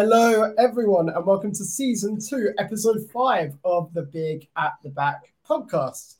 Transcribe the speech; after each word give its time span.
Hello, 0.00 0.54
everyone, 0.56 1.08
and 1.08 1.26
welcome 1.26 1.50
to 1.50 1.64
season 1.64 2.18
two, 2.20 2.52
episode 2.56 3.10
five 3.12 3.54
of 3.64 3.92
the 3.94 4.02
Big 4.02 4.46
at 4.56 4.74
the 4.84 4.90
Back 4.90 5.34
podcast. 5.44 6.18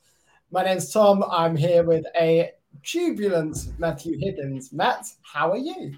My 0.51 0.65
name's 0.65 0.91
Tom. 0.91 1.23
I'm 1.31 1.55
here 1.55 1.83
with 1.83 2.03
a 2.19 2.51
jubilant 2.81 3.71
Matthew 3.77 4.17
Higgins. 4.19 4.73
Matt, 4.73 5.07
how 5.21 5.51
are 5.51 5.57
you? 5.57 5.95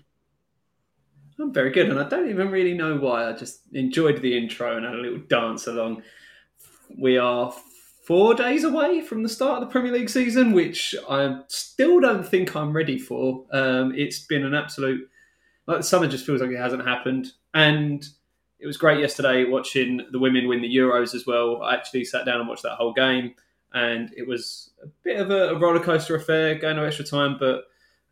I'm 1.39 1.51
very 1.51 1.71
good, 1.71 1.89
and 1.89 1.99
I 1.99 2.07
don't 2.07 2.29
even 2.29 2.51
really 2.51 2.75
know 2.75 2.97
why. 2.97 3.27
I 3.27 3.33
just 3.33 3.61
enjoyed 3.73 4.21
the 4.21 4.37
intro 4.37 4.77
and 4.77 4.85
had 4.85 4.93
a 4.93 5.01
little 5.01 5.23
dance 5.27 5.65
along. 5.65 6.03
We 6.99 7.17
are 7.17 7.51
four 8.05 8.35
days 8.35 8.63
away 8.63 9.01
from 9.01 9.23
the 9.23 9.29
start 9.29 9.59
of 9.59 9.67
the 9.67 9.71
Premier 9.71 9.91
League 9.91 10.11
season, 10.11 10.51
which 10.51 10.93
I 11.09 11.39
still 11.47 11.99
don't 11.99 12.27
think 12.27 12.55
I'm 12.55 12.73
ready 12.73 12.99
for. 12.99 13.43
Um, 13.51 13.91
it's 13.95 14.19
been 14.27 14.45
an 14.45 14.53
absolute 14.53 15.09
like 15.67 15.83
summer 15.83 16.07
just 16.07 16.25
feels 16.25 16.41
like 16.41 16.51
it 16.51 16.57
hasn't 16.57 16.87
happened, 16.87 17.31
and 17.53 18.07
it 18.59 18.67
was 18.67 18.77
great 18.77 18.99
yesterday 18.99 19.45
watching 19.45 20.01
the 20.11 20.19
women 20.19 20.47
win 20.47 20.61
the 20.61 20.75
Euros 20.75 21.15
as 21.15 21.25
well. 21.25 21.63
I 21.63 21.73
actually 21.73 22.05
sat 22.05 22.25
down 22.25 22.39
and 22.39 22.47
watched 22.47 22.63
that 22.63 22.75
whole 22.75 22.93
game, 22.93 23.33
and 23.73 24.11
it 24.15 24.27
was 24.27 24.71
a 24.83 24.87
bit 25.03 25.19
of 25.19 25.31
a, 25.31 25.55
roller 25.59 25.79
coaster 25.79 26.15
affair, 26.15 26.55
going 26.55 26.77
to 26.77 26.85
extra 26.85 27.05
time, 27.05 27.37
but 27.39 27.63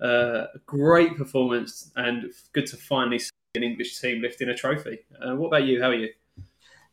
uh, 0.04 0.48
a 0.54 0.60
great 0.66 1.18
performance 1.18 1.92
and 1.96 2.32
good 2.54 2.66
to 2.68 2.78
finally 2.78 3.20
see 3.20 3.30
an 3.56 3.64
English 3.64 4.00
team 4.00 4.22
lifting 4.22 4.50
a 4.50 4.56
trophy. 4.56 5.00
Uh, 5.22 5.36
what 5.36 5.48
about 5.48 5.66
you? 5.66 5.82
How 5.82 5.90
are 5.90 5.96
you? 5.96 6.10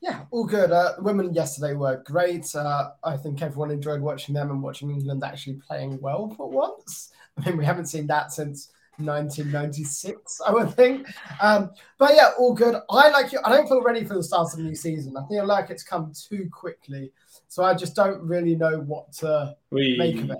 Yeah, 0.01 0.25
all 0.31 0.45
good. 0.45 0.71
Uh, 0.71 0.95
women 0.99 1.33
yesterday 1.33 1.73
were 1.73 2.03
great. 2.05 2.55
Uh, 2.55 2.91
I 3.03 3.17
think 3.17 3.41
everyone 3.41 3.71
enjoyed 3.71 4.03
watching 4.03 4.35
them 4.35 4.51
and 4.51 4.63
watching 4.63 4.91
England 4.91 5.25
actually 5.25 5.61
playing 5.67 6.01
well 6.01 6.35
for 6.37 6.51
once. 6.51 7.11
I 7.39 7.49
mean, 7.49 7.57
we 7.57 7.65
haven't 7.65 7.87
seen 7.87 8.07
that 8.09 8.33
since 8.33 8.71
1996, 8.99 10.41
I 10.47 10.53
would 10.53 10.75
think. 10.75 11.07
Um, 11.41 11.71
but 11.99 12.15
yeah, 12.15 12.31
all 12.39 12.55
good. 12.55 12.77
I 12.91 13.11
like 13.11 13.33
you. 13.33 13.41
I 13.45 13.51
don't 13.51 13.69
feel 13.69 13.83
ready 13.83 14.05
for 14.05 14.15
the 14.15 14.23
start 14.23 14.49
of 14.53 14.59
the 14.59 14.65
new 14.65 14.75
season. 14.75 15.17
I 15.17 15.27
feel 15.29 15.47
like 15.47 15.71
it's 15.71 15.83
come 15.83 16.13
too 16.13 16.49
quickly. 16.53 17.13
So 17.49 17.65
I 17.65 17.75
just 17.75 17.95
don't 17.95 18.21
really 18.23 18.57
know 18.57 18.81
what 18.81 19.13
to 19.15 19.57
We 19.71 19.97
make 19.99 20.19
of 20.19 20.31
it. 20.31 20.39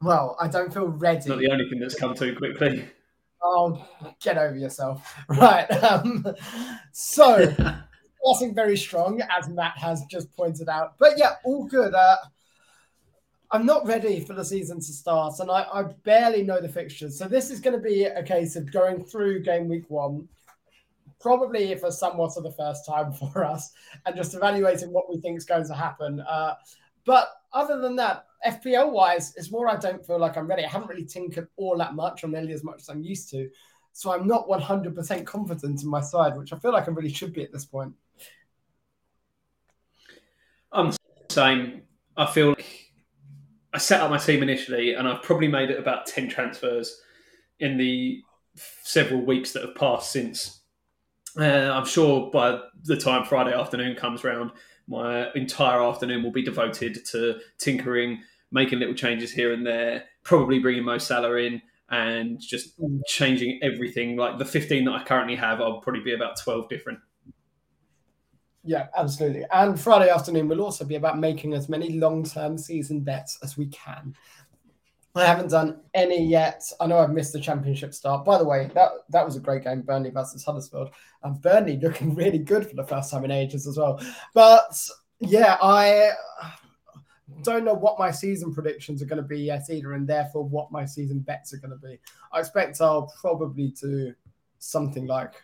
Well, 0.00 0.36
I 0.40 0.48
don't 0.48 0.72
feel 0.72 0.86
ready. 0.88 1.28
not 1.28 1.38
the 1.38 1.50
only 1.50 1.68
thing 1.68 1.80
that's 1.80 1.94
come 1.94 2.14
too 2.14 2.36
quickly. 2.36 2.86
Oh, 3.42 3.86
get 4.20 4.38
over 4.38 4.56
yourself. 4.56 5.14
Right. 5.28 5.70
Um, 5.82 6.26
so, 6.92 7.54
starting 8.24 8.54
very 8.54 8.76
strong, 8.76 9.20
as 9.30 9.48
Matt 9.48 9.76
has 9.78 10.02
just 10.10 10.34
pointed 10.36 10.68
out. 10.68 10.94
But 10.98 11.18
yeah, 11.18 11.34
all 11.44 11.66
good. 11.66 11.94
Uh, 11.94 12.16
I'm 13.50 13.66
not 13.66 13.86
ready 13.86 14.20
for 14.20 14.32
the 14.32 14.44
season 14.44 14.78
to 14.78 14.92
start, 14.92 15.38
and 15.38 15.50
I, 15.50 15.66
I 15.72 15.82
barely 16.04 16.42
know 16.42 16.60
the 16.60 16.68
fixtures. 16.68 17.18
So, 17.18 17.28
this 17.28 17.50
is 17.50 17.60
going 17.60 17.76
to 17.76 17.82
be 17.82 18.04
a 18.04 18.22
case 18.22 18.56
of 18.56 18.72
going 18.72 19.04
through 19.04 19.42
game 19.42 19.68
week 19.68 19.88
one, 19.88 20.28
probably 21.20 21.74
for 21.76 21.90
somewhat 21.90 22.36
of 22.36 22.42
the 22.42 22.52
first 22.52 22.86
time 22.86 23.12
for 23.32 23.44
us, 23.44 23.72
and 24.06 24.16
just 24.16 24.34
evaluating 24.34 24.92
what 24.92 25.10
we 25.10 25.20
think 25.20 25.38
is 25.38 25.44
going 25.44 25.66
to 25.66 25.74
happen. 25.74 26.20
Uh, 26.20 26.54
but 27.04 27.28
other 27.52 27.80
than 27.80 27.96
that, 27.96 28.26
FPL 28.46 28.90
wise, 28.90 29.34
it's 29.36 29.50
more 29.50 29.68
I 29.68 29.76
don't 29.76 30.04
feel 30.04 30.18
like 30.18 30.36
I'm 30.36 30.46
ready. 30.46 30.64
I 30.64 30.68
haven't 30.68 30.88
really 30.88 31.04
tinkered 31.04 31.48
all 31.56 31.76
that 31.78 31.94
much, 31.94 32.24
or 32.24 32.28
nearly 32.28 32.52
as 32.52 32.64
much 32.64 32.80
as 32.80 32.88
I'm 32.88 33.02
used 33.02 33.30
to. 33.30 33.48
So 33.92 34.12
I'm 34.12 34.26
not 34.26 34.48
100% 34.48 35.24
confident 35.24 35.82
in 35.82 35.88
my 35.88 36.00
side, 36.00 36.36
which 36.36 36.52
I 36.52 36.58
feel 36.58 36.72
like 36.72 36.88
I 36.88 36.90
really 36.90 37.12
should 37.12 37.32
be 37.32 37.44
at 37.44 37.52
this 37.52 37.64
point. 37.64 37.94
I'm 40.72 40.90
the 40.90 40.98
same. 41.28 41.82
I 42.16 42.26
feel 42.26 42.48
like 42.50 42.83
I 43.74 43.78
set 43.78 44.00
up 44.00 44.10
my 44.10 44.18
team 44.18 44.42
initially, 44.42 44.94
and 44.94 45.08
I've 45.08 45.22
probably 45.22 45.48
made 45.48 45.70
it 45.70 45.78
about 45.80 46.06
ten 46.06 46.28
transfers 46.28 47.00
in 47.58 47.76
the 47.76 48.22
several 48.82 49.20
weeks 49.20 49.52
that 49.52 49.62
have 49.62 49.74
passed 49.74 50.12
since. 50.12 50.60
Uh, 51.36 51.72
I'm 51.72 51.84
sure 51.84 52.30
by 52.30 52.60
the 52.84 52.96
time 52.96 53.24
Friday 53.24 53.52
afternoon 53.52 53.96
comes 53.96 54.22
round, 54.22 54.52
my 54.86 55.32
entire 55.34 55.82
afternoon 55.82 56.22
will 56.22 56.30
be 56.30 56.44
devoted 56.44 57.04
to 57.06 57.40
tinkering, 57.58 58.22
making 58.52 58.78
little 58.78 58.94
changes 58.94 59.32
here 59.32 59.52
and 59.52 59.66
there, 59.66 60.04
probably 60.22 60.60
bringing 60.60 60.84
Mo 60.84 60.98
Salah 60.98 61.34
in, 61.34 61.60
and 61.90 62.40
just 62.40 62.74
changing 63.06 63.58
everything. 63.62 64.16
Like 64.16 64.38
the 64.38 64.44
15 64.44 64.84
that 64.84 64.92
I 64.92 65.02
currently 65.04 65.36
have, 65.36 65.60
I'll 65.60 65.80
probably 65.80 66.02
be 66.02 66.14
about 66.14 66.38
12 66.40 66.68
different. 66.68 67.00
Yeah, 68.64 68.86
absolutely. 68.96 69.44
And 69.52 69.78
Friday 69.78 70.08
afternoon 70.08 70.48
will 70.48 70.62
also 70.62 70.84
be 70.84 70.94
about 70.94 71.18
making 71.18 71.52
as 71.52 71.68
many 71.68 71.98
long 71.98 72.24
term 72.24 72.56
season 72.56 73.00
bets 73.00 73.38
as 73.42 73.58
we 73.58 73.66
can. 73.66 74.14
I 75.16 75.26
haven't 75.26 75.50
done 75.50 75.80
any 75.92 76.26
yet. 76.26 76.64
I 76.80 76.86
know 76.86 76.98
I've 76.98 77.12
missed 77.12 77.32
the 77.32 77.40
championship 77.40 77.94
start. 77.94 78.24
By 78.24 78.36
the 78.38 78.44
way, 78.44 78.70
that 78.74 78.90
that 79.10 79.24
was 79.24 79.36
a 79.36 79.40
great 79.40 79.62
game, 79.62 79.82
Burnley 79.82 80.10
versus 80.10 80.44
Huddersfield. 80.44 80.90
And 81.22 81.40
Burnley 81.40 81.76
looking 81.76 82.14
really 82.16 82.38
good 82.38 82.66
for 82.66 82.74
the 82.74 82.86
first 82.86 83.10
time 83.10 83.24
in 83.24 83.30
ages 83.30 83.66
as 83.66 83.76
well. 83.76 84.02
But 84.32 84.76
yeah, 85.20 85.56
I 85.62 86.12
don't 87.42 87.64
know 87.64 87.74
what 87.74 87.98
my 87.98 88.10
season 88.10 88.52
predictions 88.52 89.02
are 89.02 89.06
going 89.06 89.22
to 89.22 89.28
be 89.28 89.40
yet 89.40 89.64
either, 89.70 89.92
and 89.92 90.08
therefore 90.08 90.44
what 90.44 90.72
my 90.72 90.84
season 90.84 91.20
bets 91.20 91.52
are 91.52 91.58
going 91.58 91.78
to 91.78 91.86
be. 91.86 92.00
I 92.32 92.40
expect 92.40 92.80
I'll 92.80 93.12
probably 93.20 93.68
do 93.80 94.14
something 94.58 95.06
like 95.06 95.34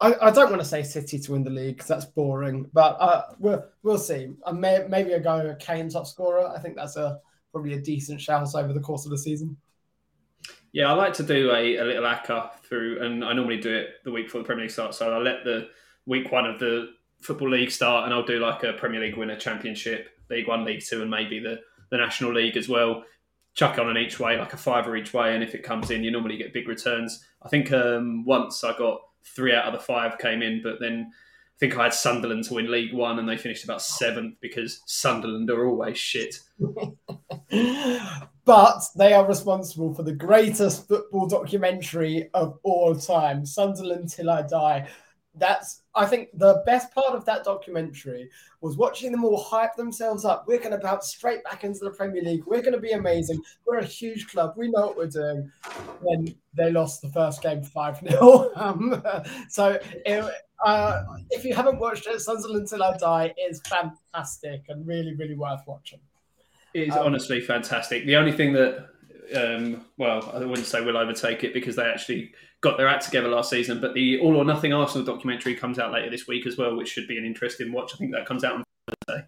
I, 0.00 0.14
I 0.28 0.30
don't 0.30 0.50
want 0.50 0.62
to 0.62 0.68
say 0.68 0.82
City 0.82 1.18
to 1.18 1.32
win 1.32 1.44
the 1.44 1.50
league 1.50 1.76
because 1.76 1.88
that's 1.88 2.04
boring, 2.06 2.70
but 2.72 2.96
uh, 3.00 3.22
we'll 3.38 3.64
we'll 3.82 3.98
see. 3.98 4.30
I 4.46 4.52
may, 4.52 4.86
maybe 4.88 5.14
I 5.14 5.18
go 5.18 5.54
Kane 5.58 5.90
top 5.90 6.06
scorer. 6.06 6.48
I 6.48 6.58
think 6.58 6.76
that's 6.76 6.96
a 6.96 7.20
probably 7.52 7.74
a 7.74 7.80
decent 7.80 8.20
shout 8.20 8.54
over 8.54 8.72
the 8.72 8.80
course 8.80 9.04
of 9.04 9.10
the 9.10 9.18
season. 9.18 9.56
Yeah, 10.72 10.90
I 10.90 10.94
like 10.94 11.12
to 11.14 11.22
do 11.22 11.50
a, 11.50 11.76
a 11.76 11.84
little 11.84 12.04
ACCA 12.04 12.52
through, 12.62 13.02
and 13.02 13.24
I 13.24 13.32
normally 13.32 13.60
do 13.60 13.74
it 13.74 14.04
the 14.04 14.10
week 14.10 14.26
before 14.26 14.40
the 14.40 14.46
Premier 14.46 14.64
League 14.64 14.70
starts. 14.70 14.98
So 14.98 15.12
I'll 15.12 15.22
let 15.22 15.44
the 15.44 15.68
week 16.06 16.30
one 16.32 16.46
of 16.46 16.58
the 16.60 16.90
Football 17.20 17.50
League 17.50 17.70
start, 17.70 18.04
and 18.04 18.14
I'll 18.14 18.24
do 18.24 18.38
like 18.38 18.62
a 18.62 18.72
Premier 18.74 19.00
League 19.00 19.16
winner, 19.16 19.36
Championship, 19.36 20.08
League 20.30 20.48
One, 20.48 20.64
League 20.64 20.82
Two, 20.82 21.02
and 21.02 21.10
maybe 21.10 21.40
the, 21.40 21.60
the 21.90 21.98
National 21.98 22.32
League 22.32 22.56
as 22.56 22.68
well. 22.68 23.04
Chuck 23.52 23.78
on 23.78 23.90
an 23.90 23.98
each 23.98 24.20
way, 24.20 24.38
like 24.38 24.52
a 24.52 24.56
fiver 24.56 24.96
each 24.96 25.12
way, 25.12 25.34
and 25.34 25.42
if 25.42 25.54
it 25.54 25.64
comes 25.64 25.90
in, 25.90 26.04
you 26.04 26.10
normally 26.10 26.36
get 26.36 26.54
big 26.54 26.68
returns. 26.68 27.24
I 27.42 27.48
think 27.48 27.72
um, 27.72 28.24
once 28.24 28.62
I 28.62 28.76
got 28.78 29.00
three 29.24 29.54
out 29.54 29.66
of 29.66 29.72
the 29.72 29.80
five 29.80 30.18
came 30.18 30.42
in, 30.42 30.62
but 30.62 30.80
then 30.80 31.10
I 31.10 31.58
think 31.58 31.76
I 31.76 31.84
had 31.84 31.94
Sunderland 31.94 32.44
to 32.44 32.54
win 32.54 32.70
League 32.70 32.94
One, 32.94 33.18
and 33.18 33.28
they 33.28 33.36
finished 33.36 33.64
about 33.64 33.82
seventh 33.82 34.36
because 34.40 34.80
Sunderland 34.86 35.50
are 35.50 35.66
always 35.66 35.98
shit. 35.98 36.40
but 38.44 38.80
they 38.96 39.12
are 39.12 39.26
responsible 39.26 39.94
for 39.94 40.02
the 40.02 40.14
greatest 40.14 40.88
football 40.88 41.26
documentary 41.26 42.30
of 42.34 42.58
all 42.62 42.94
time, 42.94 43.44
Sunderland 43.44 44.10
Till 44.10 44.30
I 44.30 44.42
Die. 44.42 44.88
That's, 45.34 45.82
I 45.94 46.06
think, 46.06 46.28
the 46.34 46.62
best 46.66 46.94
part 46.94 47.14
of 47.14 47.24
that 47.24 47.44
documentary 47.44 48.30
was 48.60 48.76
watching 48.76 49.10
them 49.10 49.24
all 49.24 49.42
hype 49.42 49.74
themselves 49.76 50.24
up. 50.24 50.44
We're 50.46 50.58
going 50.58 50.70
to 50.70 50.78
bounce 50.78 51.08
straight 51.08 51.42
back 51.42 51.64
into 51.64 51.80
the 51.80 51.90
Premier 51.90 52.22
League. 52.22 52.44
We're 52.46 52.62
going 52.62 52.74
to 52.74 52.80
be 52.80 52.92
amazing. 52.92 53.40
We're 53.66 53.78
a 53.78 53.84
huge 53.84 54.28
club. 54.28 54.54
We 54.56 54.70
know 54.70 54.86
what 54.86 54.96
we're 54.96 55.06
doing. 55.08 55.50
Then 56.02 56.34
they 56.54 56.70
lost 56.70 57.02
the 57.02 57.08
first 57.08 57.42
game 57.42 57.62
5 57.62 58.00
0. 58.08 58.50
Um, 58.56 59.02
so, 59.48 59.78
it, 60.06 60.32
uh, 60.64 61.02
if 61.30 61.44
you 61.44 61.54
haven't 61.54 61.78
watched 61.78 62.06
it, 62.06 62.20
Sunderland 62.20 62.68
Till 62.68 62.82
I 62.82 62.96
Die 62.96 63.34
is 63.48 63.60
fantastic 63.66 64.64
and 64.68 64.86
really, 64.86 65.14
really 65.14 65.34
worth 65.34 65.62
watching. 65.66 66.00
It 66.74 66.88
is 66.88 66.96
Um, 66.96 67.06
honestly 67.06 67.40
fantastic. 67.40 68.06
The 68.06 68.16
only 68.16 68.32
thing 68.32 68.52
that, 68.52 68.90
um, 69.34 69.86
well, 69.96 70.30
I 70.34 70.38
wouldn't 70.44 70.66
say 70.66 70.82
we'll 70.82 70.96
overtake 70.96 71.42
it 71.42 71.54
because 71.54 71.76
they 71.76 71.84
actually 71.84 72.32
got 72.60 72.76
their 72.76 72.88
act 72.88 73.04
together 73.04 73.28
last 73.28 73.50
season, 73.50 73.80
but 73.80 73.94
the 73.94 74.20
All 74.20 74.36
or 74.36 74.44
Nothing 74.44 74.72
Arsenal 74.72 75.04
documentary 75.04 75.54
comes 75.54 75.78
out 75.78 75.92
later 75.92 76.10
this 76.10 76.26
week 76.26 76.46
as 76.46 76.56
well, 76.56 76.76
which 76.76 76.88
should 76.88 77.08
be 77.08 77.18
an 77.18 77.24
interesting 77.24 77.72
watch. 77.72 77.92
I 77.94 77.96
think 77.96 78.12
that 78.12 78.26
comes 78.26 78.44
out 78.44 78.56
on 78.56 78.64
Thursday. 79.06 79.26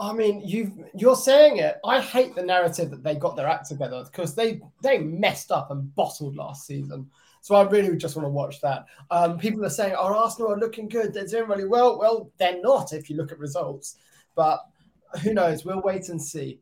I 0.00 0.12
mean, 0.12 0.42
you 0.44 0.86
you're 0.94 1.16
saying 1.16 1.58
it. 1.58 1.78
I 1.84 2.00
hate 2.00 2.34
the 2.34 2.42
narrative 2.42 2.90
that 2.90 3.02
they 3.02 3.14
got 3.14 3.36
their 3.36 3.48
act 3.48 3.68
together 3.68 4.04
because 4.04 4.34
they 4.34 4.60
they 4.82 4.98
messed 4.98 5.52
up 5.52 5.70
and 5.70 5.94
bottled 5.94 6.36
last 6.36 6.66
season. 6.66 7.10
So 7.40 7.54
I 7.54 7.62
really 7.68 7.96
just 7.96 8.16
want 8.16 8.26
to 8.26 8.30
watch 8.30 8.60
that. 8.62 8.86
Um, 9.10 9.38
people 9.38 9.64
are 9.64 9.70
saying, 9.70 9.94
"Oh, 9.96 10.12
Arsenal 10.12 10.52
are 10.52 10.58
looking 10.58 10.88
good. 10.88 11.14
They're 11.14 11.26
doing 11.26 11.48
really 11.48 11.66
well." 11.66 11.98
Well, 11.98 12.32
they're 12.38 12.60
not 12.60 12.92
if 12.92 13.08
you 13.08 13.16
look 13.16 13.32
at 13.32 13.38
results. 13.38 13.96
But 14.34 14.60
who 15.22 15.32
knows? 15.32 15.64
We'll 15.64 15.82
wait 15.82 16.08
and 16.08 16.20
see. 16.20 16.58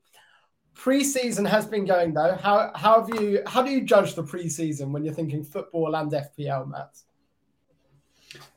Pre-season 0.75 1.45
has 1.45 1.67
been 1.67 1.85
going 1.85 2.15
though. 2.15 2.35
How 2.35 2.73
how 2.75 3.05
have 3.05 3.21
you 3.21 3.43
how 3.47 3.63
do 3.63 3.71
you 3.71 3.83
judge 3.83 4.15
the 4.15 4.23
pre-season 4.23 4.93
when 4.93 5.05
you're 5.05 5.15
thinking 5.15 5.45
football 5.45 5.95
and 5.95 6.11
FPL, 6.11 6.69
Matt? 6.69 6.99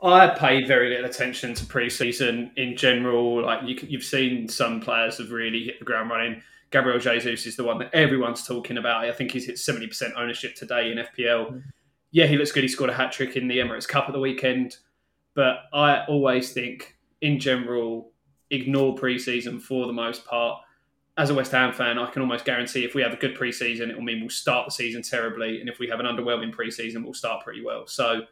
I 0.01 0.29
pay 0.29 0.63
very 0.63 0.89
little 0.89 1.05
attention 1.05 1.53
to 1.53 1.65
pre-season 1.65 2.51
in 2.55 2.77
general. 2.77 3.43
Like 3.43 3.67
you, 3.67 3.77
you've 3.89 4.03
seen 4.03 4.47
some 4.47 4.79
players 4.79 5.17
have 5.17 5.31
really 5.31 5.65
hit 5.65 5.79
the 5.79 5.85
ground 5.85 6.09
running. 6.09 6.41
Gabriel 6.71 6.99
Jesus 6.99 7.45
is 7.45 7.55
the 7.57 7.63
one 7.63 7.77
that 7.79 7.93
everyone's 7.93 8.45
talking 8.45 8.77
about. 8.77 9.03
I 9.05 9.11
think 9.11 9.31
he's 9.31 9.45
hit 9.45 9.59
seventy 9.59 9.87
percent 9.87 10.13
ownership 10.15 10.55
today 10.55 10.91
in 10.91 10.97
FPL. 10.97 11.47
Mm-hmm. 11.47 11.59
Yeah, 12.11 12.27
he 12.27 12.37
looks 12.37 12.51
good. 12.51 12.63
He 12.63 12.69
scored 12.69 12.89
a 12.89 12.93
hat 12.93 13.11
trick 13.11 13.35
in 13.35 13.47
the 13.47 13.57
Emirates 13.57 13.87
Cup 13.87 14.05
at 14.07 14.13
the 14.13 14.19
weekend. 14.19 14.77
But 15.33 15.63
I 15.73 16.05
always 16.05 16.53
think, 16.53 16.95
in 17.21 17.39
general, 17.39 18.11
ignore 18.51 18.95
pre-season 18.95 19.59
for 19.59 19.85
the 19.85 19.93
most 19.93 20.25
part. 20.25 20.61
As 21.17 21.29
a 21.29 21.33
West 21.33 21.51
Ham 21.53 21.71
fan, 21.71 21.97
I 21.97 22.09
can 22.11 22.21
almost 22.21 22.43
guarantee 22.43 22.83
if 22.83 22.93
we 22.93 23.01
have 23.01 23.13
a 23.13 23.17
good 23.17 23.35
pre-season, 23.35 23.89
it 23.89 23.95
will 23.95 24.03
mean 24.03 24.19
we'll 24.19 24.29
start 24.29 24.67
the 24.67 24.71
season 24.71 25.01
terribly, 25.01 25.61
and 25.61 25.69
if 25.69 25.79
we 25.79 25.87
have 25.87 26.01
an 26.01 26.05
underwhelming 26.05 26.51
pre-season, 26.51 27.03
we'll 27.03 27.13
start 27.13 27.43
pretty 27.43 27.63
well. 27.63 27.87
So 27.87 28.23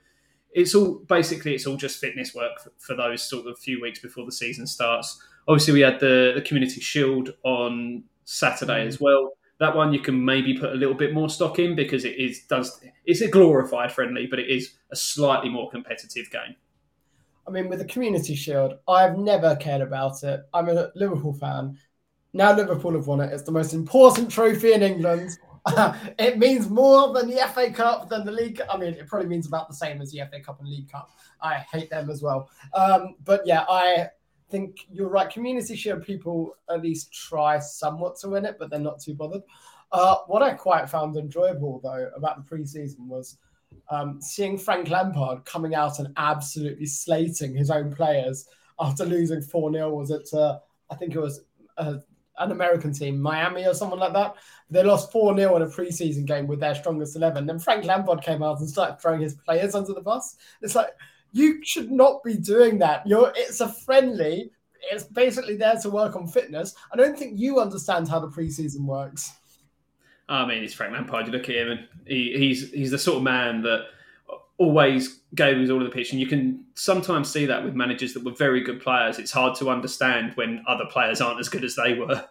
it's 0.54 0.76
all 0.76 0.96
basically 1.08 1.56
it's 1.56 1.66
all 1.66 1.78
just 1.78 2.00
fitness 2.00 2.34
work 2.34 2.60
for, 2.60 2.72
for 2.78 2.96
those 2.96 3.24
sort 3.24 3.48
of 3.48 3.58
few 3.58 3.82
weeks 3.82 4.00
before 4.00 4.26
the 4.26 4.32
season 4.32 4.68
starts. 4.68 5.22
Obviously, 5.48 5.74
we 5.74 5.82
had 5.82 6.00
the 6.00 6.34
the 6.36 6.42
Community 6.42 6.80
Shield 6.80 7.34
on 7.44 8.04
Saturday 8.26 8.86
mm. 8.86 8.88
as 8.88 9.00
well. 9.00 9.32
That 9.60 9.76
one 9.76 9.94
you 9.94 10.00
can 10.00 10.24
maybe 10.24 10.58
put 10.58 10.72
a 10.72 10.76
little 10.76 10.96
bit 10.96 11.14
more 11.14 11.30
stock 11.30 11.60
in 11.60 11.76
because 11.76 12.06
it 12.06 12.18
is 12.18 12.42
does 12.50 12.82
it's 13.06 13.22
a 13.22 13.28
glorified 13.28 13.92
friendly, 13.92 14.28
but 14.28 14.40
it 14.40 14.50
is 14.50 14.74
a 14.92 14.96
slightly 14.96 15.50
more 15.50 15.70
competitive 15.70 16.30
game. 16.32 16.56
I 17.48 17.52
mean, 17.52 17.68
with 17.68 17.80
the 17.80 17.86
Community 17.86 18.36
Shield, 18.36 18.76
I've 18.88 19.18
never 19.18 19.56
cared 19.58 19.82
about 19.82 20.24
it. 20.24 20.42
I'm 20.54 20.70
a 20.70 20.92
Liverpool 20.96 21.34
fan. 21.34 21.78
Now 22.34 22.56
Liverpool 22.56 22.94
have 22.94 23.08
won 23.08 23.22
it. 23.22 23.32
It's 23.32 23.44
the 23.44 23.52
most 23.52 23.74
important 23.74 24.32
trophy 24.32 24.74
in 24.74 24.82
England. 24.82 25.38
it 26.20 26.38
means 26.38 26.70
more 26.70 27.14
than 27.14 27.30
the 27.30 27.38
FA 27.54 27.72
Cup, 27.72 28.10
than 28.10 28.26
the 28.26 28.32
League. 28.32 28.60
I 28.70 28.78
mean, 28.78 28.94
it 28.94 29.08
probably 29.08 29.30
means 29.30 29.48
about 29.48 29.70
the 29.70 29.76
same 29.76 30.02
as 30.02 30.12
the 30.12 30.22
FA 30.30 30.42
Cup 30.42 30.60
and 30.60 30.68
League 30.68 30.92
Cup. 30.92 31.12
I 31.42 31.56
hate 31.72 31.90
them 31.90 32.10
as 32.10 32.22
well. 32.22 32.50
Um, 32.74 33.16
but 33.24 33.42
yeah, 33.46 33.66
I 33.70 34.08
think 34.50 34.88
you're 34.92 35.10
right. 35.10 35.30
Community 35.30 35.76
Shield 35.76 36.04
people 36.04 36.56
at 36.70 36.82
least 36.82 37.14
try 37.14 37.60
somewhat 37.60 38.18
to 38.20 38.30
win 38.30 38.46
it, 38.46 38.58
but 38.60 38.70
they're 38.70 38.80
not 38.80 39.00
too 39.00 39.14
bothered. 39.14 39.44
Uh, 39.92 40.18
what 40.28 40.42
I 40.42 40.54
quite 40.54 40.90
found 40.90 41.16
enjoyable 41.16 41.80
though 41.84 42.10
about 42.16 42.38
the 42.38 42.56
preseason 42.56 43.08
was 43.08 43.38
um, 43.90 44.20
seeing 44.22 44.58
Frank 44.58 44.90
Lampard 44.90 45.46
coming 45.46 45.76
out 45.76 46.00
and 46.00 46.10
absolutely 46.18 46.88
slating 46.88 47.56
his 47.56 47.70
own 47.70 47.94
players 47.94 48.48
after 48.80 49.06
losing 49.06 49.42
4 49.42 49.72
0. 49.72 49.90
Was 49.90 50.12
it, 50.12 50.28
uh, 50.34 50.60
I 50.90 50.96
think 50.96 51.16
it 51.16 51.20
was 51.20 51.42
uh, 51.78 51.98
an 52.40 52.52
American 52.52 52.94
team, 52.94 53.22
Miami 53.22 53.66
or 53.66 53.74
someone 53.74 54.00
like 54.00 54.14
that? 54.14 54.36
They 54.70 54.84
lost 54.84 55.12
4 55.12 55.36
0 55.38 55.56
in 55.56 55.62
a 55.62 55.68
preseason 55.68 56.26
game 56.26 56.48
with 56.48 56.60
their 56.60 56.76
strongest 56.76 57.16
11. 57.16 57.46
Then 57.46 57.60
Frank 57.60 57.86
Lampard 57.86 58.22
came 58.22 58.44
out 58.44 58.60
and 58.60 58.70
started 58.70 59.00
throwing 59.00 59.22
his 59.22 59.36
players 59.36 59.76
under 59.76 59.94
the 59.94 60.02
bus. 60.02 60.36
It's 60.62 60.76
like, 60.76 60.90
you 61.32 61.64
should 61.64 61.92
not 61.92 62.24
be 62.24 62.36
doing 62.36 62.78
that. 62.80 63.06
You're, 63.06 63.34
it's 63.36 63.60
a 63.60 63.68
friendly. 63.68 64.52
It's 64.92 65.04
basically 65.04 65.58
there 65.58 65.76
to 65.82 65.90
work 65.90 66.16
on 66.16 66.28
fitness. 66.28 66.76
I 66.92 66.98
don't 66.98 67.18
think 67.18 67.40
you 67.40 67.60
understand 67.60 68.08
how 68.08 68.20
the 68.20 68.28
preseason 68.28 68.82
works. 68.82 69.32
I 70.30 70.46
mean, 70.46 70.64
it's 70.64 70.74
Frank 70.74 70.94
Lampard. 70.94 71.26
You 71.26 71.34
look 71.34 71.50
at 71.50 71.56
him, 71.56 71.72
and 71.72 71.88
he, 72.06 72.38
he's 72.38 72.72
he's 72.72 72.92
the 72.92 72.98
sort 72.98 73.18
of 73.18 73.24
man 73.24 73.62
that 73.64 73.88
always 74.64 75.22
goes 75.36 75.70
all 75.70 75.80
of 75.80 75.86
the 75.86 75.96
pitch, 75.96 76.12
and 76.12 76.20
you 76.20 76.28
can 76.28 76.64
sometimes 76.76 77.32
see 77.32 77.46
that 77.46 77.64
with 77.64 77.76
managers 77.76 78.14
that 78.14 78.24
were 78.24 78.32
very 78.32 78.62
good 78.62 78.82
players. 78.82 79.20
It's 79.20 79.32
hard 79.32 79.56
to 79.58 79.70
understand 79.70 80.34
when 80.36 80.64
other 80.68 80.86
players 80.86 81.22
aren't 81.22 81.40
as 81.40 81.50
good 81.50 81.64
as 81.64 81.76
they 81.76 81.94
were. 81.94 82.26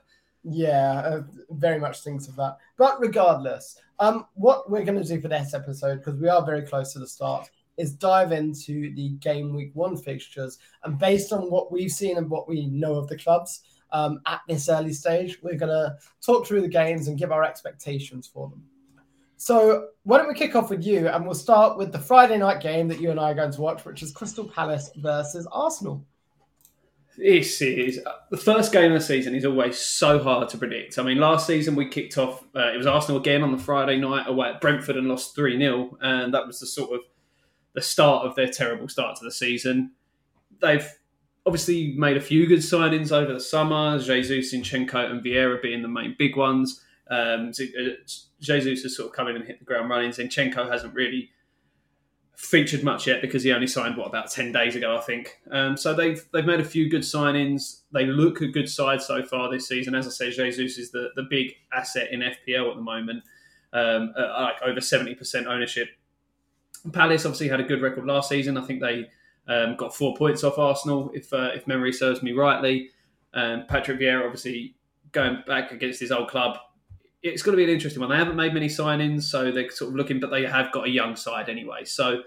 Yeah, 0.45 1.01
uh, 1.05 1.23
very 1.51 1.79
much 1.79 2.01
thinks 2.01 2.27
of 2.27 2.35
that. 2.37 2.57
But 2.77 3.01
regardless, 3.01 3.77
um, 4.01 4.27
what 4.35 4.69
we're 4.69 4.85
going 4.85 5.01
to 5.01 5.09
do 5.09 5.21
for 5.21 5.29
this 5.29 5.55
episode, 5.55 5.99
because 5.99 6.21
we 6.21 6.29
are 6.29 6.45
very 6.45 6.63
close 6.63 6.93
to 6.95 6.99
the 6.99 7.07
start, 7.07 7.49
is 7.77 7.93
dive 7.93 8.33
into 8.33 8.93
the 8.95 9.11
game 9.21 9.55
week 9.55 9.71
one 9.75 9.97
fixtures. 9.97 10.59
And 10.83 10.99
based 10.99 11.33
on 11.33 11.51
what 11.51 11.71
we've 11.71 11.93
seen 11.93 12.19
and 12.19 12.29
what 12.29 12.49
we 12.49 12.67
know 12.67 12.95
of 12.95 13.07
the 13.09 13.17
clubs, 13.17 13.63
um, 13.93 14.21
at 14.27 14.41
this 14.49 14.69
early 14.69 14.93
stage. 14.93 15.39
We're 15.43 15.57
going 15.57 15.71
to 15.71 15.97
talk 16.25 16.47
through 16.47 16.63
the 16.63 16.69
games 16.69 17.09
and 17.09 17.19
give 17.19 17.31
our 17.31 17.45
expectations 17.45 18.27
for 18.27 18.49
them. 18.49 18.65
So, 19.43 19.89
why 20.05 20.19
don't 20.19 20.29
we 20.29 20.35
kick 20.35 20.55
off 20.55 20.71
with 20.71 20.87
you? 20.87 21.09
And 21.09 21.25
we'll 21.25 21.35
start 21.35 21.77
with 21.77 21.91
the 21.91 21.99
Friday 21.99 22.39
night 22.39 22.61
game 22.61 22.87
that 22.87 23.01
you 23.01 23.11
and 23.11 23.19
I 23.19 23.33
are 23.33 23.35
going 23.35 23.51
to 23.51 23.61
watch, 23.61 23.85
which 23.85 24.01
is 24.01 24.13
Crystal 24.13 24.45
Palace 24.45 24.93
versus 24.95 25.49
Arsenal. 25.51 26.07
This 27.19 27.61
is 27.61 27.99
the 28.31 28.37
first 28.37 28.73
game 28.73 28.93
of 28.93 29.01
the 29.01 29.05
season 29.05 29.35
is 29.35 29.45
always 29.45 29.77
so 29.79 30.23
hard 30.23 30.49
to 30.51 30.59
predict. 30.59 30.97
I 30.97 31.03
mean, 31.03 31.19
last 31.19 31.49
season 31.49 31.75
we 31.75 31.89
kicked 31.89 32.19
off, 32.19 32.45
uh, 32.55 32.71
it 32.73 32.77
was 32.77 32.87
Arsenal 32.87 33.21
again 33.21 33.43
on 33.43 33.51
the 33.51 33.59
Friday 33.59 33.99
night 33.99 34.29
away 34.29 34.51
at 34.51 34.61
Brentford 34.61 34.97
and 34.97 35.09
lost 35.09 35.35
3 35.35 35.59
0. 35.59 35.99
And 36.01 36.33
that 36.33 36.47
was 36.47 36.61
the 36.61 36.67
sort 36.67 36.93
of 36.93 37.01
the 37.73 37.83
start 37.83 38.25
of 38.25 38.37
their 38.37 38.47
terrible 38.49 38.89
start 38.89 39.17
to 39.17 39.25
the 39.25 39.33
season. 39.33 39.91
They've 40.61 40.89
obviously 41.45 41.95
made 41.97 42.17
a 42.17 42.21
few 42.21 42.47
good 42.47 42.61
signings 42.61 43.11
over 43.11 43.33
the 43.33 43.41
summer. 43.41 43.99
Jesus, 43.99 44.55
Zinchenko, 44.55 45.11
and 45.11 45.21
Vieira 45.21 45.61
being 45.61 45.83
the 45.83 45.89
main 45.89 46.15
big 46.17 46.37
ones. 46.37 46.85
Um, 47.11 47.51
uh, 47.59 47.91
Jesus 48.43 48.83
has 48.83 48.97
sort 48.97 49.09
of 49.09 49.15
come 49.15 49.29
in 49.29 49.37
and 49.37 49.45
hit 49.45 49.59
the 49.61 49.65
ground 49.65 49.89
running. 49.89 50.11
Zinchenko 50.11 50.71
hasn't 50.71 50.95
really 50.95 51.31
featured 52.37 52.83
much 52.83 53.07
yet 53.07 53.23
because 53.23 53.45
he 53.45 53.53
only 53.53 53.69
signed 53.69 53.97
what 53.97 54.09
about 54.09 54.31
ten 54.31 54.53
days 54.53 54.75
ago, 54.75 54.97
I 54.97 55.01
think. 55.01 55.39
Um, 55.51 55.77
so 55.77 55.95
they've 55.95 56.23
they've 56.33 56.45
made 56.45 56.61
a 56.61 56.65
few 56.65 56.91
good 56.91 57.03
signings. 57.03 57.83
They 57.93 58.05
look 58.05 58.41
a 58.41 58.49
good 58.49 58.69
side 58.69 59.01
so 59.01 59.23
far 59.23 59.51
this 59.51 59.69
season. 59.69 59.95
As 59.95 60.07
I 60.07 60.11
say, 60.11 60.31
Jesus 60.31 60.77
is 60.77 60.91
the, 60.91 61.11
the 61.15 61.23
big 61.31 61.55
asset 61.73 62.13
in 62.13 62.21
FPL 62.21 62.71
at 62.71 62.77
the 62.77 62.83
moment, 62.83 63.23
um, 63.73 64.13
like 64.17 64.61
over 64.63 64.81
seventy 64.81 65.15
percent 65.15 65.47
ownership. 65.47 65.89
Palace 66.93 67.25
obviously 67.25 67.49
had 67.49 67.61
a 67.61 67.65
good 67.65 67.81
record 67.81 68.07
last 68.07 68.29
season. 68.29 68.57
I 68.57 68.63
think 68.63 68.81
they 68.81 69.09
um, 69.47 69.77
got 69.77 69.95
four 69.95 70.17
points 70.17 70.43
off 70.43 70.59
Arsenal, 70.59 71.11
if 71.15 71.33
uh, 71.33 71.51
if 71.55 71.67
memory 71.67 71.93
serves 71.93 72.23
me 72.23 72.33
rightly. 72.33 72.91
Um, 73.35 73.65
Patrick 73.69 74.01
Vieira, 74.01 74.25
obviously 74.25 74.75
going 75.13 75.43
back 75.47 75.73
against 75.73 76.01
his 76.01 76.11
old 76.11 76.29
club, 76.29 76.59
it's 77.23 77.43
going 77.43 77.53
to 77.53 77.57
be 77.57 77.65
an 77.65 77.71
interesting 77.71 78.01
one. 78.01 78.11
They 78.11 78.17
haven't 78.17 78.37
made 78.37 78.53
many 78.53 78.69
signings, 78.69 79.23
so 79.23 79.51
they're 79.53 79.71
sort 79.71 79.91
of 79.91 79.97
looking, 79.97 80.21
but 80.21 80.31
they 80.31 80.45
have 80.45 80.73
got 80.73 80.87
a 80.87 80.91
young 80.91 81.17
side 81.17 81.49
anyway. 81.49 81.85
So 81.85 82.23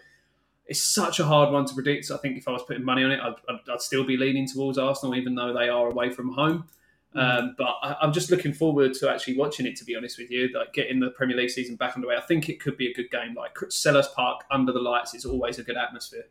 it's 0.68 0.82
such 0.82 1.20
a 1.20 1.26
hard 1.26 1.52
one 1.52 1.66
to 1.66 1.74
predict. 1.74 2.10
I 2.12 2.18
think 2.18 2.38
if 2.38 2.48
I 2.48 2.52
was 2.52 2.64
putting 2.64 2.84
money 2.84 3.04
on 3.04 3.12
it, 3.12 3.20
I'd, 3.20 3.36
I'd, 3.50 3.70
I'd 3.72 3.82
still 3.82 4.06
be 4.06 4.18
leaning 4.18 4.48
towards 4.48 4.78
Arsenal, 4.78 5.16
even 5.16 5.36
though 5.36 5.54
they 5.54 5.70
are 5.70 5.90
away 5.90 6.10
from 6.12 6.34
home. 6.34 6.68
Mm. 7.16 7.40
Um, 7.40 7.56
but 7.58 7.76
I, 7.82 7.98
am 8.02 8.14
just 8.14 8.32
looking 8.32 8.54
forward 8.54 8.94
to 8.96 9.10
actually 9.10 9.38
watching 9.38 9.66
it. 9.66 9.76
To 9.78 9.86
be 9.86 9.96
honest 9.96 10.18
with 10.18 10.32
you, 10.32 10.50
like 10.54 10.74
getting 10.74 11.00
the 11.00 11.10
Premier 11.12 11.38
League 11.38 11.50
season 11.50 11.76
back 11.76 11.96
underway, 11.96 12.16
I 12.16 12.22
think 12.22 12.50
it 12.50 12.60
could 12.62 12.78
be 12.78 12.90
a 12.90 12.94
good 12.94 13.12
game. 13.12 13.36
Like 13.36 13.56
Selhurst 13.56 14.14
Park 14.14 14.44
under 14.50 14.72
the 14.72 14.80
lights 14.80 15.14
is 15.14 15.26
always 15.26 15.60
a 15.60 15.64
good 15.64 15.78
atmosphere. 15.78 16.26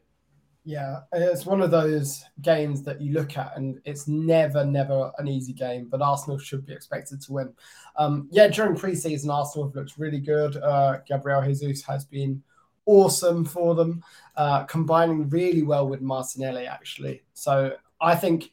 Yeah, 0.67 1.01
it's 1.13 1.45
one 1.45 1.61
of 1.61 1.71
those 1.71 2.25
games 2.41 2.83
that 2.85 2.99
you 2.99 3.13
look 3.13 3.37
at, 3.37 3.53
and 3.55 3.81
it's 3.85 4.09
never, 4.09 4.65
never 4.65 5.13
an 5.19 5.29
easy 5.29 5.53
game. 5.53 5.89
But 5.91 6.01
Arsenal 6.01 6.39
should 6.39 6.65
be 6.65 6.73
expected 6.73 7.21
to 7.23 7.33
win. 7.33 7.53
Um, 7.97 8.29
yeah, 8.31 8.49
during 8.49 8.75
preseason, 8.75 9.29
Arsenal 9.29 9.69
have 9.69 9.77
looked 9.77 9.99
really 9.99 10.21
good. 10.21 10.57
Uh, 10.57 11.01
Gabriel 11.07 11.43
Jesus 11.43 11.83
has 11.83 12.07
been 12.07 12.43
awesome 12.87 13.45
for 13.45 13.75
them, 13.75 14.03
uh, 14.37 14.65
combining 14.65 15.29
really 15.29 15.63
well 15.63 15.87
with 15.87 16.01
Martinelli, 16.01 16.67
actually. 16.67 17.23
So 17.35 17.77
I 18.01 18.15
think 18.15 18.51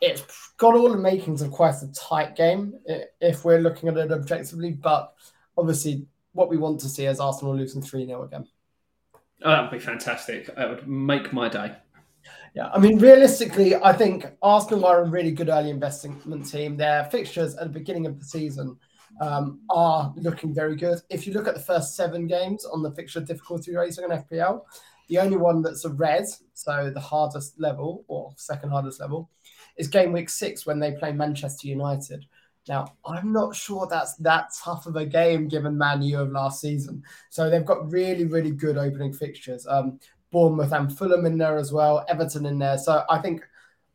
it's 0.00 0.52
got 0.56 0.74
all 0.74 0.90
the 0.90 0.96
makings 0.96 1.42
of 1.42 1.50
quite 1.50 1.82
a 1.82 1.92
tight 1.92 2.36
game 2.36 2.74
if 3.20 3.44
we're 3.44 3.60
looking 3.60 3.88
at 3.88 3.96
it 3.96 4.12
objectively. 4.12 4.72
But 4.72 5.12
obviously, 5.58 6.06
what 6.32 6.48
we 6.48 6.56
want 6.56 6.78
to 6.80 6.88
see 6.88 7.06
is 7.06 7.18
Arsenal 7.18 7.56
losing 7.56 7.82
3 7.82 8.06
0 8.06 8.22
again. 8.22 8.46
Oh, 9.42 9.50
that 9.50 9.62
would 9.62 9.70
be 9.70 9.78
fantastic. 9.78 10.54
That 10.54 10.68
would 10.68 10.86
make 10.86 11.32
my 11.32 11.48
day. 11.48 11.76
Yeah, 12.54 12.68
I 12.74 12.78
mean, 12.78 12.98
realistically, 12.98 13.76
I 13.76 13.92
think 13.92 14.26
Arsenal 14.42 14.84
are 14.84 15.02
a 15.02 15.08
really 15.08 15.30
good 15.30 15.48
early 15.48 15.70
investment 15.70 16.50
team. 16.50 16.76
Their 16.76 17.04
fixtures 17.04 17.54
at 17.54 17.64
the 17.64 17.78
beginning 17.78 18.06
of 18.06 18.18
the 18.18 18.24
season 18.24 18.76
um, 19.20 19.60
are 19.70 20.12
looking 20.16 20.52
very 20.52 20.76
good. 20.76 20.98
If 21.10 21.26
you 21.26 21.32
look 21.32 21.46
at 21.46 21.54
the 21.54 21.60
first 21.60 21.94
seven 21.94 22.26
games 22.26 22.64
on 22.64 22.82
the 22.82 22.90
fixture 22.90 23.20
difficulty 23.20 23.74
rating 23.74 24.04
on 24.04 24.10
FPL, 24.10 24.62
the 25.08 25.18
only 25.18 25.36
one 25.36 25.62
that's 25.62 25.84
a 25.84 25.90
red, 25.90 26.24
so 26.54 26.90
the 26.90 27.00
hardest 27.00 27.58
level 27.58 28.04
or 28.08 28.32
second 28.36 28.70
hardest 28.70 29.00
level, 29.00 29.30
is 29.76 29.88
game 29.88 30.12
week 30.12 30.28
six 30.28 30.66
when 30.66 30.78
they 30.78 30.92
play 30.92 31.12
Manchester 31.12 31.68
United. 31.68 32.24
Now, 32.68 32.94
I'm 33.04 33.32
not 33.32 33.56
sure 33.56 33.86
that's 33.88 34.14
that 34.16 34.50
tough 34.62 34.86
of 34.86 34.96
a 34.96 35.06
game 35.06 35.48
given 35.48 35.78
Man 35.78 36.02
U 36.02 36.20
of 36.20 36.30
last 36.30 36.60
season. 36.60 37.02
So 37.30 37.48
they've 37.48 37.64
got 37.64 37.90
really, 37.90 38.26
really 38.26 38.50
good 38.50 38.76
opening 38.76 39.12
fixtures. 39.12 39.66
Um, 39.66 39.98
Bournemouth 40.30 40.72
and 40.72 40.96
Fulham 40.96 41.26
in 41.26 41.38
there 41.38 41.56
as 41.56 41.72
well, 41.72 42.04
Everton 42.08 42.46
in 42.46 42.58
there. 42.58 42.78
So 42.78 43.04
I 43.10 43.18
think 43.18 43.42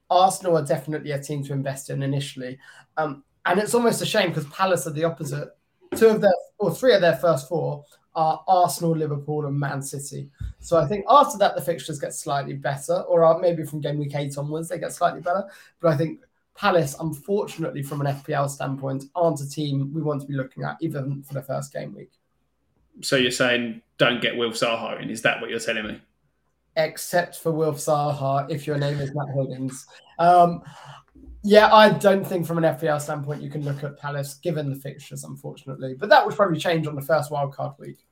Arsenal 0.09 0.57
are 0.57 0.65
definitely 0.65 1.11
a 1.11 1.21
team 1.21 1.43
to 1.43 1.53
invest 1.53 1.89
in 1.89 2.03
initially. 2.03 2.57
Um, 2.97 3.23
and 3.45 3.59
it's 3.59 3.73
almost 3.75 4.01
a 4.01 4.05
shame 4.05 4.29
because 4.29 4.45
Palace 4.47 4.87
are 4.87 4.91
the 4.91 5.03
opposite. 5.03 5.49
Two 5.95 6.07
of 6.07 6.21
their, 6.21 6.33
or 6.57 6.73
three 6.73 6.93
of 6.93 7.01
their 7.01 7.15
first 7.17 7.47
four 7.47 7.85
are 8.15 8.43
Arsenal, 8.47 8.95
Liverpool, 8.95 9.45
and 9.45 9.59
Man 9.59 9.81
City. 9.81 10.29
So 10.59 10.77
I 10.77 10.87
think 10.87 11.05
after 11.09 11.37
that, 11.37 11.55
the 11.55 11.61
fixtures 11.61 11.99
get 11.99 12.13
slightly 12.13 12.53
better, 12.53 13.01
or 13.01 13.39
maybe 13.39 13.63
from 13.63 13.81
game 13.81 13.99
week 13.99 14.15
eight 14.15 14.37
onwards, 14.37 14.69
they 14.69 14.79
get 14.79 14.93
slightly 14.93 15.21
better. 15.21 15.45
But 15.79 15.93
I 15.93 15.97
think 15.97 16.21
Palace, 16.55 16.95
unfortunately, 16.99 17.83
from 17.83 18.01
an 18.01 18.07
FPL 18.07 18.49
standpoint, 18.49 19.05
aren't 19.13 19.41
a 19.41 19.49
team 19.49 19.93
we 19.93 20.01
want 20.01 20.21
to 20.21 20.27
be 20.27 20.35
looking 20.35 20.63
at 20.63 20.77
even 20.79 21.21
for 21.23 21.33
the 21.33 21.41
first 21.41 21.73
game 21.73 21.93
week. 21.93 22.11
So 23.01 23.17
you're 23.17 23.31
saying 23.31 23.81
don't 23.97 24.21
get 24.21 24.37
Wilf 24.37 24.55
Zaha 24.55 25.01
in? 25.01 25.09
Is 25.09 25.21
that 25.23 25.41
what 25.41 25.49
you're 25.49 25.59
telling 25.59 25.85
me? 25.85 26.01
Except 26.77 27.37
for 27.37 27.51
Wilf 27.51 27.77
Zaha, 27.77 28.49
if 28.49 28.65
your 28.65 28.77
name 28.77 28.99
is 28.99 29.13
Matt 29.13 29.35
Higgins. 29.35 29.85
Um, 30.17 30.61
yeah, 31.43 31.73
I 31.73 31.89
don't 31.89 32.25
think 32.25 32.47
from 32.47 32.57
an 32.57 32.63
FPL 32.63 33.01
standpoint 33.01 33.41
you 33.41 33.49
can 33.49 33.63
look 33.63 33.83
at 33.83 33.99
Palace 33.99 34.35
given 34.35 34.69
the 34.69 34.75
fixtures, 34.75 35.25
unfortunately. 35.25 35.93
But 35.93 36.09
that 36.09 36.25
would 36.25 36.35
probably 36.35 36.57
change 36.57 36.87
on 36.87 36.95
the 36.95 37.01
first 37.01 37.31
wildcard 37.31 37.77
week, 37.79 38.07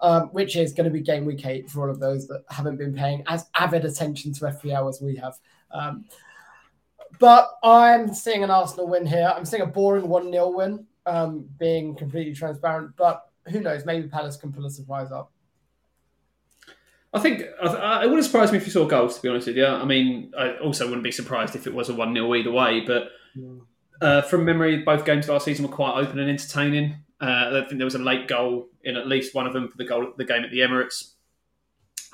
um, 0.00 0.28
which 0.28 0.56
is 0.56 0.72
going 0.72 0.86
to 0.86 0.90
be 0.90 1.00
game 1.00 1.24
week 1.24 1.44
eight 1.46 1.68
for 1.68 1.82
all 1.82 1.90
of 1.90 2.00
those 2.00 2.28
that 2.28 2.44
haven't 2.48 2.76
been 2.76 2.94
paying 2.94 3.24
as 3.26 3.46
avid 3.58 3.84
attention 3.84 4.32
to 4.34 4.46
FPL 4.46 4.88
as 4.88 5.02
we 5.02 5.16
have. 5.16 5.34
Um, 5.72 6.06
but 7.18 7.50
I'm 7.62 8.12
seeing 8.12 8.42
an 8.42 8.50
Arsenal 8.50 8.88
win 8.88 9.06
here. 9.06 9.32
I'm 9.34 9.44
seeing 9.44 9.62
a 9.62 9.66
boring 9.66 10.08
1 10.08 10.32
0 10.32 10.50
win, 10.50 10.86
um, 11.06 11.48
being 11.58 11.94
completely 11.94 12.34
transparent. 12.34 12.96
But 12.96 13.28
who 13.48 13.60
knows? 13.60 13.84
Maybe 13.84 14.08
Palace 14.08 14.36
can 14.36 14.52
pull 14.52 14.66
a 14.66 14.70
surprise 14.70 15.12
up. 15.12 15.32
I 17.14 17.20
think 17.20 17.40
it 17.40 17.54
wouldn't 17.62 18.24
surprise 18.24 18.52
me 18.52 18.58
if 18.58 18.66
you 18.66 18.72
saw 18.72 18.86
goals. 18.86 19.16
To 19.16 19.22
be 19.22 19.28
honest 19.28 19.46
with 19.46 19.56
you, 19.56 19.66
I 19.66 19.84
mean, 19.84 20.32
I 20.38 20.56
also 20.58 20.84
wouldn't 20.84 21.04
be 21.04 21.12
surprised 21.12 21.56
if 21.56 21.66
it 21.66 21.74
was 21.74 21.88
a 21.88 21.94
one 21.94 22.12
0 22.12 22.34
either 22.34 22.50
way. 22.50 22.80
But 22.80 23.08
uh, 24.00 24.22
from 24.22 24.44
memory, 24.44 24.82
both 24.82 25.04
games 25.04 25.28
last 25.28 25.44
season 25.44 25.66
were 25.66 25.74
quite 25.74 25.94
open 25.94 26.18
and 26.18 26.28
entertaining. 26.28 26.96
Uh, 27.20 27.62
I 27.62 27.64
think 27.66 27.78
there 27.78 27.86
was 27.86 27.94
a 27.94 28.00
late 28.00 28.28
goal 28.28 28.68
in 28.84 28.96
at 28.96 29.06
least 29.06 29.34
one 29.34 29.46
of 29.46 29.54
them 29.54 29.68
for 29.68 29.78
the 29.78 29.84
goal, 29.84 30.12
the 30.18 30.24
game 30.24 30.44
at 30.44 30.50
the 30.50 30.58
Emirates. 30.58 31.12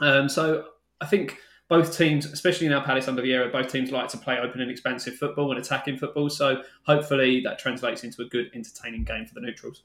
Um, 0.01 0.29
so 0.29 0.67
I 1.01 1.07
think 1.07 1.39
both 1.73 1.97
teams, 1.97 2.27
especially 2.27 2.69
now 2.69 2.83
Palace 2.83 3.09
under 3.09 3.23
Vieira, 3.23 3.51
both 3.51 3.73
teams 3.73 3.91
like 3.91 4.07
to 4.11 4.19
play 4.19 4.39
open 4.39 4.61
and 4.61 4.71
expansive 4.71 5.15
football 5.15 5.53
and 5.53 5.59
attacking 5.59 5.97
football. 5.97 6.29
So 6.29 6.63
hopefully 6.83 7.41
that 7.45 7.59
translates 7.59 8.05
into 8.05 8.21
a 8.21 8.27
good, 8.27 8.51
entertaining 8.55 9.05
game 9.05 9.25
for 9.25 9.33
the 9.33 9.41
neutrals. 9.41 9.85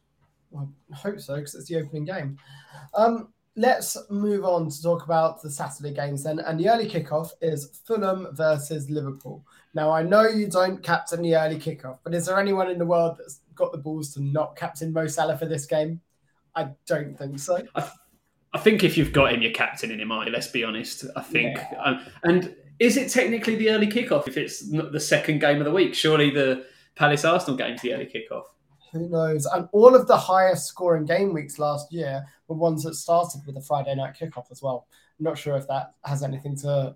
Well, 0.51 0.69
I 0.91 0.97
hope 0.97 1.21
so 1.21 1.37
because 1.37 1.55
it's 1.55 1.69
the 1.69 1.77
opening 1.77 2.03
game. 2.03 2.39
Um, 2.93 3.29
let's 3.55 3.95
move 4.09 4.43
on 4.43 4.69
to 4.69 4.83
talk 4.83 5.05
about 5.05 5.41
the 5.41 5.49
Saturday 5.49 5.93
games 5.93 6.25
then. 6.25 6.39
And 6.39 6.59
the 6.59 6.67
early 6.67 6.89
kickoff 6.89 7.29
is 7.41 7.79
Fulham 7.85 8.27
versus 8.33 8.89
Liverpool. 8.89 9.45
Now, 9.73 9.89
I 9.89 10.03
know 10.03 10.27
you 10.27 10.47
don't 10.47 10.83
captain 10.83 11.21
the 11.21 11.37
early 11.37 11.57
kickoff, 11.57 11.99
but 12.03 12.13
is 12.13 12.25
there 12.25 12.37
anyone 12.37 12.69
in 12.69 12.79
the 12.79 12.85
world 12.85 13.15
that's 13.17 13.39
got 13.55 13.71
the 13.71 13.77
balls 13.77 14.13
to 14.15 14.21
not 14.21 14.57
captain 14.57 14.91
Mo 14.91 15.07
Salah 15.07 15.37
for 15.37 15.45
this 15.45 15.65
game? 15.65 16.01
I 16.53 16.67
don't 16.85 17.17
think 17.17 17.39
so. 17.39 17.65
I, 17.75 17.89
I 18.57 18.59
think 18.59 18.83
if 18.83 18.97
you've 18.97 19.13
got 19.13 19.33
him, 19.33 19.43
you're 19.43 19.51
captaining 19.51 19.99
him, 19.99 20.11
are 20.11 20.25
you? 20.25 20.31
Let's 20.31 20.47
be 20.47 20.63
honest. 20.63 21.05
I 21.15 21.21
think. 21.21 21.57
Yeah. 21.71 21.81
Um, 21.83 22.05
and 22.23 22.55
is 22.79 22.97
it 22.97 23.11
technically 23.11 23.55
the 23.55 23.69
early 23.69 23.85
kickoff 23.85 24.27
if 24.27 24.35
it's 24.35 24.67
not 24.67 24.91
the 24.91 24.99
second 24.99 25.39
game 25.39 25.59
of 25.59 25.65
the 25.65 25.71
week? 25.71 25.93
Surely 25.93 26.31
the 26.31 26.65
Palace 26.95 27.23
Arsenal 27.23 27.55
game's 27.55 27.81
the 27.83 27.93
early 27.93 28.07
kickoff. 28.07 28.45
Who 28.93 29.09
knows? 29.09 29.45
And 29.45 29.69
all 29.73 29.95
of 29.95 30.07
the 30.07 30.17
highest 30.17 30.65
scoring 30.65 31.05
game 31.05 31.33
weeks 31.33 31.59
last 31.59 31.93
year 31.93 32.25
were 32.47 32.55
ones 32.55 32.83
that 32.83 32.95
started 32.95 33.41
with 33.45 33.57
a 33.57 33.61
Friday 33.61 33.93
night 33.93 34.15
kickoff 34.19 34.51
as 34.51 34.63
well. 34.63 34.87
I'm 35.19 35.25
not 35.25 35.37
sure 35.37 35.55
if 35.55 35.67
that 35.67 35.93
has 36.03 36.23
anything 36.23 36.55
to 36.57 36.95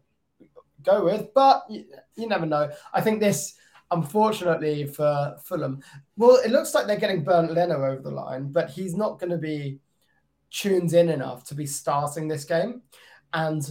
go 0.84 1.06
with, 1.06 1.32
but 1.36 1.64
you, 1.70 1.86
you 2.16 2.28
never 2.28 2.48
know. 2.48 2.72
I 2.92 3.02
think 3.02 3.20
this, 3.20 3.54
unfortunately 3.92 4.88
for 4.88 5.36
Fulham, 5.44 5.84
well, 6.18 6.38
it 6.38 6.50
looks 6.50 6.74
like 6.74 6.88
they're 6.88 6.96
getting 6.96 7.24
Bernd 7.24 7.52
Leno 7.52 7.86
over 7.86 8.02
the 8.02 8.10
line, 8.10 8.52
but 8.52 8.72
he's 8.72 8.96
not 8.96 9.20
going 9.20 9.30
to 9.30 9.38
be 9.38 9.80
tuned 10.52 10.94
in 10.94 11.10
enough 11.10 11.44
to 11.46 11.56
be 11.56 11.66
starting 11.66 12.28
this 12.28 12.46
game. 12.46 12.82
And 13.34 13.70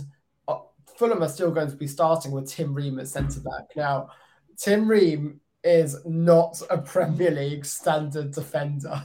uh, 0.49 0.59
Fulham 0.97 1.23
are 1.23 1.29
still 1.29 1.51
going 1.51 1.71
to 1.71 1.77
be 1.77 1.87
starting 1.87 2.33
with 2.33 2.51
Tim 2.51 2.75
Ream 2.75 2.99
at 2.99 3.09
centre 3.09 3.41
back. 3.41 3.77
Now, 3.77 4.09
Tim 4.57 4.89
Ream 4.89 5.41
is 5.63 5.97
not 6.07 6.61
a 6.71 6.79
Premier 6.79 7.31
League 7.31 7.65
standard 7.65 8.33
defender. 8.33 9.05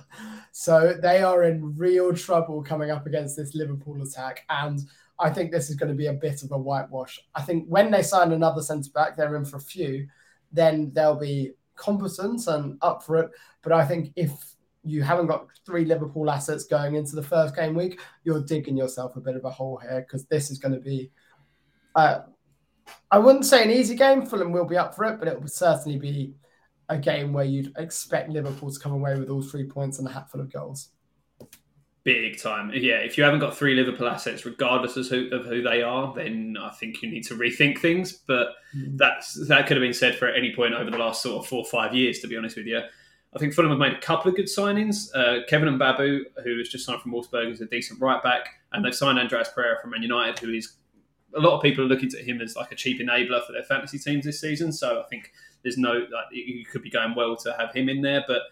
So 0.51 0.93
they 1.01 1.21
are 1.21 1.43
in 1.43 1.77
real 1.77 2.13
trouble 2.13 2.63
coming 2.63 2.89
up 2.89 3.05
against 3.05 3.35
this 3.35 3.55
Liverpool 3.55 4.01
attack. 4.01 4.45
And 4.49 4.79
I 5.19 5.29
think 5.29 5.51
this 5.51 5.69
is 5.69 5.75
going 5.75 5.91
to 5.91 5.97
be 5.97 6.07
a 6.07 6.13
bit 6.13 6.43
of 6.43 6.51
a 6.53 6.57
whitewash. 6.57 7.19
I 7.35 7.41
think 7.41 7.65
when 7.67 7.91
they 7.91 8.01
sign 8.01 8.31
another 8.31 8.61
centre 8.61 8.91
back, 8.93 9.17
they're 9.17 9.35
in 9.35 9.45
for 9.45 9.57
a 9.57 9.61
few, 9.61 10.07
then 10.51 10.91
they'll 10.93 11.19
be 11.19 11.51
competent 11.75 12.47
and 12.47 12.77
up 12.81 13.03
for 13.03 13.17
it. 13.17 13.31
But 13.61 13.73
I 13.73 13.85
think 13.85 14.13
if 14.15 14.54
you 14.85 15.03
haven't 15.03 15.27
got 15.27 15.47
three 15.65 15.83
Liverpool 15.83 16.29
assets 16.29 16.65
going 16.65 16.95
into 16.95 17.15
the 17.15 17.23
first 17.23 17.55
game 17.55 17.73
week, 17.73 17.99
you're 18.23 18.41
digging 18.41 18.77
yourself 18.77 19.15
a 19.15 19.19
bit 19.19 19.35
of 19.35 19.43
a 19.43 19.49
hole 19.49 19.77
here 19.77 20.01
because 20.01 20.25
this 20.25 20.51
is 20.51 20.59
going 20.59 20.73
to 20.73 20.79
be. 20.79 21.11
Uh, 21.95 22.19
I 23.09 23.17
wouldn't 23.17 23.45
say 23.45 23.63
an 23.63 23.71
easy 23.71 23.95
game. 23.95 24.25
Fulham 24.25 24.51
will 24.51 24.65
be 24.65 24.77
up 24.77 24.95
for 24.95 25.05
it, 25.05 25.17
but 25.17 25.27
it 25.27 25.41
will 25.41 25.47
certainly 25.47 25.97
be 25.97 26.35
a 26.89 26.97
game 26.97 27.33
where 27.33 27.45
you'd 27.45 27.73
expect 27.77 28.29
Liverpool 28.29 28.71
to 28.71 28.79
come 28.79 28.91
away 28.91 29.17
with 29.17 29.29
all 29.29 29.41
three 29.41 29.65
points 29.65 29.97
and 29.97 30.07
a 30.07 30.11
hatful 30.11 30.39
of 30.39 30.53
goals. 30.53 30.89
Big 32.03 32.39
time. 32.39 32.69
Yeah, 32.75 32.97
if 32.97 33.17
you 33.17 33.23
haven't 33.23 33.39
got 33.39 33.57
three 33.57 33.73
Liverpool 33.73 34.07
assets, 34.07 34.45
regardless 34.45 34.95
of 34.95 35.07
who, 35.07 35.27
of 35.31 35.47
who 35.47 35.63
they 35.63 35.81
are, 35.81 36.13
then 36.13 36.55
I 36.61 36.69
think 36.69 37.01
you 37.01 37.09
need 37.09 37.25
to 37.25 37.33
rethink 37.33 37.79
things. 37.79 38.19
But 38.27 38.49
mm. 38.77 38.95
that's 38.95 39.47
that 39.47 39.65
could 39.65 39.77
have 39.77 39.81
been 39.81 39.93
said 39.93 40.15
for 40.15 40.27
at 40.27 40.37
any 40.37 40.53
point 40.53 40.75
over 40.75 40.91
the 40.91 40.99
last 40.99 41.23
sort 41.23 41.43
of 41.43 41.49
four 41.49 41.59
or 41.61 41.65
five 41.65 41.95
years, 41.95 42.19
to 42.19 42.27
be 42.27 42.37
honest 42.37 42.57
with 42.57 42.67
you. 42.67 42.81
I 43.35 43.39
think 43.39 43.53
Fulham 43.53 43.71
have 43.71 43.79
made 43.79 43.93
a 43.93 43.99
couple 43.99 44.29
of 44.29 44.35
good 44.37 44.45
signings. 44.45 45.13
Uh, 45.13 45.45
Kevin 45.49 45.77
Mbabu, 45.77 46.21
who 46.43 46.57
has 46.57 46.69
just 46.69 46.85
signed 46.85 47.01
from 47.01 47.11
Wolfsburg, 47.11 47.51
is 47.51 47.59
a 47.59 47.65
decent 47.65 47.99
right 47.99 48.23
back, 48.23 48.47
and 48.71 48.83
they've 48.83 48.95
signed 48.95 49.19
Andreas 49.19 49.49
Pereira 49.53 49.77
from 49.81 49.91
Man 49.91 50.01
United, 50.01 50.39
who 50.39 50.53
is 50.53 50.77
a 51.35 51.39
lot 51.41 51.57
of 51.57 51.61
people 51.61 51.83
are 51.83 51.87
looking 51.87 52.09
at 52.17 52.25
him 52.25 52.39
as 52.39 52.55
like 52.55 52.71
a 52.71 52.75
cheap 52.75 53.01
enabler 53.01 53.45
for 53.45 53.51
their 53.51 53.63
fantasy 53.63 53.99
teams 53.99 54.23
this 54.23 54.39
season. 54.39 54.71
So 54.71 55.01
I 55.01 55.03
think 55.09 55.33
there's 55.63 55.77
no 55.77 55.91
like 55.91 56.27
you 56.31 56.63
could 56.65 56.81
be 56.81 56.89
going 56.89 57.13
well 57.13 57.35
to 57.37 57.53
have 57.59 57.73
him 57.73 57.89
in 57.89 58.01
there. 58.01 58.23
But 58.25 58.43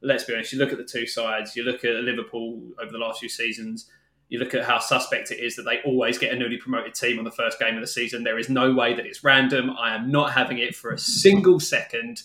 let's 0.00 0.24
be 0.24 0.32
honest, 0.32 0.54
you 0.54 0.58
look 0.58 0.72
at 0.72 0.78
the 0.78 0.84
two 0.84 1.06
sides. 1.06 1.54
You 1.54 1.64
look 1.64 1.84
at 1.84 1.96
Liverpool 1.96 2.62
over 2.80 2.90
the 2.90 2.98
last 2.98 3.20
few 3.20 3.28
seasons. 3.28 3.90
You 4.30 4.38
look 4.38 4.54
at 4.54 4.64
how 4.64 4.78
suspect 4.78 5.32
it 5.32 5.40
is 5.40 5.56
that 5.56 5.64
they 5.64 5.80
always 5.84 6.16
get 6.16 6.32
a 6.32 6.36
newly 6.36 6.56
promoted 6.56 6.94
team 6.94 7.18
on 7.18 7.24
the 7.24 7.30
first 7.32 7.58
game 7.58 7.74
of 7.74 7.82
the 7.82 7.86
season. 7.86 8.24
There 8.24 8.38
is 8.38 8.48
no 8.48 8.72
way 8.72 8.94
that 8.94 9.04
it's 9.04 9.22
random. 9.22 9.76
I 9.78 9.94
am 9.94 10.10
not 10.10 10.32
having 10.32 10.58
it 10.58 10.74
for 10.74 10.92
a 10.92 10.98
single 10.98 11.60
second 11.60 12.22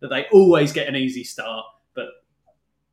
that 0.00 0.08
they 0.08 0.26
always 0.32 0.72
get 0.72 0.88
an 0.88 0.96
easy 0.96 1.24
start. 1.24 1.64
But 1.94 2.08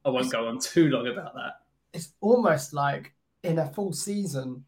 I 0.03 0.09
won't 0.09 0.31
go 0.31 0.47
on 0.47 0.59
too 0.61 0.89
long 0.89 1.07
about 1.07 1.33
that. 1.35 1.53
It's 1.93 2.09
almost 2.21 2.73
like 2.73 3.13
in 3.43 3.59
a 3.59 3.67
full 3.67 3.93
season, 3.93 4.65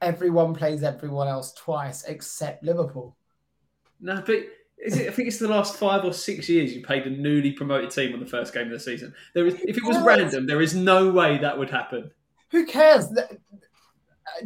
everyone 0.00 0.54
plays 0.54 0.82
everyone 0.82 1.28
else 1.28 1.52
twice 1.52 2.04
except 2.04 2.64
Liverpool. 2.64 3.16
No, 4.00 4.22
but 4.24 4.44
is 4.78 4.98
it? 4.98 5.08
I 5.08 5.12
think 5.12 5.28
it's 5.28 5.38
the 5.38 5.48
last 5.48 5.76
five 5.76 6.04
or 6.04 6.12
six 6.12 6.48
years 6.48 6.74
you 6.74 6.82
played 6.84 7.06
a 7.06 7.10
newly 7.10 7.52
promoted 7.52 7.90
team 7.90 8.12
on 8.12 8.20
the 8.20 8.26
first 8.26 8.52
game 8.52 8.66
of 8.66 8.72
the 8.72 8.80
season. 8.80 9.14
There 9.34 9.46
is, 9.46 9.54
if 9.62 9.76
it 9.76 9.84
was 9.84 9.98
random, 9.98 10.46
there 10.46 10.60
is 10.60 10.74
no 10.74 11.10
way 11.10 11.38
that 11.38 11.58
would 11.58 11.70
happen. 11.70 12.10
Who 12.50 12.66
cares? 12.66 13.06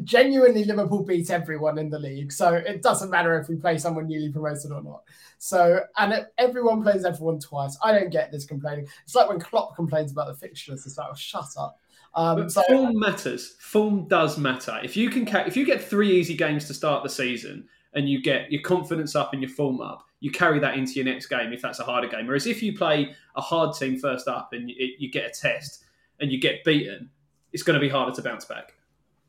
Genuinely, 0.05 0.65
Liverpool 0.65 1.05
beat 1.05 1.31
everyone 1.31 1.79
in 1.79 1.91
the 1.91 1.99
league, 1.99 2.33
so 2.33 2.55
it 2.55 2.83
doesn't 2.83 3.11
matter 3.11 3.39
if 3.39 3.49
we 3.49 3.57
play 3.57 3.79
someone 3.79 4.07
newly 4.07 4.31
promoted 4.31 4.73
or 4.73 4.83
not. 4.83 5.03
So, 5.39 5.81
and 5.97 6.27
everyone 6.39 6.83
plays 6.83 7.05
everyone 7.05 7.41
twice. 7.41 7.79
I 7.83 7.93
don't 7.93 8.11
get 8.11 8.31
this 8.31 8.45
complaining. 8.45 8.87
It's 9.05 9.15
like 9.15 9.29
when 9.29 9.41
Klopp 9.41 9.75
complains 9.75 10.13
about 10.13 10.29
the 10.29 10.35
fixtures. 10.35 10.87
It's 10.87 10.99
like, 10.99 11.09
oh, 11.11 11.15
shut 11.15 11.49
up. 11.59 11.79
Um, 12.15 12.51
so, 12.51 12.63
form 12.69 12.99
matters. 12.99 13.57
Form 13.61 14.07
does 14.09 14.37
matter. 14.37 14.79
If 14.83 14.97
you 14.97 15.09
can, 15.11 15.27
if 15.47 15.57
you 15.57 15.65
get 15.65 15.83
three 15.83 16.13
easy 16.13 16.37
games 16.37 16.67
to 16.67 16.75
start 16.75 17.03
the 17.03 17.09
season 17.09 17.67
and 17.95 18.09
you 18.09 18.23
get 18.23 18.53
your 18.53 18.63
confidence 18.63 19.17
up 19.17 19.33
and 19.33 19.43
your 19.43 19.51
form 19.51 19.81
up, 19.81 20.05
you 20.21 20.31
carry 20.31 20.59
that 20.59 20.77
into 20.77 20.93
your 20.93 21.07
next 21.07 21.27
game 21.27 21.53
if 21.53 21.63
that's 21.63 21.81
a 21.81 21.85
harder 21.85 22.09
game. 22.09 22.27
Whereas 22.27 22.47
if 22.47 22.63
you 22.63 22.77
play 22.77 23.15
a 23.37 23.41
hard 23.41 23.75
team 23.75 23.99
first 23.99 24.29
up 24.29 24.53
and 24.53 24.69
you, 24.69 24.95
you 24.99 25.11
get 25.11 25.25
a 25.25 25.31
test 25.31 25.85
and 26.21 26.31
you 26.31 26.39
get 26.39 26.63
beaten, 26.65 27.09
it's 27.53 27.63
going 27.63 27.75
to 27.75 27.81
be 27.81 27.89
harder 27.89 28.15
to 28.15 28.23
bounce 28.23 28.45
back. 28.45 28.75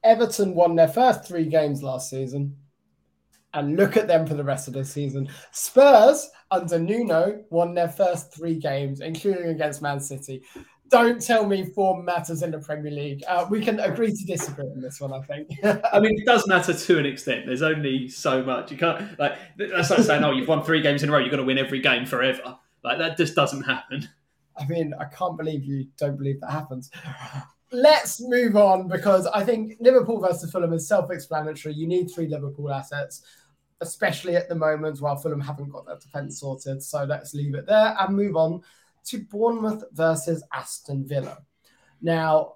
Everton 0.04 0.56
won 0.56 0.76
their 0.76 0.88
first 0.88 1.26
three 1.26 1.46
games 1.46 1.84
last 1.84 2.10
season. 2.10 2.58
And 3.54 3.76
look 3.76 3.98
at 3.98 4.08
them 4.08 4.26
for 4.26 4.34
the 4.34 4.46
rest 4.46 4.70
of 4.70 4.74
the 4.76 4.86
season. 4.86 5.28
Spurs, 5.52 6.30
under 6.52 6.80
Nuno, 6.80 7.44
won 7.50 7.74
their 7.74 7.90
first 7.90 8.34
three 8.34 8.56
games, 8.56 9.02
including 9.02 9.48
against 9.48 9.82
Man 9.82 10.00
City 10.00 10.42
don't 10.92 11.22
tell 11.22 11.48
me 11.48 11.66
form 11.66 12.06
matters 12.06 12.44
in 12.44 12.52
the 12.52 12.60
Premier 12.60 12.92
League. 12.92 13.24
Uh, 13.28 13.48
we 13.50 13.62
can 13.62 13.80
agree 13.80 14.12
to 14.12 14.26
disagree 14.26 14.66
on 14.66 14.82
this 14.82 15.00
one, 15.00 15.14
I 15.14 15.22
think. 15.22 15.50
I 15.64 16.00
mean, 16.00 16.20
it 16.20 16.26
does 16.26 16.46
matter 16.48 16.74
to 16.74 17.00
an 17.00 17.06
extent. 17.06 17.46
There's 17.48 17.62
only 17.62 18.10
so 18.10 18.44
much 18.44 18.72
you 18.72 18.78
can't 18.78 19.18
like. 19.18 19.38
That's 19.58 19.90
like 19.90 20.02
saying, 20.02 20.24
"Oh, 20.24 20.32
you've 20.32 20.50
won 20.50 20.64
three 20.64 20.82
games 20.82 21.02
in 21.02 21.10
a 21.10 21.12
row. 21.12 21.20
You've 21.20 21.32
got 21.32 21.38
to 21.38 21.44
win 21.44 21.58
every 21.58 21.80
game 21.80 22.06
forever." 22.06 22.58
Like 22.84 23.00
that 23.00 23.18
just 23.18 23.36
doesn't 23.36 23.64
happen. 23.64 24.08
I 24.58 24.68
mean, 24.68 24.94
I 25.00 25.06
can't 25.06 25.38
believe 25.38 25.64
you 25.64 25.88
don't 25.98 26.18
believe 26.18 26.42
that 26.42 26.52
happens. 26.52 26.92
Let's 27.72 28.22
move 28.22 28.56
on 28.56 28.88
because 28.88 29.28
I 29.28 29.44
think 29.44 29.78
Liverpool 29.80 30.20
versus 30.20 30.52
Fulham 30.52 30.74
is 30.74 30.88
self-explanatory. 30.88 31.74
You 31.74 31.88
need 31.88 32.12
three 32.12 32.28
Liverpool 32.28 32.72
assets, 32.72 33.24
especially 33.80 34.36
at 34.36 34.50
the 34.50 34.56
moment 34.56 35.00
while 35.00 35.16
Fulham 35.16 35.40
haven't 35.40 35.70
got 35.70 35.86
their 35.86 35.98
defence 35.98 36.40
sorted. 36.40 36.84
So 36.84 37.06
let's 37.06 37.34
leave 37.34 37.56
it 37.56 37.66
there 37.66 37.96
and 38.00 38.16
move 38.16 38.36
on 38.36 38.62
to 39.06 39.24
Bournemouth 39.24 39.84
versus 39.94 40.44
Aston 40.54 41.08
Villa. 41.08 41.38
Now, 42.02 42.56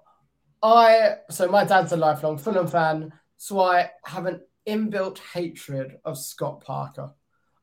I 0.62 1.16
so 1.30 1.48
my 1.48 1.64
dad's 1.64 1.92
a 1.92 1.96
lifelong 1.96 2.38
Fulham 2.38 2.66
fan, 2.66 3.12
so 3.36 3.60
I 3.60 3.90
have 4.04 4.26
an 4.26 4.40
inbuilt 4.66 5.18
hatred 5.32 5.98
of 6.04 6.18
Scott 6.18 6.62
Parker. 6.62 7.12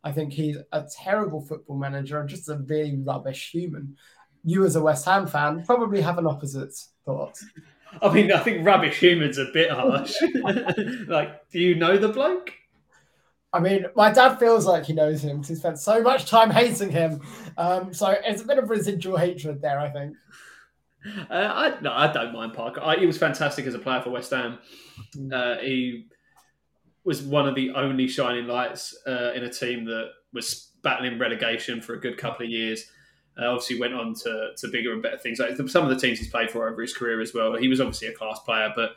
I 0.04 0.12
think 0.12 0.34
he's 0.34 0.58
a 0.72 0.84
terrible 0.84 1.42
football 1.42 1.78
manager 1.78 2.20
and 2.20 2.30
just 2.30 2.50
a 2.50 2.58
really 2.58 2.98
rubbish 2.98 3.52
human. 3.52 3.96
You, 4.44 4.66
as 4.66 4.76
a 4.76 4.82
West 4.82 5.06
Ham 5.06 5.28
fan, 5.28 5.64
probably 5.66 6.02
have 6.02 6.18
an 6.18 6.28
opposite 6.28 6.74
thought. 7.06 7.40
I 8.02 8.14
mean, 8.14 8.32
I 8.32 8.40
think 8.40 8.66
rubbish 8.66 9.00
human's 9.00 9.38
a 9.38 9.46
bit 9.54 9.70
harsh. 9.70 10.14
like, 11.08 11.50
do 11.52 11.60
you 11.60 11.76
know 11.76 11.98
the 11.98 12.10
bloke? 12.10 12.54
I 13.54 13.60
mean, 13.60 13.86
my 13.96 14.12
dad 14.12 14.40
feels 14.40 14.66
like 14.66 14.86
he 14.86 14.94
knows 14.94 15.24
him 15.24 15.38
because 15.38 15.50
he 15.50 15.56
spent 15.56 15.78
so 15.78 16.02
much 16.02 16.26
time 16.26 16.50
hating 16.52 16.90
him. 16.90 17.22
Um, 17.58 17.94
so 17.94 18.16
it's 18.26 18.42
a 18.42 18.46
bit 18.46 18.58
of 18.58 18.70
residual 18.70 19.18
hatred 19.18 19.62
there, 19.62 19.80
I 19.80 19.90
think. 19.90 20.16
Uh, 21.30 21.34
I 21.34 21.82
no, 21.82 21.92
I 21.92 22.12
don't 22.12 22.34
mind 22.34 22.54
Parker. 22.54 22.82
I, 22.82 22.96
he 22.96 23.06
was 23.06 23.18
fantastic 23.18 23.68
as 23.68 23.74
a 23.74 23.80
player 23.80 24.02
for 24.02 24.10
West 24.10 24.32
Ham. 24.32 24.58
Mm. 25.16 25.34
Uh, 25.34 25.62
he 25.62 26.08
was 27.04 27.22
one 27.22 27.48
of 27.48 27.56
the 27.56 27.72
only 27.72 28.08
shining 28.08 28.48
lights 28.48 28.98
uh, 29.06 29.34
in 29.36 29.44
a 29.44 29.50
team 29.50 29.86
that 29.86 30.12
was 30.32 30.72
battling 30.82 31.20
relegation 31.20 31.82
for 31.82 31.94
a 31.94 32.00
good 32.00 32.18
couple 32.18 32.46
of 32.46 32.50
years. 32.50 32.86
Uh, 33.40 33.48
obviously, 33.48 33.80
went 33.80 33.94
on 33.94 34.14
to, 34.14 34.52
to 34.58 34.68
bigger 34.68 34.94
and 34.94 35.02
better 35.02 35.18
things. 35.18 35.40
Like 35.40 35.58
some 35.68 35.84
of 35.84 35.90
the 35.90 36.00
teams 36.00 36.20
he's 36.20 36.30
played 36.30 36.52
for 36.52 36.70
over 36.70 36.82
his 36.82 36.94
career 36.94 37.20
as 37.20 37.34
well. 37.34 37.56
He 37.56 37.68
was 37.68 37.82
obviously 37.82 38.10
a 38.10 38.14
class 38.14 38.40
player, 38.40 38.72
but 38.76 38.92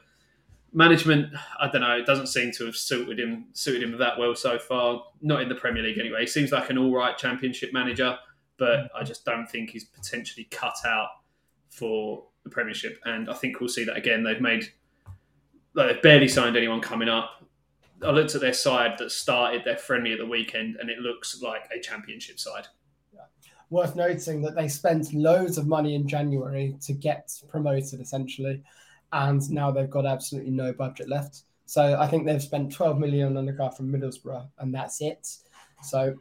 management, 0.72 1.32
I 1.58 1.68
don't 1.70 1.80
know, 1.80 1.96
it 1.96 2.04
doesn't 2.04 2.26
seem 2.26 2.52
to 2.52 2.66
have 2.66 2.76
suited 2.76 3.18
him 3.18 3.46
suited 3.52 3.82
him 3.82 3.96
that 3.98 4.18
well 4.18 4.34
so 4.34 4.58
far. 4.58 5.02
Not 5.22 5.40
in 5.40 5.48
the 5.48 5.54
Premier 5.54 5.82
League 5.82 5.98
anyway. 5.98 6.20
He 6.20 6.26
seems 6.26 6.52
like 6.52 6.68
an 6.68 6.76
all 6.76 6.94
right 6.94 7.16
Championship 7.16 7.72
manager, 7.72 8.18
but 8.58 8.90
I 8.94 9.02
just 9.02 9.24
don't 9.24 9.46
think 9.46 9.70
he's 9.70 9.84
potentially 9.84 10.44
cut 10.50 10.76
out 10.84 11.08
for 11.70 12.26
the 12.44 12.50
Premiership. 12.50 12.98
And 13.04 13.30
I 13.30 13.34
think 13.34 13.60
we'll 13.60 13.68
see 13.70 13.84
that 13.84 13.96
again. 13.96 14.22
They've 14.22 14.40
made 14.40 14.64
like, 15.74 15.88
they've 15.88 16.02
barely 16.02 16.28
signed 16.28 16.56
anyone 16.56 16.80
coming 16.80 17.08
up. 17.08 17.42
I 18.02 18.10
looked 18.10 18.34
at 18.34 18.42
their 18.42 18.52
side 18.52 18.96
that 18.98 19.10
started 19.10 19.62
their 19.64 19.78
friendly 19.78 20.12
at 20.12 20.18
the 20.18 20.26
weekend, 20.26 20.76
and 20.76 20.90
it 20.90 20.98
looks 20.98 21.40
like 21.40 21.68
a 21.74 21.80
Championship 21.80 22.38
side. 22.38 22.66
Worth 23.70 23.96
noting 23.96 24.42
that 24.42 24.54
they 24.54 24.68
spent 24.68 25.12
loads 25.12 25.58
of 25.58 25.66
money 25.66 25.94
in 25.94 26.06
January 26.06 26.76
to 26.82 26.92
get 26.92 27.30
promoted, 27.48 28.00
essentially 28.00 28.62
and 29.12 29.48
now 29.50 29.70
they've 29.70 29.90
got 29.90 30.06
absolutely 30.06 30.50
no 30.50 30.72
budget 30.72 31.08
left. 31.08 31.42
So 31.66 31.98
I 31.98 32.06
think 32.06 32.26
they've 32.26 32.42
spent 32.42 32.72
12 32.72 32.98
million 32.98 33.36
on 33.36 33.46
the 33.46 33.52
guy 33.52 33.70
from 33.70 33.92
Middlesbrough, 33.92 34.48
and 34.58 34.74
that's 34.74 35.00
it. 35.00 35.26
So 35.82 36.14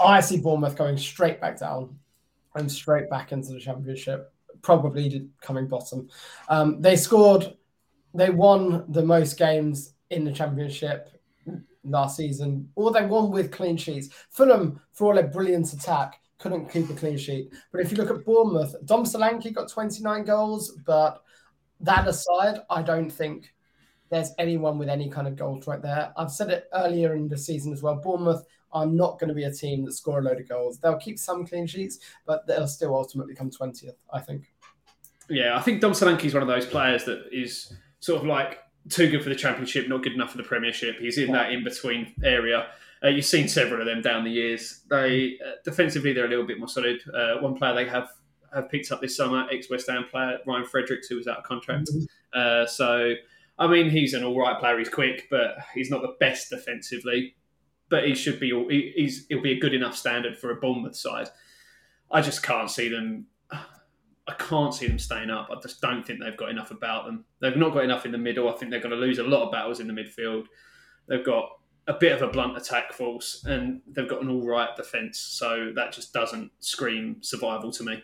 I 0.00 0.20
see 0.20 0.38
Bournemouth 0.38 0.76
going 0.76 0.96
straight 0.96 1.40
back 1.40 1.58
down 1.58 1.98
and 2.54 2.70
straight 2.70 3.08
back 3.10 3.32
into 3.32 3.52
the 3.52 3.60
championship, 3.60 4.32
probably 4.62 5.28
coming 5.40 5.68
bottom. 5.68 6.08
Um, 6.48 6.80
they 6.80 6.96
scored, 6.96 7.54
they 8.14 8.30
won 8.30 8.84
the 8.88 9.02
most 9.02 9.38
games 9.38 9.92
in 10.10 10.24
the 10.24 10.32
championship 10.32 11.10
last 11.84 12.16
season, 12.16 12.68
or 12.74 12.90
they 12.90 13.06
won 13.06 13.30
with 13.30 13.52
clean 13.52 13.76
sheets. 13.76 14.08
Fulham, 14.30 14.80
for 14.92 15.08
all 15.08 15.14
their 15.14 15.28
brilliant 15.28 15.72
attack, 15.72 16.20
couldn't 16.38 16.70
keep 16.70 16.88
a 16.90 16.94
clean 16.94 17.18
sheet. 17.18 17.52
But 17.72 17.80
if 17.80 17.90
you 17.90 17.96
look 17.96 18.10
at 18.10 18.24
Bournemouth, 18.24 18.74
Dom 18.84 19.04
Solanke 19.04 19.52
got 19.52 19.68
29 19.68 20.24
goals, 20.24 20.72
but 20.86 21.22
that 21.80 22.06
aside, 22.06 22.60
I 22.70 22.82
don't 22.82 23.10
think 23.10 23.52
there's 24.10 24.30
anyone 24.38 24.78
with 24.78 24.88
any 24.88 25.08
kind 25.08 25.28
of 25.28 25.36
goals 25.36 25.66
right 25.66 25.82
there. 25.82 26.12
I've 26.16 26.30
said 26.30 26.50
it 26.50 26.68
earlier 26.72 27.14
in 27.14 27.28
the 27.28 27.36
season 27.36 27.72
as 27.72 27.82
well. 27.82 27.96
Bournemouth 27.96 28.44
are 28.72 28.86
not 28.86 29.18
going 29.18 29.28
to 29.28 29.34
be 29.34 29.44
a 29.44 29.52
team 29.52 29.84
that 29.84 29.92
score 29.92 30.18
a 30.18 30.22
load 30.22 30.40
of 30.40 30.48
goals. 30.48 30.78
They'll 30.78 30.98
keep 30.98 31.18
some 31.18 31.46
clean 31.46 31.66
sheets, 31.66 31.98
but 32.26 32.46
they'll 32.46 32.68
still 32.68 32.94
ultimately 32.94 33.34
come 33.34 33.50
20th, 33.50 33.92
I 34.12 34.20
think. 34.20 34.52
Yeah, 35.28 35.56
I 35.56 35.60
think 35.60 35.80
Dom 35.80 35.92
Solanke 35.92 36.24
is 36.24 36.34
one 36.34 36.42
of 36.42 36.48
those 36.48 36.66
players 36.66 37.04
that 37.04 37.26
is 37.32 37.72
sort 38.00 38.22
of 38.22 38.26
like 38.26 38.58
too 38.88 39.10
good 39.10 39.22
for 39.22 39.28
the 39.28 39.34
championship, 39.34 39.88
not 39.88 40.02
good 40.02 40.14
enough 40.14 40.30
for 40.30 40.38
the 40.38 40.42
premiership. 40.42 40.96
He's 40.98 41.18
in 41.18 41.28
yeah. 41.28 41.32
that 41.32 41.52
in 41.52 41.64
between 41.64 42.14
area. 42.24 42.68
Uh, 43.02 43.08
you've 43.08 43.24
seen 43.24 43.48
several 43.48 43.80
of 43.80 43.86
them 43.86 44.02
down 44.02 44.24
the 44.24 44.30
years. 44.30 44.82
They 44.90 45.38
uh, 45.44 45.52
defensively 45.64 46.12
they're 46.12 46.26
a 46.26 46.28
little 46.28 46.46
bit 46.46 46.58
more 46.58 46.68
solid. 46.68 47.00
Uh, 47.14 47.40
one 47.40 47.54
player 47.54 47.74
they 47.74 47.86
have 47.86 48.08
have 48.54 48.68
picked 48.70 48.90
up 48.90 49.00
this 49.00 49.16
summer, 49.16 49.46
ex 49.52 49.70
West 49.70 49.88
Ham 49.88 50.06
player 50.10 50.38
Ryan 50.46 50.64
Fredericks, 50.64 51.08
who 51.08 51.16
was 51.16 51.28
out 51.28 51.38
of 51.38 51.44
contract. 51.44 51.90
Mm-hmm. 51.92 52.04
Uh, 52.32 52.66
so, 52.66 53.14
I 53.58 53.66
mean, 53.66 53.90
he's 53.90 54.14
an 54.14 54.24
all 54.24 54.38
right 54.38 54.58
player. 54.58 54.78
He's 54.78 54.88
quick, 54.88 55.28
but 55.30 55.56
he's 55.74 55.90
not 55.90 56.02
the 56.02 56.16
best 56.18 56.50
defensively. 56.50 57.34
But 57.90 58.04
he 58.06 58.14
should 58.14 58.38
be. 58.38 58.92
He's 58.96 59.26
he'll 59.28 59.42
be 59.42 59.52
a 59.52 59.60
good 59.60 59.74
enough 59.74 59.96
standard 59.96 60.36
for 60.36 60.50
a 60.50 60.56
Bournemouth 60.56 60.96
side. 60.96 61.28
I 62.10 62.20
just 62.20 62.42
can't 62.42 62.70
see 62.70 62.88
them. 62.88 63.26
I 63.50 64.34
can't 64.38 64.74
see 64.74 64.86
them 64.86 64.98
staying 64.98 65.30
up. 65.30 65.48
I 65.50 65.58
just 65.62 65.80
don't 65.80 66.06
think 66.06 66.20
they've 66.20 66.36
got 66.36 66.50
enough 66.50 66.70
about 66.70 67.06
them. 67.06 67.24
They've 67.40 67.56
not 67.56 67.72
got 67.72 67.84
enough 67.84 68.04
in 68.04 68.12
the 68.12 68.18
middle. 68.18 68.48
I 68.48 68.52
think 68.52 68.70
they're 68.70 68.80
going 68.80 68.90
to 68.90 68.96
lose 68.96 69.18
a 69.18 69.22
lot 69.22 69.46
of 69.46 69.52
battles 69.52 69.80
in 69.80 69.86
the 69.86 69.94
midfield. 69.94 70.44
They've 71.08 71.24
got 71.24 71.48
a 71.88 71.94
bit 71.94 72.12
of 72.12 72.22
a 72.22 72.30
blunt 72.30 72.56
attack 72.56 72.92
force, 72.92 73.44
and 73.46 73.80
they've 73.88 74.08
got 74.08 74.22
an 74.22 74.28
all 74.28 74.46
right 74.46 74.76
defence. 74.76 75.18
So 75.18 75.72
that 75.74 75.92
just 75.92 76.12
doesn't 76.12 76.52
scream 76.60 77.16
survival 77.20 77.72
to 77.72 77.82
me. 77.82 78.02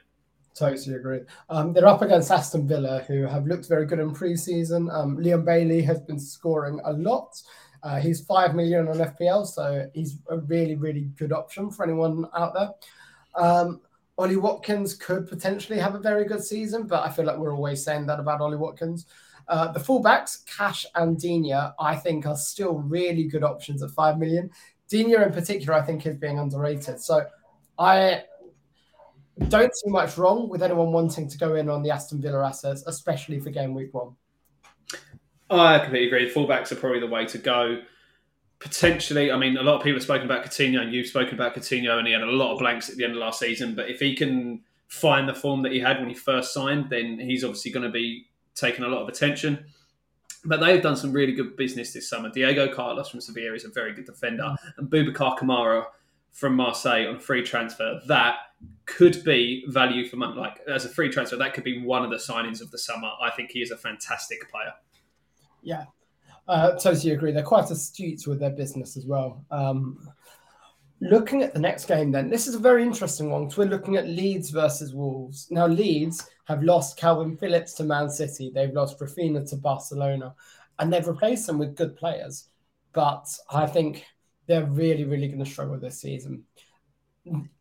Totally 0.54 0.96
agree. 0.96 1.20
Um, 1.50 1.72
they're 1.72 1.86
up 1.86 2.00
against 2.00 2.30
Aston 2.30 2.66
Villa, 2.66 3.04
who 3.06 3.24
have 3.24 3.46
looked 3.46 3.68
very 3.68 3.86
good 3.86 3.98
in 3.98 4.12
pre-season. 4.12 4.88
Um, 4.90 5.16
Leon 5.16 5.44
Bailey 5.44 5.82
has 5.82 6.00
been 6.00 6.18
scoring 6.18 6.80
a 6.84 6.92
lot. 6.92 7.40
Uh, 7.82 8.00
he's 8.00 8.24
five 8.24 8.54
million 8.54 8.88
on 8.88 8.96
FPL, 8.96 9.46
so 9.46 9.90
he's 9.92 10.18
a 10.30 10.38
really, 10.38 10.76
really 10.76 11.10
good 11.16 11.32
option 11.32 11.70
for 11.70 11.84
anyone 11.84 12.26
out 12.34 12.54
there. 12.54 12.70
Um, 13.34 13.82
Ollie 14.16 14.36
Watkins 14.36 14.94
could 14.94 15.28
potentially 15.28 15.78
have 15.78 15.94
a 15.94 15.98
very 15.98 16.24
good 16.24 16.42
season, 16.42 16.86
but 16.86 17.04
I 17.04 17.10
feel 17.10 17.24
like 17.24 17.36
we're 17.36 17.54
always 17.54 17.84
saying 17.84 18.06
that 18.06 18.20
about 18.20 18.40
Ollie 18.40 18.56
Watkins. 18.56 19.06
Uh, 19.48 19.72
the 19.72 19.80
fullbacks, 19.80 20.44
Cash 20.46 20.86
and 20.94 21.18
Digne, 21.18 21.52
I 21.78 21.96
think 21.96 22.26
are 22.26 22.36
still 22.36 22.74
really 22.74 23.24
good 23.24 23.44
options 23.44 23.82
at 23.82 23.90
five 23.90 24.18
million. 24.18 24.50
Digne, 24.88 25.14
in 25.14 25.32
particular, 25.32 25.74
I 25.74 25.82
think 25.82 26.06
is 26.06 26.16
being 26.16 26.38
underrated. 26.38 27.00
So 27.00 27.26
I 27.78 28.24
don't 29.48 29.74
see 29.74 29.90
much 29.90 30.16
wrong 30.16 30.48
with 30.48 30.62
anyone 30.62 30.92
wanting 30.92 31.28
to 31.28 31.38
go 31.38 31.56
in 31.56 31.68
on 31.68 31.82
the 31.82 31.90
Aston 31.90 32.20
Villa 32.20 32.46
assets, 32.46 32.84
especially 32.86 33.40
for 33.40 33.50
game 33.50 33.74
week 33.74 33.92
one. 33.92 34.14
I 35.50 35.78
completely 35.78 36.06
agree. 36.06 36.32
Fullbacks 36.32 36.72
are 36.72 36.76
probably 36.76 37.00
the 37.00 37.06
way 37.06 37.26
to 37.26 37.38
go. 37.38 37.82
Potentially, 38.60 39.30
I 39.30 39.36
mean, 39.36 39.56
a 39.56 39.62
lot 39.62 39.76
of 39.76 39.82
people 39.82 39.96
have 39.96 40.04
spoken 40.04 40.24
about 40.24 40.44
Coutinho, 40.44 40.80
and 40.80 40.92
you've 40.92 41.08
spoken 41.08 41.34
about 41.34 41.54
Coutinho, 41.54 41.98
and 41.98 42.06
he 42.06 42.12
had 42.12 42.22
a 42.22 42.26
lot 42.26 42.52
of 42.52 42.58
blanks 42.60 42.88
at 42.88 42.96
the 42.96 43.04
end 43.04 43.12
of 43.12 43.18
last 43.18 43.40
season. 43.40 43.74
But 43.74 43.90
if 43.90 44.00
he 44.00 44.14
can 44.16 44.62
find 44.88 45.28
the 45.28 45.34
form 45.34 45.62
that 45.62 45.72
he 45.72 45.80
had 45.80 45.98
when 45.98 46.08
he 46.08 46.14
first 46.14 46.54
signed, 46.54 46.88
then 46.88 47.18
he's 47.18 47.44
obviously 47.44 47.72
going 47.72 47.84
to 47.84 47.92
be 47.92 48.26
taking 48.54 48.84
a 48.84 48.88
lot 48.88 49.02
of 49.02 49.08
attention. 49.08 49.64
But 50.44 50.60
they've 50.60 50.82
done 50.82 50.96
some 50.96 51.12
really 51.12 51.32
good 51.32 51.56
business 51.56 51.92
this 51.92 52.08
summer. 52.08 52.30
Diego 52.30 52.72
Carlos 52.72 53.08
from 53.08 53.20
Sevilla 53.20 53.54
is 53.54 53.64
a 53.64 53.70
very 53.70 53.94
good 53.94 54.04
defender, 54.04 54.54
and 54.76 54.90
Boubacar 54.90 55.38
Kamara 55.38 55.86
from 56.32 56.54
Marseille 56.54 57.08
on 57.08 57.18
free 57.18 57.42
transfer. 57.42 58.00
That 58.08 58.36
could 58.86 59.24
be 59.24 59.64
value 59.68 60.06
for 60.06 60.16
money. 60.16 60.36
Like 60.36 60.60
as 60.68 60.84
a 60.84 60.88
free 60.88 61.08
transfer, 61.08 61.36
that 61.36 61.54
could 61.54 61.64
be 61.64 61.82
one 61.82 62.04
of 62.04 62.10
the 62.10 62.16
signings 62.16 62.60
of 62.60 62.70
the 62.70 62.78
summer. 62.78 63.10
I 63.22 63.30
think 63.30 63.52
he 63.52 63.60
is 63.60 63.70
a 63.70 63.76
fantastic 63.76 64.50
player. 64.50 64.72
Yeah, 65.62 65.84
uh, 66.46 66.72
totally 66.72 67.12
agree. 67.12 67.32
They're 67.32 67.42
quite 67.42 67.70
astute 67.70 68.26
with 68.26 68.40
their 68.40 68.50
business 68.50 68.96
as 68.96 69.06
well. 69.06 69.44
Um, 69.50 70.10
looking 71.04 71.42
at 71.42 71.52
the 71.52 71.60
next 71.60 71.84
game, 71.84 72.10
then 72.10 72.30
this 72.30 72.46
is 72.46 72.54
a 72.54 72.58
very 72.58 72.82
interesting 72.82 73.30
one 73.30 73.44
because 73.44 73.58
we're 73.58 73.64
looking 73.66 73.96
at 73.96 74.08
Leeds 74.08 74.50
versus 74.50 74.94
Wolves. 74.94 75.46
Now, 75.50 75.66
Leeds 75.66 76.26
have 76.46 76.62
lost 76.62 76.98
Kalvin 76.98 77.38
Phillips 77.38 77.74
to 77.74 77.84
Man 77.84 78.08
City. 78.08 78.50
They've 78.52 78.72
lost 78.72 78.98
Raphinha 78.98 79.48
to 79.50 79.56
Barcelona, 79.56 80.34
and 80.78 80.92
they've 80.92 81.06
replaced 81.06 81.46
them 81.46 81.58
with 81.58 81.76
good 81.76 81.96
players. 81.96 82.48
But 82.94 83.26
I 83.50 83.66
think 83.66 84.04
they're 84.46 84.64
really, 84.64 85.04
really 85.04 85.28
going 85.28 85.44
to 85.44 85.50
struggle 85.50 85.78
this 85.78 86.00
season. 86.00 86.44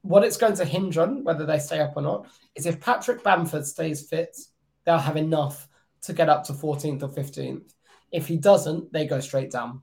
What 0.01 0.23
it's 0.23 0.38
going 0.38 0.56
to 0.56 0.65
hinge 0.65 0.97
on, 0.97 1.23
whether 1.23 1.45
they 1.45 1.60
stay 1.60 1.79
up 1.79 1.93
or 1.95 2.01
not, 2.01 2.27
is 2.56 2.65
if 2.65 2.79
Patrick 2.79 3.23
Bamford 3.23 3.65
stays 3.65 4.08
fit, 4.08 4.38
they'll 4.86 4.97
have 4.97 5.17
enough 5.17 5.67
to 6.03 6.13
get 6.13 6.29
up 6.29 6.43
to 6.45 6.53
14th 6.53 7.03
or 7.03 7.10
15th. 7.10 7.73
If 8.12 8.27
he 8.27 8.38
doesn't, 8.38 8.91
they 8.93 9.06
go 9.06 9.19
straight 9.19 9.51
down. 9.51 9.82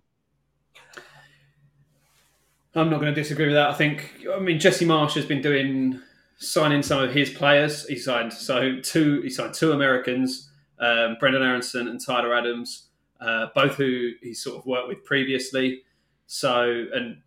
I'm 2.75 2.89
not 2.89 3.01
going 3.01 3.13
to 3.13 3.21
disagree 3.21 3.47
with 3.47 3.55
that. 3.55 3.71
I 3.71 3.75
think, 3.75 4.15
I 4.33 4.39
mean, 4.39 4.61
Jesse 4.61 4.87
Marsch 4.87 5.15
has 5.15 5.27
been 5.27 5.43
doing 5.43 6.01
signing 6.39 6.83
some 6.83 7.03
of 7.03 7.13
his 7.13 7.31
players. 7.31 7.87
He 7.87 7.97
signed 7.97 8.33
so 8.33 8.81
two. 8.81 9.21
He 9.23 9.31
signed 9.31 9.55
two 9.55 9.73
Americans, 9.73 10.51
um, 10.79 11.17
Brenden 11.21 11.43
Aaronson 11.43 11.89
and 11.89 12.01
Tyler 12.05 12.35
Adams, 12.35 12.89
uh, 13.21 13.47
both 13.55 13.75
who 13.75 14.11
he 14.23 14.35
sort 14.35 14.57
of 14.57 14.67
worked 14.67 14.89
with 14.89 15.05
previously. 15.05 15.83
So, 16.27 16.87
and 16.95 17.23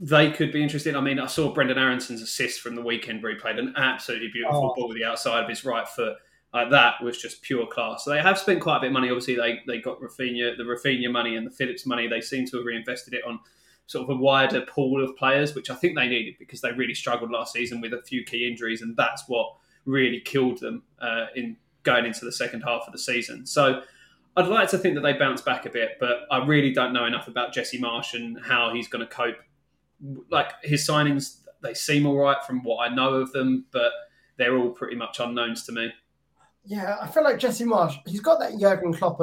they 0.00 0.32
could 0.32 0.52
be 0.52 0.62
interesting. 0.62 0.96
I 0.96 1.00
mean, 1.00 1.20
I 1.20 1.26
saw 1.26 1.54
Brenden 1.54 1.78
Aaronson's 1.78 2.20
assist 2.20 2.60
from 2.60 2.74
the 2.74 2.82
weekend 2.82 3.22
where 3.22 3.32
he 3.32 3.38
played 3.38 3.58
an 3.58 3.74
absolutely 3.76 4.28
beautiful 4.32 4.72
oh. 4.72 4.74
ball 4.74 4.88
with 4.88 4.98
the 4.98 5.04
outside 5.04 5.44
of 5.44 5.48
his 5.48 5.64
right 5.64 5.88
foot. 5.88 6.16
Like 6.52 6.70
that 6.70 7.02
was 7.02 7.20
just 7.20 7.42
pure 7.42 7.66
class. 7.66 8.04
So 8.04 8.10
they 8.10 8.20
have 8.20 8.38
spent 8.38 8.60
quite 8.60 8.78
a 8.78 8.80
bit 8.80 8.86
of 8.88 8.92
money. 8.92 9.08
Obviously, 9.08 9.36
they 9.36 9.60
they 9.66 9.80
got 9.80 10.00
Raphinha, 10.00 10.56
the 10.56 10.64
Raphinha 10.64 11.10
money 11.10 11.36
and 11.36 11.46
the 11.46 11.50
Phillips 11.50 11.86
money. 11.86 12.06
They 12.06 12.20
seem 12.20 12.46
to 12.46 12.58
have 12.58 12.66
reinvested 12.66 13.14
it 13.14 13.24
on 13.24 13.40
sort 13.86 14.08
of 14.08 14.16
a 14.16 14.18
wider 14.18 14.62
pool 14.62 15.02
of 15.04 15.16
players, 15.16 15.54
which 15.54 15.70
I 15.70 15.74
think 15.74 15.96
they 15.96 16.08
needed 16.08 16.36
because 16.38 16.60
they 16.60 16.72
really 16.72 16.94
struggled 16.94 17.30
last 17.30 17.52
season 17.52 17.80
with 17.80 17.92
a 17.92 18.02
few 18.02 18.24
key 18.24 18.46
injuries, 18.48 18.82
and 18.82 18.96
that's 18.96 19.24
what 19.28 19.54
really 19.84 20.20
killed 20.20 20.60
them 20.60 20.82
uh, 21.00 21.26
in 21.34 21.56
going 21.82 22.06
into 22.06 22.24
the 22.24 22.32
second 22.32 22.62
half 22.62 22.82
of 22.86 22.92
the 22.92 22.98
season. 22.98 23.44
So 23.44 23.82
I'd 24.36 24.48
like 24.48 24.70
to 24.70 24.78
think 24.78 24.94
that 24.94 25.02
they 25.02 25.12
bounce 25.12 25.42
back 25.42 25.66
a 25.66 25.70
bit, 25.70 25.98
but 26.00 26.26
I 26.30 26.44
really 26.44 26.72
don't 26.72 26.92
know 26.92 27.04
enough 27.04 27.28
about 27.28 27.52
Jesse 27.52 27.78
Marsch 27.78 28.14
and 28.14 28.38
how 28.42 28.72
he's 28.72 28.88
going 28.88 29.06
to 29.06 29.14
cope. 29.14 29.36
Like 30.30 30.52
his 30.62 30.86
signings, 30.86 31.40
they 31.62 31.74
seem 31.74 32.06
all 32.06 32.16
right 32.16 32.42
from 32.44 32.62
what 32.62 32.90
I 32.90 32.94
know 32.94 33.14
of 33.14 33.32
them, 33.32 33.66
but 33.70 33.92
they're 34.36 34.56
all 34.56 34.70
pretty 34.70 34.96
much 34.96 35.20
unknowns 35.20 35.64
to 35.66 35.72
me. 35.72 35.92
Yeah, 36.64 36.96
I 37.00 37.06
feel 37.06 37.22
like 37.22 37.38
Jesse 37.38 37.64
Marsch, 37.64 37.96
he's 38.06 38.20
got 38.20 38.40
that 38.40 38.58
Jurgen 38.58 38.94
Klopp 38.94 39.20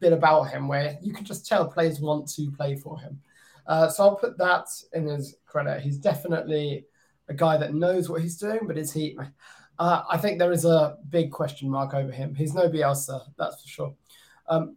bit 0.00 0.12
about 0.12 0.44
him 0.44 0.68
where 0.68 0.96
you 1.02 1.12
can 1.12 1.24
just 1.24 1.46
tell 1.46 1.66
players 1.66 2.00
want 2.00 2.28
to 2.28 2.50
play 2.52 2.76
for 2.76 2.98
him. 2.98 3.20
Uh, 3.66 3.88
so 3.88 4.04
I'll 4.04 4.16
put 4.16 4.38
that 4.38 4.66
in 4.92 5.06
his 5.06 5.36
credit. 5.46 5.80
He's 5.80 5.98
definitely 5.98 6.86
a 7.28 7.34
guy 7.34 7.56
that 7.56 7.74
knows 7.74 8.08
what 8.08 8.22
he's 8.22 8.36
doing, 8.36 8.60
but 8.66 8.78
is 8.78 8.92
he? 8.92 9.16
Uh, 9.78 10.02
I 10.10 10.18
think 10.18 10.38
there 10.38 10.52
is 10.52 10.64
a 10.64 10.96
big 11.08 11.30
question 11.30 11.70
mark 11.70 11.94
over 11.94 12.12
him. 12.12 12.34
He's 12.34 12.54
no 12.54 12.68
Bielsa, 12.68 13.22
that's 13.38 13.62
for 13.62 13.68
sure. 13.68 13.94
Um, 14.48 14.76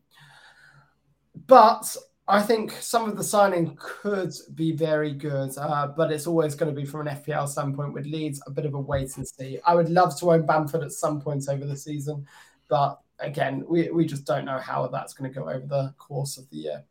but 1.48 1.96
I 2.28 2.42
think 2.42 2.72
some 2.72 3.08
of 3.08 3.18
the 3.18 3.24
signing 3.24 3.78
could 3.80 4.34
be 4.56 4.72
very 4.72 5.14
good, 5.14 5.52
uh, 5.58 5.88
but 5.96 6.12
it's 6.12 6.26
always 6.26 6.56
going 6.56 6.74
to 6.74 6.80
be 6.80 6.88
from 6.88 7.08
an 7.08 7.16
FPL 7.16 7.48
standpoint 7.48 7.94
with 7.94 8.06
Leeds 8.06 8.42
a 8.48 8.52
bit 8.52 8.66
of 8.66 8.74
a 8.74 8.80
wait 8.80 9.16
and 9.18 9.28
see. 9.28 9.60
I 9.66 9.76
would 9.76 9.90
love 9.90 10.18
to 10.20 10.32
own 10.32 10.46
Bamford 10.46 10.82
at 10.82 10.92
some 10.92 11.22
point 11.22 11.48
over 11.50 11.66
the 11.66 11.78
season, 11.78 12.26
but 12.68 13.00
again, 13.20 13.64
we, 13.68 13.90
we 13.92 14.06
just 14.06 14.26
don't 14.26 14.46
know 14.46 14.58
how 14.58 14.88
that's 14.88 15.14
going 15.14 15.32
to 15.32 15.40
go 15.40 15.48
over 15.48 15.66
the 15.68 15.94
course 15.98 16.38
of 16.38 16.50
the 16.50 16.58
year. 16.58 16.84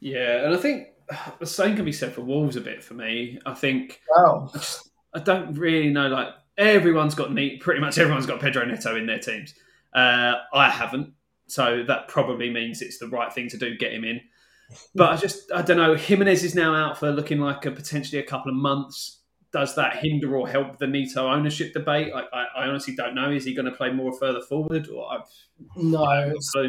Yeah, 0.00 0.44
and 0.44 0.54
I 0.54 0.58
think 0.58 0.88
the 1.38 1.46
same 1.46 1.76
can 1.76 1.84
be 1.84 1.92
said 1.92 2.12
for 2.12 2.22
Wolves 2.22 2.56
a 2.56 2.60
bit 2.60 2.82
for 2.82 2.94
me. 2.94 3.38
I 3.46 3.54
think 3.54 4.00
Wow. 4.16 4.50
I, 4.54 4.58
just, 4.58 4.90
I 5.14 5.18
don't 5.20 5.54
really 5.54 5.90
know. 5.90 6.08
Like 6.08 6.28
everyone's 6.56 7.14
got 7.14 7.32
neat, 7.32 7.60
pretty 7.60 7.80
much 7.80 7.98
everyone's 7.98 8.26
got 8.26 8.40
Pedro 8.40 8.64
Neto 8.64 8.96
in 8.96 9.06
their 9.06 9.18
teams. 9.18 9.54
Uh, 9.94 10.34
I 10.52 10.68
haven't, 10.68 11.12
so 11.46 11.82
that 11.88 12.08
probably 12.08 12.50
means 12.50 12.82
it's 12.82 12.98
the 12.98 13.08
right 13.08 13.32
thing 13.32 13.48
to 13.48 13.56
do. 13.58 13.76
Get 13.76 13.92
him 13.92 14.04
in, 14.04 14.20
but 14.94 15.10
I 15.10 15.16
just 15.24 15.50
I 15.52 15.62
don't 15.62 15.78
know. 15.78 15.94
Jimenez 15.94 16.44
is 16.44 16.54
now 16.54 16.74
out 16.74 16.98
for 16.98 17.10
looking 17.10 17.38
like 17.40 17.64
a 17.66 17.70
potentially 17.70 18.20
a 18.20 18.26
couple 18.26 18.50
of 18.50 18.56
months. 18.56 19.14
Does 19.50 19.74
that 19.76 19.96
hinder 19.96 20.36
or 20.36 20.46
help 20.46 20.76
the 20.78 20.86
Neto 20.86 21.26
ownership 21.26 21.72
debate? 21.72 22.12
I, 22.14 22.20
I, 22.36 22.44
I 22.58 22.66
honestly 22.68 22.94
don't 22.94 23.14
know. 23.14 23.30
Is 23.30 23.46
he 23.46 23.54
going 23.54 23.64
to 23.64 23.72
play 23.72 23.90
more 23.90 24.12
further 24.12 24.42
forward, 24.42 24.88
or 24.88 25.10
I've 25.10 25.22
No. 25.74 26.34
so 26.38 26.66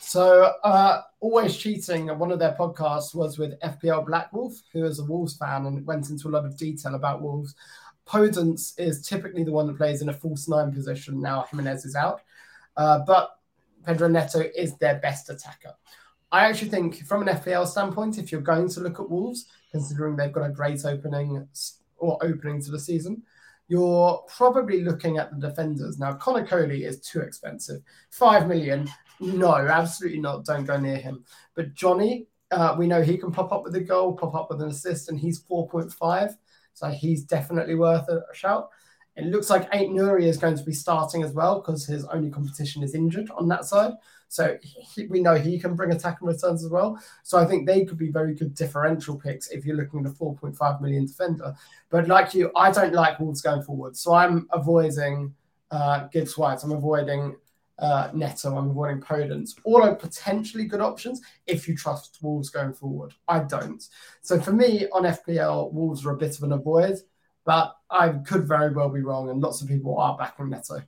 So, 0.00 0.52
uh, 0.62 1.02
Always 1.20 1.56
Cheating, 1.56 2.06
one 2.18 2.30
of 2.30 2.38
their 2.38 2.54
podcasts 2.58 3.14
was 3.14 3.38
with 3.38 3.58
FPL 3.60 4.06
Black 4.06 4.32
Wolf, 4.32 4.54
who 4.72 4.84
is 4.84 4.98
a 4.98 5.04
Wolves 5.04 5.36
fan 5.36 5.66
and 5.66 5.84
went 5.84 6.10
into 6.10 6.28
a 6.28 6.30
lot 6.30 6.44
of 6.44 6.56
detail 6.56 6.94
about 6.94 7.22
Wolves. 7.22 7.54
Podence 8.06 8.78
is 8.78 9.06
typically 9.06 9.42
the 9.42 9.50
one 9.52 9.66
that 9.66 9.76
plays 9.76 10.02
in 10.02 10.08
a 10.08 10.12
false 10.12 10.48
nine 10.48 10.72
position. 10.72 11.20
Now 11.20 11.46
Jimenez 11.50 11.84
is 11.84 11.96
out. 11.96 12.20
Uh, 12.76 13.00
but 13.06 13.38
Pedro 13.84 14.08
Neto 14.08 14.44
is 14.56 14.76
their 14.76 14.96
best 14.96 15.30
attacker. 15.30 15.74
I 16.32 16.46
actually 16.46 16.70
think, 16.70 17.06
from 17.06 17.26
an 17.26 17.34
FPL 17.36 17.66
standpoint, 17.66 18.18
if 18.18 18.30
you're 18.30 18.40
going 18.40 18.68
to 18.68 18.80
look 18.80 19.00
at 19.00 19.08
Wolves, 19.08 19.46
considering 19.70 20.16
they've 20.16 20.32
got 20.32 20.44
a 20.44 20.52
great 20.52 20.84
opening 20.84 21.48
or 21.96 22.18
opening 22.22 22.60
to 22.62 22.70
the 22.70 22.78
season, 22.78 23.22
you're 23.68 24.24
probably 24.28 24.82
looking 24.82 25.18
at 25.18 25.30
the 25.30 25.48
defenders. 25.48 25.98
Now, 25.98 26.14
Conor 26.14 26.46
Coady 26.46 26.84
is 26.84 27.00
too 27.00 27.20
expensive. 27.20 27.82
Five 28.10 28.48
million. 28.48 28.88
No, 29.20 29.54
absolutely 29.54 30.20
not. 30.20 30.44
Don't 30.44 30.64
go 30.64 30.78
near 30.78 30.96
him. 30.96 31.24
But 31.54 31.74
Johnny, 31.74 32.26
uh, 32.50 32.76
we 32.78 32.86
know 32.86 33.02
he 33.02 33.16
can 33.16 33.32
pop 33.32 33.52
up 33.52 33.64
with 33.64 33.74
a 33.74 33.80
goal, 33.80 34.16
pop 34.16 34.34
up 34.34 34.50
with 34.50 34.60
an 34.62 34.68
assist, 34.68 35.08
and 35.08 35.18
he's 35.18 35.42
4.5. 35.42 36.36
So 36.74 36.88
he's 36.88 37.22
definitely 37.22 37.74
worth 37.74 38.08
a 38.08 38.22
shout. 38.34 38.68
It 39.16 39.24
looks 39.26 39.48
like 39.48 39.68
Ait-Nouri 39.72 40.24
is 40.24 40.36
going 40.36 40.58
to 40.58 40.62
be 40.64 40.74
starting 40.74 41.22
as 41.22 41.32
well 41.32 41.60
because 41.60 41.86
his 41.86 42.04
only 42.06 42.30
competition 42.30 42.82
is 42.82 42.94
injured 42.94 43.30
on 43.30 43.48
that 43.48 43.64
side. 43.64 43.92
So 44.28 44.58
he, 44.62 45.06
we 45.06 45.20
know 45.20 45.36
he 45.36 45.58
can 45.58 45.74
bring 45.74 45.92
attack 45.92 46.18
and 46.20 46.28
returns 46.28 46.62
as 46.62 46.70
well. 46.70 47.00
So 47.22 47.38
I 47.38 47.46
think 47.46 47.66
they 47.66 47.86
could 47.86 47.96
be 47.96 48.10
very 48.10 48.34
good 48.34 48.54
differential 48.54 49.16
picks 49.16 49.48
if 49.48 49.64
you're 49.64 49.76
looking 49.76 50.00
at 50.00 50.12
a 50.12 50.14
4.5 50.14 50.82
million 50.82 51.06
defender. 51.06 51.54
But 51.88 52.08
like 52.08 52.34
you, 52.34 52.50
I 52.54 52.70
don't 52.70 52.92
like 52.92 53.18
Wolves 53.18 53.40
going 53.40 53.62
forward. 53.62 53.96
So 53.96 54.12
I'm 54.12 54.46
avoiding 54.52 55.34
uh, 55.70 56.08
Gibbs 56.08 56.36
White. 56.36 56.62
I'm 56.62 56.72
avoiding 56.72 57.36
uh, 57.78 58.10
Neto. 58.12 58.56
I'm 58.56 58.70
avoiding 58.70 59.00
Podence. 59.00 59.54
All 59.64 59.82
are 59.82 59.94
potentially 59.94 60.64
good 60.64 60.80
options 60.80 61.20
if 61.46 61.68
you 61.68 61.76
trust 61.76 62.18
Wolves 62.22 62.50
going 62.50 62.72
forward. 62.72 63.14
I 63.28 63.40
don't. 63.40 63.82
So 64.22 64.40
for 64.40 64.52
me 64.52 64.86
on 64.92 65.02
FPL, 65.02 65.72
Wolves 65.72 66.04
are 66.06 66.12
a 66.12 66.16
bit 66.16 66.36
of 66.36 66.42
an 66.42 66.52
avoid, 66.52 66.96
but 67.44 67.76
I 67.90 68.08
could 68.08 68.46
very 68.46 68.72
well 68.72 68.88
be 68.88 69.00
wrong, 69.00 69.30
and 69.30 69.40
lots 69.40 69.62
of 69.62 69.68
people 69.68 69.98
are 69.98 70.16
backing 70.16 70.50
Neto. 70.50 70.82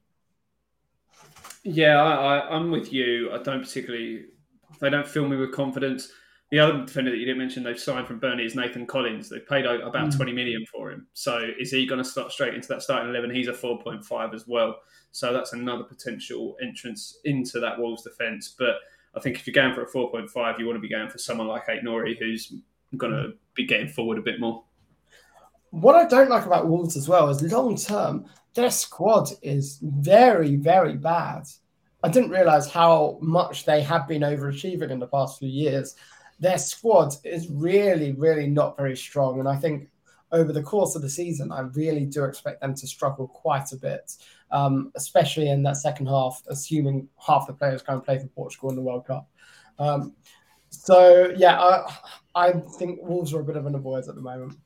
Yeah, 1.62 2.02
I, 2.02 2.54
I'm 2.54 2.70
with 2.70 2.92
you. 2.92 3.30
I 3.32 3.42
don't 3.42 3.62
particularly. 3.62 4.26
They 4.80 4.90
don't 4.90 5.08
fill 5.08 5.28
me 5.28 5.36
with 5.36 5.52
confidence. 5.52 6.10
The 6.50 6.60
other 6.60 6.86
defender 6.86 7.10
that 7.10 7.18
you 7.18 7.26
didn't 7.26 7.38
mention 7.38 7.62
they've 7.62 7.78
signed 7.78 8.06
from 8.06 8.20
Burnley 8.20 8.46
is 8.46 8.54
Nathan 8.54 8.86
Collins. 8.86 9.28
They 9.28 9.40
paid 9.40 9.66
about 9.66 10.08
Mm. 10.08 10.16
20 10.16 10.32
million 10.32 10.64
for 10.66 10.90
him. 10.90 11.06
So 11.12 11.46
is 11.58 11.70
he 11.70 11.84
going 11.84 12.02
to 12.02 12.08
start 12.08 12.32
straight 12.32 12.54
into 12.54 12.68
that 12.68 12.82
starting 12.82 13.10
11? 13.10 13.34
He's 13.34 13.48
a 13.48 13.52
4.5 13.52 14.32
as 14.32 14.46
well. 14.46 14.80
So 15.12 15.32
that's 15.32 15.52
another 15.52 15.84
potential 15.84 16.56
entrance 16.62 17.18
into 17.24 17.60
that 17.60 17.78
Wolves 17.78 18.02
defence. 18.02 18.54
But 18.58 18.76
I 19.14 19.20
think 19.20 19.36
if 19.36 19.46
you're 19.46 19.52
going 19.52 19.74
for 19.74 19.82
a 19.82 19.86
4.5, 19.86 20.58
you 20.58 20.66
want 20.66 20.76
to 20.76 20.80
be 20.80 20.88
going 20.88 21.10
for 21.10 21.18
someone 21.18 21.48
like 21.48 21.64
Ait-Nouri 21.68 22.18
who's 22.18 22.54
going 22.96 23.12
to 23.12 23.34
be 23.54 23.66
getting 23.66 23.88
forward 23.88 24.16
a 24.16 24.22
bit 24.22 24.40
more. 24.40 24.64
What 25.70 25.96
I 25.96 26.06
don't 26.06 26.30
like 26.30 26.46
about 26.46 26.66
Wolves 26.66 26.96
as 26.96 27.08
well 27.08 27.28
is 27.28 27.42
long 27.52 27.76
term, 27.76 28.24
their 28.54 28.70
squad 28.70 29.28
is 29.42 29.78
very, 29.82 30.56
very 30.56 30.96
bad. 30.96 31.42
I 32.02 32.08
didn't 32.08 32.30
realize 32.30 32.70
how 32.70 33.18
much 33.20 33.66
they 33.66 33.82
have 33.82 34.08
been 34.08 34.22
overachieving 34.22 34.90
in 34.90 34.98
the 34.98 35.08
past 35.08 35.38
few 35.38 35.48
years. 35.48 35.94
Their 36.40 36.58
squad 36.58 37.14
is 37.24 37.48
really, 37.50 38.12
really 38.12 38.46
not 38.46 38.76
very 38.76 38.96
strong. 38.96 39.40
And 39.40 39.48
I 39.48 39.56
think 39.56 39.88
over 40.30 40.52
the 40.52 40.62
course 40.62 40.94
of 40.94 41.02
the 41.02 41.08
season, 41.10 41.50
I 41.50 41.60
really 41.60 42.04
do 42.04 42.24
expect 42.24 42.60
them 42.60 42.74
to 42.74 42.86
struggle 42.86 43.28
quite 43.28 43.72
a 43.72 43.76
bit, 43.76 44.12
um, 44.50 44.92
especially 44.94 45.50
in 45.50 45.62
that 45.64 45.78
second 45.78 46.06
half, 46.06 46.42
assuming 46.48 47.08
half 47.16 47.46
the 47.46 47.54
players 47.54 47.82
can't 47.82 48.04
play 48.04 48.18
for 48.18 48.26
Portugal 48.28 48.70
in 48.70 48.76
the 48.76 48.82
World 48.82 49.06
Cup. 49.06 49.28
Um, 49.78 50.14
so, 50.70 51.32
yeah, 51.36 51.58
I, 51.58 51.98
I 52.34 52.52
think 52.52 53.00
Wolves 53.02 53.32
are 53.32 53.40
a 53.40 53.44
bit 53.44 53.56
of 53.56 53.66
an 53.66 53.74
avoid 53.74 54.06
at 54.06 54.14
the 54.14 54.20
moment. 54.20 54.58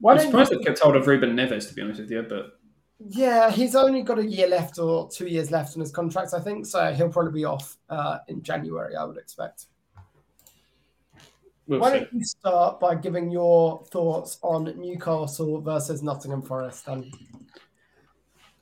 Why 0.00 0.12
I'm 0.12 0.20
surprised 0.20 0.52
you- 0.52 0.58
they 0.58 0.64
kept 0.64 0.80
hold 0.80 0.96
of 0.96 1.06
Ruben 1.06 1.30
Neves, 1.34 1.68
to 1.68 1.74
be 1.74 1.82
honest 1.82 2.00
with 2.00 2.10
you. 2.10 2.22
But 2.22 2.58
Yeah, 2.98 3.50
he's 3.50 3.74
only 3.74 4.02
got 4.02 4.18
a 4.18 4.26
year 4.26 4.48
left 4.48 4.78
or 4.78 5.08
two 5.10 5.26
years 5.26 5.50
left 5.50 5.76
on 5.76 5.80
his 5.80 5.90
contract, 5.90 6.34
I 6.34 6.40
think. 6.40 6.66
So 6.66 6.92
he'll 6.92 7.08
probably 7.08 7.32
be 7.32 7.44
off 7.44 7.78
uh, 7.88 8.18
in 8.28 8.42
January, 8.42 8.96
I 8.96 9.04
would 9.04 9.16
expect. 9.16 9.66
We'll 11.66 11.80
Why 11.80 11.92
see. 11.92 11.98
don't 12.00 12.12
you 12.12 12.24
start 12.24 12.80
by 12.80 12.94
giving 12.94 13.30
your 13.30 13.84
thoughts 13.86 14.38
on 14.42 14.64
Newcastle 14.78 15.60
versus 15.60 16.02
Nottingham 16.02 16.42
Forest? 16.42 16.86
Then 16.86 17.10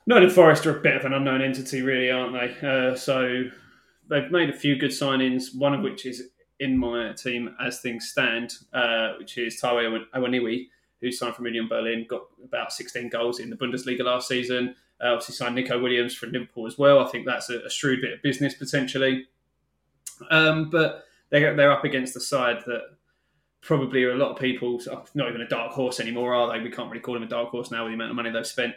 Nottingham 0.05 0.33
Forest 0.33 0.65
are 0.65 0.77
a 0.77 0.81
bit 0.81 0.95
of 0.95 1.05
an 1.05 1.13
unknown 1.13 1.41
entity, 1.41 1.81
really, 1.81 2.11
aren't 2.11 2.33
they? 2.33 2.67
Uh, 2.67 2.95
so 2.95 3.43
they've 4.09 4.31
made 4.31 4.49
a 4.49 4.57
few 4.57 4.77
good 4.77 4.91
signings, 4.91 5.55
one 5.55 5.73
of 5.73 5.81
which 5.81 6.05
is 6.05 6.29
in 6.59 6.77
my 6.77 7.11
team 7.13 7.55
as 7.61 7.81
things 7.81 8.09
stand, 8.09 8.53
uh, 8.73 9.13
which 9.19 9.37
is 9.37 9.59
Taiwo 9.61 10.05
Awoniyi, 10.15 10.69
who 11.01 11.11
signed 11.11 11.35
from 11.35 11.45
Union 11.45 11.67
Berlin, 11.67 12.05
got 12.07 12.23
about 12.43 12.71
16 12.71 13.09
goals 13.09 13.39
in 13.39 13.49
the 13.49 13.55
Bundesliga 13.57 14.05
last 14.05 14.29
season. 14.29 14.75
Uh, 15.03 15.07
obviously 15.07 15.35
signed 15.35 15.55
Neco 15.55 15.81
Williams 15.81 16.15
from 16.15 16.31
Liverpool 16.31 16.67
as 16.67 16.77
well. 16.77 16.99
I 16.99 17.09
think 17.09 17.25
that's 17.25 17.49
a, 17.49 17.59
a 17.65 17.69
shrewd 17.69 17.99
bit 18.01 18.13
of 18.13 18.21
business 18.21 18.53
potentially. 18.53 19.27
Um, 20.31 20.69
but 20.69 21.03
they're, 21.33 21.55
they're 21.55 21.71
up 21.71 21.83
against 21.83 22.13
the 22.13 22.21
side 22.21 22.63
that 22.67 22.81
probably 23.59 24.03
a 24.03 24.13
lot 24.13 24.31
of 24.31 24.39
people, 24.39 24.79
not 25.15 25.29
even 25.29 25.41
a 25.41 25.47
dark 25.47 25.71
horse 25.71 25.99
anymore, 25.99 26.35
are 26.35 26.53
they? 26.53 26.63
We 26.63 26.69
can't 26.69 26.91
really 26.91 27.01
call 27.01 27.15
them 27.15 27.23
a 27.23 27.27
dark 27.27 27.49
horse 27.49 27.71
now 27.71 27.83
with 27.83 27.89
the 27.89 27.95
amount 27.95 28.11
of 28.11 28.15
money 28.15 28.29
they've 28.29 28.45
spent. 28.45 28.75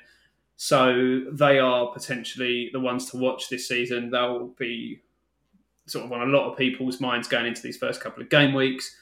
So 0.56 1.24
they 1.30 1.58
are 1.58 1.92
potentially 1.92 2.70
the 2.72 2.80
ones 2.80 3.10
to 3.10 3.18
watch 3.18 3.50
this 3.50 3.68
season. 3.68 4.10
They'll 4.10 4.48
be 4.58 5.02
sort 5.84 6.06
of 6.06 6.12
on 6.12 6.22
a 6.22 6.32
lot 6.32 6.50
of 6.50 6.56
people's 6.56 6.98
minds 6.98 7.28
going 7.28 7.44
into 7.44 7.60
these 7.60 7.76
first 7.76 8.00
couple 8.00 8.22
of 8.22 8.30
game 8.30 8.54
weeks, 8.54 8.96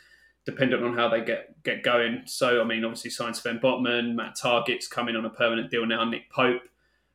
dependent 0.44 0.82
on 0.82 0.96
how 0.96 1.08
they 1.08 1.24
get 1.24 1.62
get 1.62 1.84
going. 1.84 2.22
So 2.26 2.60
I 2.60 2.64
mean, 2.64 2.84
obviously 2.84 3.10
signed 3.10 3.36
Sven 3.36 3.60
Botman, 3.60 4.16
Matt 4.16 4.34
Targett's 4.34 4.88
coming 4.88 5.14
on 5.14 5.24
a 5.24 5.30
permanent 5.30 5.70
deal 5.70 5.86
now. 5.86 6.04
Nick 6.04 6.28
Pope 6.28 6.62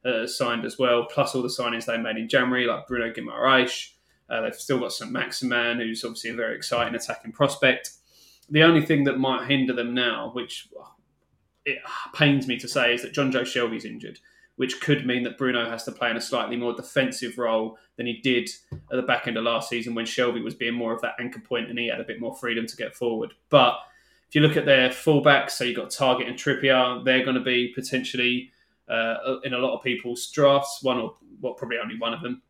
uh, 0.06 0.26
signed 0.26 0.64
as 0.64 0.80
well, 0.80 1.04
plus 1.04 1.36
all 1.36 1.42
the 1.42 1.50
signings 1.50 1.86
they 1.86 1.98
made 1.98 2.16
in 2.16 2.30
January, 2.30 2.66
like 2.66 2.88
Bruno 2.88 3.12
Guimaraes. 3.12 3.90
Uh, 4.30 4.42
they've 4.42 4.56
still 4.56 4.80
got 4.80 4.94
Saint-Maximin, 4.94 5.80
who's 5.80 6.04
obviously 6.04 6.30
a 6.30 6.36
very 6.36 6.56
exciting 6.56 6.96
attacking 6.96 7.32
prospect. 7.32 7.92
The 8.50 8.64
only 8.64 8.86
thing 8.86 9.04
that 9.06 9.20
might 9.20 9.48
hinder 9.48 9.74
them 9.74 9.94
now, 9.94 10.32
which 10.34 10.70
it 11.66 11.80
pains 12.14 12.48
me 12.48 12.58
to 12.58 12.68
say, 12.68 12.94
is 12.94 13.02
that 13.02 13.14
Jonjo 13.14 13.42
Shelvey's 13.42 13.86
injured, 13.86 14.20
which 14.56 14.82
could 14.82 15.06
mean 15.06 15.24
that 15.24 15.38
Bruno 15.38 15.70
has 15.70 15.84
to 15.86 15.92
play 15.92 16.12
in 16.12 16.18
a 16.18 16.22
slightly 16.22 16.58
more 16.58 16.74
defensive 16.74 17.38
role 17.38 17.78
than 17.98 18.06
he 18.06 18.14
did 18.14 18.50
at 18.72 18.96
the 18.96 19.02
back 19.02 19.28
end 19.28 19.38
of 19.38 19.44
last 19.44 19.70
season 19.70 19.96
when 19.96 20.06
Shelby 20.06 20.42
was 20.42 20.56
being 20.56 20.74
more 20.74 20.94
of 20.94 21.02
that 21.02 21.16
anchor 21.20 21.40
point 21.40 21.70
and 21.70 21.78
he 21.78 21.88
had 21.88 22.00
a 22.00 22.06
bit 22.06 22.20
more 22.20 22.36
freedom 22.36 22.66
to 22.68 22.76
get 22.76 22.96
forward. 22.96 23.34
But 23.50 23.76
if 24.28 24.36
you 24.36 24.42
look 24.42 24.58
at 24.58 24.66
their 24.66 24.90
fullbacks, 24.90 25.52
so 25.52 25.64
you've 25.64 25.76
got 25.78 25.90
Targett 25.90 26.28
and 26.28 26.38
Trippier, 26.38 27.04
they're 27.04 27.24
going 27.24 27.36
to 27.36 27.42
be 27.42 27.70
potentially 27.74 28.52
uh, 28.88 29.38
in 29.44 29.54
a 29.54 29.58
lot 29.58 29.76
of 29.76 29.84
people's 29.84 30.30
drafts, 30.32 30.80
one 30.82 30.98
or 30.98 31.16
well, 31.42 31.54
probably 31.54 31.78
only 31.78 31.98
one 31.98 32.14
of 32.14 32.22
them. 32.22 32.42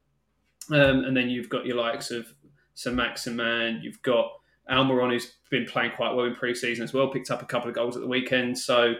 Um, 0.71 1.03
and 1.05 1.15
then 1.15 1.29
you've 1.29 1.49
got 1.49 1.65
your 1.65 1.77
likes 1.77 2.11
of 2.11 2.31
Saint-Maximin, 2.75 3.81
you've 3.81 4.01
got 4.03 4.31
Almiron, 4.71 5.11
who's 5.11 5.33
been 5.49 5.65
playing 5.65 5.91
quite 5.95 6.13
well 6.13 6.25
in 6.25 6.35
pre-season 6.35 6.83
as 6.83 6.93
well, 6.93 7.07
picked 7.07 7.31
up 7.31 7.41
a 7.41 7.45
couple 7.45 7.69
of 7.69 7.75
goals 7.75 7.95
at 7.95 8.01
the 8.01 8.07
weekend. 8.07 8.57
So, 8.57 8.93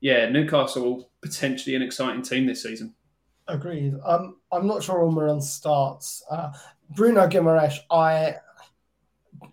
yeah, 0.00 0.28
Newcastle 0.28 1.10
potentially 1.22 1.74
an 1.74 1.82
exciting 1.82 2.22
team 2.22 2.46
this 2.46 2.62
season. 2.62 2.94
agreed. 3.48 3.94
Um, 4.04 4.36
I'm 4.52 4.66
not 4.66 4.82
sure 4.82 4.96
Almiron 4.96 5.42
starts. 5.42 6.22
Uh, 6.30 6.52
Bruno 6.90 7.26
Guimaraes, 7.26 7.78
I 7.90 8.36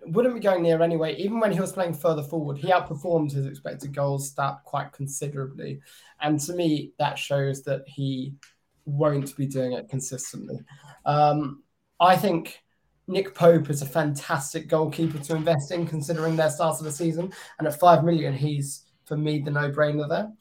wouldn't 0.05 0.35
be 0.35 0.39
going 0.39 0.63
near 0.63 0.81
anyway. 0.81 1.15
Even 1.15 1.39
when 1.39 1.51
he 1.51 1.59
was 1.59 1.71
playing 1.71 1.93
further 1.93 2.23
forward, 2.23 2.57
he 2.57 2.67
outperformed 2.67 3.31
his 3.31 3.45
expected 3.45 3.93
goals 3.93 4.29
stat 4.29 4.57
quite 4.65 4.91
considerably. 4.91 5.81
And 6.21 6.39
to 6.41 6.53
me, 6.53 6.93
that 6.99 7.17
shows 7.17 7.63
that 7.63 7.83
he 7.87 8.33
won't 8.85 9.35
be 9.37 9.45
doing 9.45 9.73
it 9.73 9.89
consistently. 9.89 10.59
Um, 11.05 11.63
I 11.99 12.15
think 12.15 12.61
Nick 13.07 13.35
Pope 13.35 13.69
is 13.69 13.81
a 13.81 13.85
fantastic 13.85 14.67
goalkeeper 14.67 15.19
to 15.19 15.35
invest 15.35 15.71
in, 15.71 15.85
considering 15.85 16.35
their 16.35 16.49
start 16.49 16.77
of 16.79 16.85
the 16.85 16.91
season. 16.91 17.31
And 17.59 17.67
at 17.67 17.79
five 17.79 18.03
million, 18.03 18.33
he's 18.33 18.85
for 19.05 19.17
me 19.17 19.39
the 19.39 19.51
no-brainer 19.51 20.07
there. 20.07 20.31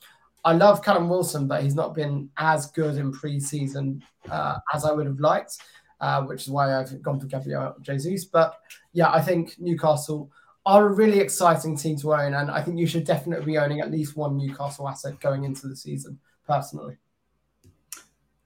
I 0.44 0.53
love 0.55 0.83
Callum 0.83 1.09
Wilson, 1.09 1.46
but 1.46 1.62
he's 1.62 1.75
not 1.75 1.94
been 1.94 2.31
as 2.37 2.66
good 2.66 2.96
in 2.96 3.12
pre-season 3.12 4.03
uh, 4.31 4.59
as 4.72 4.85
I 4.85 4.92
would 4.92 5.07
have 5.07 5.20
liked, 5.20 5.59
uh, 6.01 6.22
which 6.22 6.42
is 6.42 6.48
why 6.48 6.77
I've 6.77 7.01
gone 7.03 7.20
for 7.20 7.27
Gabriel 7.27 7.77
Jesus. 7.81 8.25
But 8.25 8.57
yeah, 8.92 9.11
I 9.12 9.20
think 9.20 9.57
Newcastle 9.59 10.31
are 10.64 10.87
a 10.87 10.92
really 10.92 11.18
exciting 11.18 11.77
team 11.77 11.96
to 11.98 12.14
own, 12.14 12.35
and 12.35 12.51
I 12.51 12.62
think 12.62 12.79
you 12.79 12.87
should 12.87 13.05
definitely 13.05 13.46
be 13.46 13.59
owning 13.59 13.81
at 13.81 13.90
least 13.90 14.16
one 14.16 14.37
Newcastle 14.37 14.88
asset 14.88 15.18
going 15.20 15.44
into 15.44 15.66
the 15.66 15.77
season, 15.77 16.18
personally. 16.46 16.96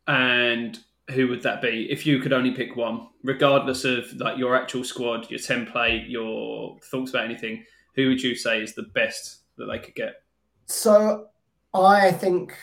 And 0.06 0.78
who 1.10 1.28
would 1.28 1.42
that 1.42 1.62
be 1.62 1.90
if 1.90 2.04
you 2.04 2.18
could 2.18 2.32
only 2.32 2.50
pick 2.50 2.76
one, 2.76 3.08
regardless 3.22 3.84
of 3.84 4.12
like 4.14 4.38
your 4.38 4.56
actual 4.56 4.84
squad, 4.84 5.30
your 5.30 5.38
template, 5.38 6.10
your 6.10 6.78
thoughts 6.80 7.10
about 7.10 7.24
anything? 7.24 7.64
Who 7.94 8.08
would 8.08 8.20
you 8.20 8.34
say 8.34 8.60
is 8.62 8.74
the 8.74 8.84
best 8.94 9.42
that 9.56 9.66
they 9.66 9.78
could 9.78 9.94
get? 9.94 10.22
So, 10.66 11.28
I 11.72 12.10
think 12.10 12.56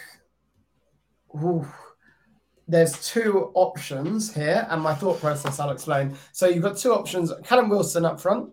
ooh, 1.36 1.68
there's 2.68 3.10
two 3.10 3.52
options 3.54 4.34
here, 4.34 4.68
and 4.70 4.82
my 4.82 4.94
thought 4.94 5.20
process 5.20 5.60
I'll 5.60 5.72
explain. 5.72 6.16
So 6.32 6.48
you've 6.48 6.64
got 6.64 6.78
two 6.78 6.94
options: 6.94 7.32
Callum 7.44 7.70
Wilson 7.70 8.06
up 8.06 8.20
front 8.20 8.50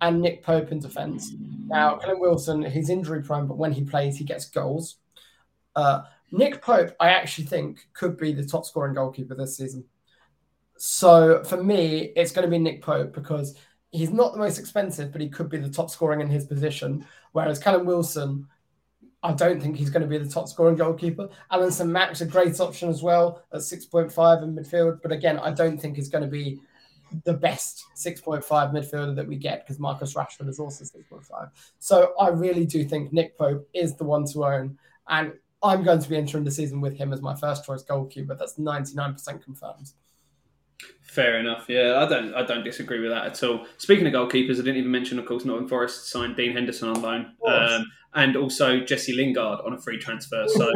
and 0.00 0.20
Nick 0.20 0.42
Pope 0.42 0.72
in 0.72 0.80
defence. 0.80 1.32
Now, 1.66 1.96
Callum 1.96 2.20
Wilson, 2.20 2.62
he's 2.62 2.90
injury 2.90 3.22
prone, 3.22 3.46
but 3.46 3.56
when 3.56 3.72
he 3.72 3.84
plays, 3.84 4.16
he 4.16 4.24
gets 4.24 4.46
goals. 4.46 4.96
Uh, 5.76 6.02
Nick 6.32 6.62
Pope, 6.62 6.96
I 6.98 7.10
actually 7.10 7.46
think, 7.46 7.86
could 7.92 8.16
be 8.16 8.32
the 8.32 8.44
top 8.44 8.64
scoring 8.64 8.94
goalkeeper 8.94 9.34
this 9.34 9.56
season. 9.56 9.84
So 10.78 11.44
for 11.44 11.62
me, 11.62 12.12
it's 12.16 12.32
going 12.32 12.46
to 12.46 12.50
be 12.50 12.58
Nick 12.58 12.82
Pope 12.82 13.12
because 13.12 13.54
he's 13.90 14.10
not 14.10 14.32
the 14.32 14.38
most 14.38 14.58
expensive, 14.58 15.12
but 15.12 15.20
he 15.20 15.28
could 15.28 15.50
be 15.50 15.58
the 15.58 15.68
top 15.68 15.90
scoring 15.90 16.20
in 16.20 16.28
his 16.28 16.46
position. 16.46 17.06
Whereas 17.32 17.58
Callum 17.58 17.86
Wilson, 17.86 18.48
I 19.22 19.32
don't 19.32 19.60
think 19.60 19.76
he's 19.76 19.90
going 19.90 20.02
to 20.02 20.08
be 20.08 20.18
the 20.18 20.28
top 20.28 20.48
scoring 20.48 20.74
goalkeeper. 20.74 21.28
Allan 21.50 21.70
Saint-Max, 21.70 22.22
a 22.22 22.26
great 22.26 22.58
option 22.58 22.88
as 22.88 23.02
well 23.02 23.44
at 23.52 23.60
6.5 23.60 24.42
in 24.42 24.56
midfield. 24.56 25.00
But 25.02 25.12
again, 25.12 25.38
I 25.38 25.52
don't 25.52 25.78
think 25.78 25.96
he's 25.96 26.08
going 26.08 26.24
to 26.24 26.30
be 26.30 26.60
the 27.24 27.34
best 27.34 27.84
6.5 27.94 28.42
midfielder 28.72 29.14
that 29.14 29.28
we 29.28 29.36
get 29.36 29.64
because 29.64 29.78
Marcus 29.78 30.14
Rashford 30.14 30.48
is 30.48 30.58
also 30.58 30.82
6.5. 30.82 31.50
So 31.78 32.14
I 32.18 32.28
really 32.28 32.64
do 32.64 32.84
think 32.84 33.12
Nick 33.12 33.36
Pope 33.36 33.68
is 33.74 33.94
the 33.96 34.04
one 34.04 34.24
to 34.32 34.46
own. 34.46 34.78
And 35.08 35.34
I'm 35.62 35.84
going 35.84 36.00
to 36.00 36.08
be 36.08 36.16
entering 36.16 36.44
the 36.44 36.50
season 36.50 36.80
with 36.80 36.96
him 36.96 37.12
as 37.12 37.22
my 37.22 37.34
first 37.34 37.64
choice 37.64 37.82
goalkeeper. 37.82 38.34
That's 38.34 38.54
99% 38.54 39.42
confirmed. 39.42 39.92
Fair 41.00 41.38
enough. 41.38 41.66
Yeah, 41.68 41.98
I 41.98 42.08
don't. 42.08 42.34
I 42.34 42.42
don't 42.42 42.64
disagree 42.64 43.00
with 43.00 43.10
that 43.10 43.26
at 43.26 43.42
all. 43.42 43.66
Speaking 43.76 44.06
of 44.06 44.12
goalkeepers, 44.12 44.54
I 44.54 44.62
didn't 44.62 44.78
even 44.78 44.90
mention, 44.90 45.18
of 45.18 45.26
course, 45.26 45.44
Nottingham 45.44 45.68
Forest 45.68 46.08
signed 46.08 46.36
Dean 46.36 46.52
Henderson 46.52 46.88
on 46.88 47.02
loan, 47.02 47.32
um, 47.46 47.84
and 48.14 48.34
also 48.34 48.80
Jesse 48.80 49.14
Lingard 49.14 49.60
on 49.64 49.74
a 49.74 49.78
free 49.78 49.98
transfer. 49.98 50.46
So 50.48 50.72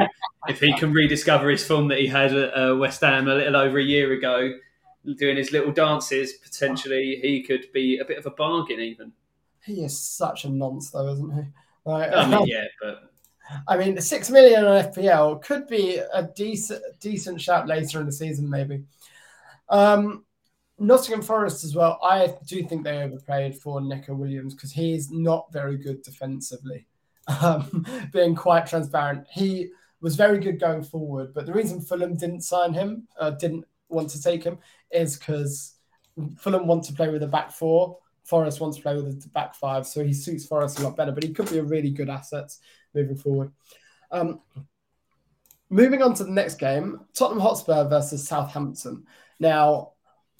if 0.46 0.60
he 0.60 0.72
can 0.74 0.92
rediscover 0.92 1.48
his 1.48 1.66
form 1.66 1.88
that 1.88 1.98
he 1.98 2.06
had 2.06 2.34
at 2.34 2.50
uh, 2.50 2.76
West 2.76 3.00
Ham 3.00 3.28
a 3.28 3.34
little 3.34 3.56
over 3.56 3.78
a 3.78 3.82
year 3.82 4.12
ago, 4.12 4.52
doing 5.16 5.36
his 5.36 5.52
little 5.52 5.72
dances, 5.72 6.34
potentially 6.34 7.18
he 7.22 7.42
could 7.42 7.72
be 7.72 7.98
a 7.98 8.04
bit 8.04 8.18
of 8.18 8.26
a 8.26 8.30
bargain. 8.30 8.78
Even 8.78 9.12
he 9.64 9.84
is 9.84 9.98
such 9.98 10.44
a 10.44 10.50
nonce, 10.50 10.90
though, 10.90 11.08
isn't 11.08 11.32
he? 11.32 11.42
Right. 11.84 12.12
I 12.12 12.28
mean, 12.28 12.46
yeah, 12.46 12.64
but 12.82 13.10
I 13.68 13.76
mean, 13.76 14.00
six 14.00 14.30
million 14.30 14.64
on 14.64 14.84
FPL 14.84 15.42
could 15.42 15.66
be 15.66 15.96
a 15.96 16.28
decent 16.34 16.82
decent 17.00 17.40
shout 17.40 17.66
later 17.66 18.00
in 18.00 18.06
the 18.06 18.12
season, 18.12 18.48
maybe. 18.48 18.84
Um, 19.68 20.24
Nottingham 20.78 21.22
Forest 21.22 21.64
as 21.64 21.74
well. 21.74 21.98
I 22.02 22.34
do 22.46 22.62
think 22.62 22.84
they 22.84 23.02
overpaid 23.02 23.56
for 23.56 23.80
Neco 23.80 24.14
Williams 24.14 24.54
because 24.54 24.72
he's 24.72 25.10
not 25.10 25.50
very 25.52 25.78
good 25.78 26.02
defensively. 26.02 26.86
Um, 27.40 27.86
being 28.12 28.34
quite 28.34 28.66
transparent, 28.66 29.26
he 29.30 29.70
was 30.00 30.16
very 30.16 30.38
good 30.38 30.60
going 30.60 30.82
forward, 30.82 31.32
but 31.34 31.46
the 31.46 31.52
reason 31.52 31.80
Fulham 31.80 32.14
didn't 32.14 32.42
sign 32.42 32.74
him, 32.74 33.08
uh, 33.18 33.30
didn't 33.30 33.64
want 33.88 34.10
to 34.10 34.22
take 34.22 34.44
him, 34.44 34.58
is 34.90 35.16
because 35.16 35.74
Fulham 36.36 36.66
want 36.66 36.84
to 36.84 36.92
play 36.92 37.08
with 37.08 37.22
a 37.22 37.26
back 37.26 37.50
four. 37.50 37.98
Forest 38.24 38.60
wants 38.60 38.76
to 38.76 38.82
play 38.82 38.96
with 38.96 39.24
a 39.24 39.28
back 39.30 39.54
five, 39.54 39.86
so 39.86 40.04
he 40.04 40.12
suits 40.12 40.46
Forest 40.46 40.80
a 40.80 40.82
lot 40.82 40.96
better. 40.96 41.12
But 41.12 41.22
he 41.22 41.32
could 41.32 41.48
be 41.48 41.58
a 41.58 41.64
really 41.64 41.90
good 41.90 42.10
asset 42.10 42.52
moving 42.96 43.16
forward. 43.16 43.52
Um, 44.10 44.40
moving 45.70 46.02
on 46.02 46.14
to 46.14 46.24
the 46.24 46.30
next 46.30 46.56
game, 46.56 47.00
Tottenham 47.14 47.40
Hotspur 47.40 47.88
versus 47.88 48.26
Southampton. 48.26 49.04
Now, 49.38 49.92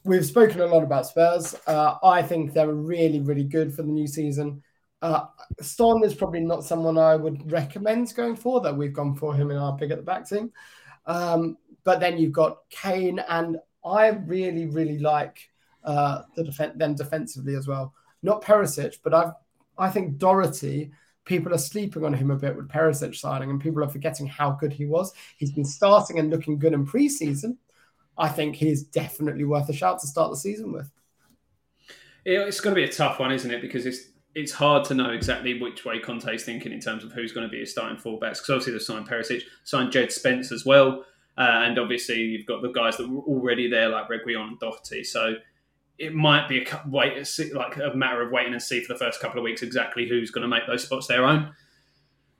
we've 0.04 0.26
spoken 0.26 0.60
a 0.60 0.66
lot 0.66 0.82
about 0.82 1.06
Spurs. 1.06 1.54
Uh, 1.66 1.96
I 2.02 2.22
think 2.22 2.52
they're 2.52 2.72
really, 2.72 3.20
really 3.20 3.44
good 3.44 3.74
for 3.74 3.82
the 3.82 3.92
new 3.92 4.06
season. 4.06 4.62
Uh, 5.02 5.26
Son 5.60 6.02
is 6.04 6.14
probably 6.14 6.40
not 6.40 6.64
someone 6.64 6.96
I 6.96 7.16
would 7.16 7.52
recommend 7.52 8.14
going 8.14 8.36
for, 8.36 8.60
that 8.62 8.76
we've 8.76 8.92
gone 8.92 9.14
for 9.14 9.34
him 9.34 9.50
in 9.50 9.58
our 9.58 9.76
Big 9.76 9.90
at 9.90 9.98
the 9.98 10.02
Back 10.02 10.28
team. 10.28 10.50
Um, 11.04 11.58
but 11.84 12.00
then 12.00 12.18
you've 12.18 12.32
got 12.32 12.58
Kane, 12.70 13.20
and 13.28 13.58
I 13.84 14.08
really, 14.08 14.66
really 14.66 14.98
like 14.98 15.50
uh, 15.84 16.22
the 16.34 16.44
def- 16.44 16.78
them 16.78 16.94
defensively 16.94 17.54
as 17.54 17.68
well. 17.68 17.94
Not 18.22 18.42
Perisic, 18.42 18.98
but 19.04 19.14
I 19.14 19.32
I 19.78 19.90
think 19.90 20.18
Doherty 20.18 20.90
people 21.26 21.52
are 21.52 21.58
sleeping 21.58 22.04
on 22.04 22.14
him 22.14 22.30
a 22.30 22.36
bit 22.36 22.56
with 22.56 22.68
Perisic 22.68 23.14
signing, 23.14 23.50
and 23.50 23.60
people 23.60 23.84
are 23.84 23.88
forgetting 23.88 24.26
how 24.26 24.52
good 24.52 24.72
he 24.72 24.86
was. 24.86 25.12
He's 25.36 25.52
been 25.52 25.64
starting 25.64 26.18
and 26.18 26.30
looking 26.30 26.58
good 26.58 26.72
in 26.72 26.86
preseason. 26.86 27.58
I 28.16 28.28
think 28.28 28.56
he's 28.56 28.84
definitely 28.84 29.44
worth 29.44 29.68
a 29.68 29.74
shout 29.74 29.98
to 30.00 30.06
start 30.06 30.30
the 30.30 30.36
season 30.38 30.72
with. 30.72 30.90
It's 32.24 32.60
going 32.60 32.74
to 32.74 32.80
be 32.80 32.88
a 32.88 32.92
tough 32.92 33.18
one, 33.20 33.30
isn't 33.30 33.50
it? 33.50 33.60
Because 33.60 33.84
it's 33.84 34.08
it's 34.34 34.52
hard 34.52 34.84
to 34.84 34.94
know 34.94 35.10
exactly 35.10 35.58
which 35.60 35.84
way 35.84 35.98
Conte's 35.98 36.44
thinking 36.44 36.70
in 36.70 36.80
terms 36.80 37.04
of 37.04 37.12
who's 37.12 37.32
going 37.32 37.46
to 37.46 37.50
be 37.50 37.60
his 37.60 37.70
starting 37.70 37.96
fullbacks. 37.96 38.38
Because 38.38 38.50
obviously 38.50 38.72
they've 38.72 38.82
signed 38.82 39.08
Perisic, 39.08 39.42
signed 39.64 39.92
Jed 39.92 40.12
Spence 40.12 40.52
as 40.52 40.66
well, 40.66 41.04
uh, 41.38 41.62
and 41.64 41.78
obviously 41.78 42.20
you've 42.20 42.46
got 42.46 42.62
the 42.62 42.70
guys 42.70 42.96
that 42.98 43.08
were 43.08 43.22
already 43.22 43.68
there 43.68 43.88
like 43.88 44.08
Reguilon 44.08 44.48
and 44.48 44.58
Doherty. 44.58 45.04
So 45.04 45.36
it 45.98 46.14
might 46.14 46.48
be 46.48 46.62
a 46.62 46.82
wait, 46.86 47.16
like 47.54 47.76
a 47.76 47.96
matter 47.96 48.22
of 48.22 48.30
waiting 48.30 48.52
and 48.52 48.62
see 48.62 48.82
for 48.82 48.92
the 48.92 48.98
first 48.98 49.20
couple 49.20 49.38
of 49.38 49.44
weeks 49.44 49.62
exactly 49.62 50.08
who's 50.08 50.30
going 50.30 50.42
to 50.42 50.48
make 50.48 50.66
those 50.66 50.84
spots 50.84 51.06
their 51.06 51.24
own. 51.24 51.52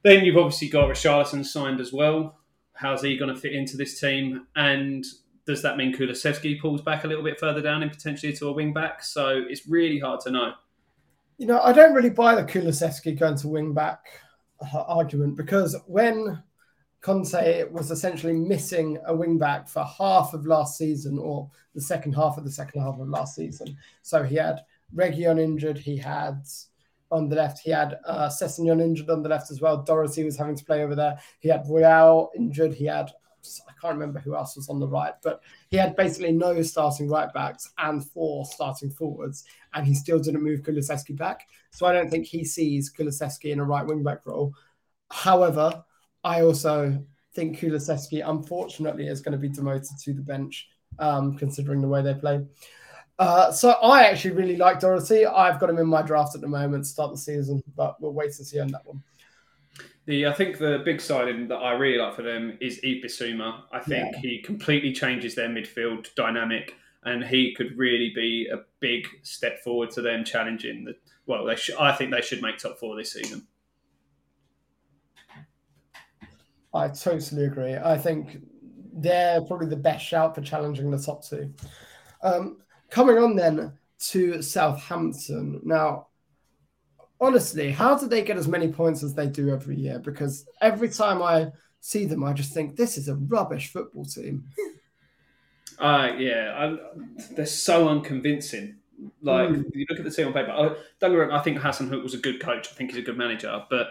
Then 0.02 0.24
you've 0.24 0.36
obviously 0.36 0.68
got 0.68 0.88
Richarlison 0.88 1.44
signed 1.44 1.80
as 1.80 1.92
well. 1.92 2.38
How's 2.74 3.02
he 3.02 3.16
going 3.16 3.34
to 3.34 3.40
fit 3.40 3.54
into 3.54 3.76
this 3.76 3.98
team? 3.98 4.46
And 4.54 5.04
does 5.46 5.62
that 5.62 5.76
mean 5.76 5.94
Kulusevski 5.94 6.60
pulls 6.60 6.82
back 6.82 7.04
a 7.04 7.08
little 7.08 7.24
bit 7.24 7.40
further 7.40 7.62
down 7.62 7.82
and 7.82 7.90
potentially 7.90 8.32
to 8.34 8.48
a 8.48 8.52
wing 8.52 8.72
back? 8.74 9.02
So 9.02 9.42
it's 9.48 9.66
really 9.66 9.98
hard 9.98 10.20
to 10.20 10.30
know. 10.30 10.52
You 11.38 11.46
know, 11.46 11.60
I 11.60 11.72
don't 11.72 11.94
really 11.94 12.10
buy 12.10 12.34
the 12.34 12.44
Kulusevski 12.44 13.18
going 13.18 13.36
to 13.38 13.48
wing 13.48 13.72
back 13.72 14.00
uh, 14.60 14.82
argument 14.82 15.36
because 15.36 15.76
when 15.86 16.42
Conte 17.06 17.62
was 17.70 17.92
essentially 17.92 18.32
missing 18.32 18.98
a 19.06 19.14
wing 19.14 19.38
back 19.38 19.68
for 19.68 19.84
half 19.84 20.34
of 20.34 20.44
last 20.44 20.76
season 20.76 21.20
or 21.20 21.48
the 21.72 21.80
second 21.80 22.14
half 22.14 22.36
of 22.36 22.42
the 22.42 22.50
second 22.50 22.82
half 22.82 22.98
of 22.98 23.08
last 23.08 23.36
season. 23.36 23.76
So 24.02 24.24
he 24.24 24.34
had 24.34 24.62
Reguilon 24.92 25.40
injured, 25.40 25.78
he 25.78 25.96
had 25.96 26.42
on 27.12 27.28
the 27.28 27.36
left, 27.36 27.60
he 27.60 27.70
had 27.70 28.00
uh, 28.06 28.28
Sessegnon 28.28 28.82
injured 28.82 29.08
on 29.08 29.22
the 29.22 29.28
left 29.28 29.52
as 29.52 29.60
well. 29.60 29.84
Doherty 29.84 30.24
was 30.24 30.36
having 30.36 30.56
to 30.56 30.64
play 30.64 30.82
over 30.82 30.96
there. 30.96 31.16
He 31.38 31.48
had 31.48 31.62
Royal 31.68 32.32
injured. 32.34 32.74
He 32.74 32.86
had, 32.86 33.12
I 33.68 33.72
can't 33.80 33.94
remember 33.94 34.18
who 34.18 34.34
else 34.34 34.56
was 34.56 34.68
on 34.68 34.80
the 34.80 34.88
right, 34.88 35.14
but 35.22 35.40
he 35.68 35.76
had 35.76 35.94
basically 35.94 36.32
no 36.32 36.60
starting 36.62 37.08
right 37.08 37.32
backs 37.32 37.70
and 37.78 38.04
four 38.04 38.44
starting 38.46 38.90
forwards, 38.90 39.44
and 39.74 39.86
he 39.86 39.94
still 39.94 40.18
didn't 40.18 40.42
move 40.42 40.62
Kulusevski 40.62 41.16
back. 41.16 41.46
So 41.70 41.86
I 41.86 41.92
don't 41.92 42.10
think 42.10 42.26
he 42.26 42.44
sees 42.44 42.92
Kulusevski 42.92 43.52
in 43.52 43.60
a 43.60 43.64
right 43.64 43.86
wing 43.86 44.02
back 44.02 44.26
role. 44.26 44.54
However, 45.12 45.84
I 46.26 46.42
also 46.42 47.00
think 47.34 47.58
Kulusevski, 47.60 48.28
unfortunately, 48.28 49.06
is 49.06 49.20
going 49.20 49.32
to 49.32 49.38
be 49.38 49.48
demoted 49.48 49.96
to 50.02 50.12
the 50.12 50.22
bench, 50.22 50.68
um, 50.98 51.38
considering 51.38 51.80
the 51.80 51.86
way 51.86 52.02
they 52.02 52.14
play. 52.14 52.44
Uh, 53.20 53.52
so 53.52 53.70
I 53.70 54.06
actually 54.06 54.32
really 54.32 54.56
like 54.56 54.80
Doherty. 54.80 55.24
I've 55.24 55.60
got 55.60 55.70
him 55.70 55.78
in 55.78 55.86
my 55.86 56.02
draft 56.02 56.34
at 56.34 56.40
the 56.40 56.48
moment 56.48 56.82
to 56.82 56.90
start 56.90 57.12
the 57.12 57.16
season, 57.18 57.62
but 57.76 58.00
we'll 58.00 58.12
wait 58.12 58.36
and 58.36 58.46
see 58.46 58.58
on 58.58 58.68
that 58.68 58.84
one. 58.84 59.02
The 60.06 60.26
I 60.26 60.32
think 60.32 60.58
the 60.58 60.82
big 60.84 61.00
signing 61.00 61.46
that 61.48 61.56
I 61.56 61.72
really 61.72 61.98
like 61.98 62.16
for 62.16 62.22
them 62.22 62.58
is 62.60 62.80
Ibisuma. 62.80 63.62
I 63.72 63.78
think 63.78 64.14
yeah. 64.14 64.20
he 64.20 64.42
completely 64.42 64.92
changes 64.92 65.36
their 65.36 65.48
midfield 65.48 66.12
dynamic, 66.16 66.74
and 67.04 67.24
he 67.24 67.54
could 67.54 67.78
really 67.78 68.12
be 68.14 68.48
a 68.52 68.58
big 68.80 69.06
step 69.22 69.62
forward 69.62 69.90
to 69.92 70.02
them 70.02 70.24
challenging 70.24 70.84
the. 70.84 70.96
Well, 71.26 71.44
they 71.44 71.56
sh- 71.56 71.78
I 71.78 71.92
think 71.92 72.10
they 72.10 72.20
should 72.20 72.42
make 72.42 72.58
top 72.58 72.78
four 72.78 72.96
this 72.96 73.12
season. 73.12 73.46
I 76.76 76.88
totally 76.88 77.44
agree. 77.44 77.74
I 77.76 77.98
think 77.98 78.38
they're 78.92 79.40
probably 79.42 79.68
the 79.68 79.76
best 79.76 80.04
shout 80.04 80.34
for 80.34 80.40
challenging 80.40 80.90
the 80.90 80.98
top 80.98 81.24
two. 81.24 81.52
Um, 82.22 82.58
coming 82.90 83.18
on 83.18 83.36
then 83.36 83.72
to 84.10 84.42
Southampton. 84.42 85.60
Now, 85.64 86.08
honestly, 87.20 87.70
how 87.70 87.96
do 87.96 88.08
they 88.08 88.22
get 88.22 88.36
as 88.36 88.48
many 88.48 88.68
points 88.68 89.02
as 89.02 89.14
they 89.14 89.26
do 89.26 89.50
every 89.50 89.76
year? 89.76 89.98
Because 89.98 90.46
every 90.60 90.88
time 90.88 91.22
I 91.22 91.52
see 91.80 92.04
them, 92.04 92.24
I 92.24 92.32
just 92.32 92.52
think 92.52 92.76
this 92.76 92.96
is 92.96 93.08
a 93.08 93.16
rubbish 93.16 93.72
football 93.72 94.04
team. 94.04 94.44
Uh, 95.78 96.12
yeah, 96.18 96.54
I, 96.56 96.78
they're 97.32 97.46
so 97.46 97.88
unconvincing. 97.88 98.76
Like 99.20 99.50
mm. 99.50 99.64
you 99.74 99.86
look 99.90 99.98
at 99.98 100.04
the 100.04 100.10
team 100.10 100.28
on 100.28 100.32
paper. 100.32 100.50
I, 100.50 100.56
don't 100.56 100.78
get 101.00 101.10
me 101.10 101.16
wrong, 101.16 101.32
I 101.32 101.42
think 101.42 101.58
Hasenhüttl 101.58 102.02
was 102.02 102.14
a 102.14 102.18
good 102.18 102.40
coach. 102.40 102.68
I 102.70 102.74
think 102.74 102.90
he's 102.90 103.00
a 103.00 103.02
good 103.02 103.18
manager, 103.18 103.62
but 103.68 103.88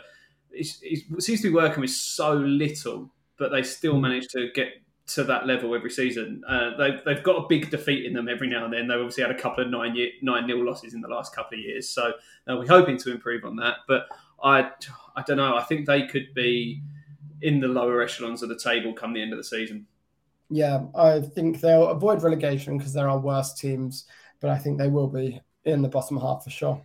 it 0.55 1.23
seems 1.23 1.41
to 1.41 1.49
be 1.49 1.53
working 1.53 1.81
with 1.81 1.91
so 1.91 2.33
little, 2.33 3.09
but 3.37 3.51
they 3.51 3.63
still 3.63 3.95
mm. 3.95 4.01
manage 4.01 4.27
to 4.29 4.49
get 4.53 4.69
to 5.07 5.23
that 5.23 5.45
level 5.45 5.75
every 5.75 5.91
season. 5.91 6.41
Uh, 6.47 6.75
they've, 6.77 6.99
they've 7.05 7.23
got 7.23 7.43
a 7.43 7.47
big 7.47 7.69
defeat 7.69 8.05
in 8.05 8.13
them 8.13 8.27
every 8.27 8.47
now 8.47 8.65
and 8.65 8.73
then. 8.73 8.87
They've 8.87 8.97
obviously 8.97 9.23
had 9.23 9.31
a 9.31 9.39
couple 9.39 9.63
of 9.63 9.69
nine 9.69 9.95
year, 9.95 10.09
nine 10.21 10.47
nil 10.47 10.65
losses 10.65 10.93
in 10.93 11.01
the 11.01 11.07
last 11.07 11.35
couple 11.35 11.57
of 11.57 11.63
years, 11.63 11.89
so 11.89 12.13
uh, 12.49 12.57
we're 12.57 12.67
hoping 12.67 12.97
to 12.99 13.11
improve 13.11 13.45
on 13.45 13.55
that. 13.57 13.77
But 13.87 14.07
I 14.43 14.71
I 15.15 15.21
don't 15.25 15.37
know. 15.37 15.55
I 15.55 15.63
think 15.63 15.85
they 15.85 16.07
could 16.07 16.33
be 16.33 16.81
in 17.41 17.59
the 17.59 17.67
lower 17.67 18.01
echelons 18.01 18.41
of 18.41 18.49
the 18.49 18.57
table 18.57 18.93
come 18.93 19.13
the 19.13 19.21
end 19.21 19.33
of 19.33 19.37
the 19.37 19.43
season. 19.43 19.85
Yeah, 20.49 20.85
I 20.95 21.21
think 21.21 21.59
they'll 21.59 21.89
avoid 21.89 22.23
relegation 22.23 22.77
because 22.77 22.93
there 22.93 23.09
are 23.09 23.19
worse 23.19 23.53
teams, 23.53 24.05
but 24.39 24.49
I 24.49 24.57
think 24.57 24.77
they 24.77 24.87
will 24.87 25.07
be 25.07 25.41
in 25.65 25.81
the 25.81 25.89
bottom 25.89 26.19
half 26.19 26.43
for 26.43 26.49
sure. 26.49 26.81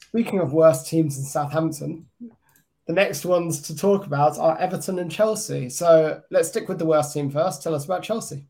Speaking 0.00 0.40
of 0.40 0.52
worse 0.52 0.88
teams 0.88 1.16
in 1.16 1.24
Southampton, 1.24 2.06
the 2.86 2.92
next 2.92 3.24
ones 3.24 3.60
to 3.62 3.76
talk 3.76 4.06
about 4.06 4.38
are 4.38 4.58
Everton 4.58 4.98
and 4.98 5.10
Chelsea. 5.10 5.68
So 5.68 6.20
let's 6.30 6.48
stick 6.48 6.68
with 6.68 6.78
the 6.78 6.86
worst 6.86 7.14
team 7.14 7.30
first. 7.30 7.62
Tell 7.62 7.74
us 7.74 7.84
about 7.84 8.02
Chelsea. 8.02 8.46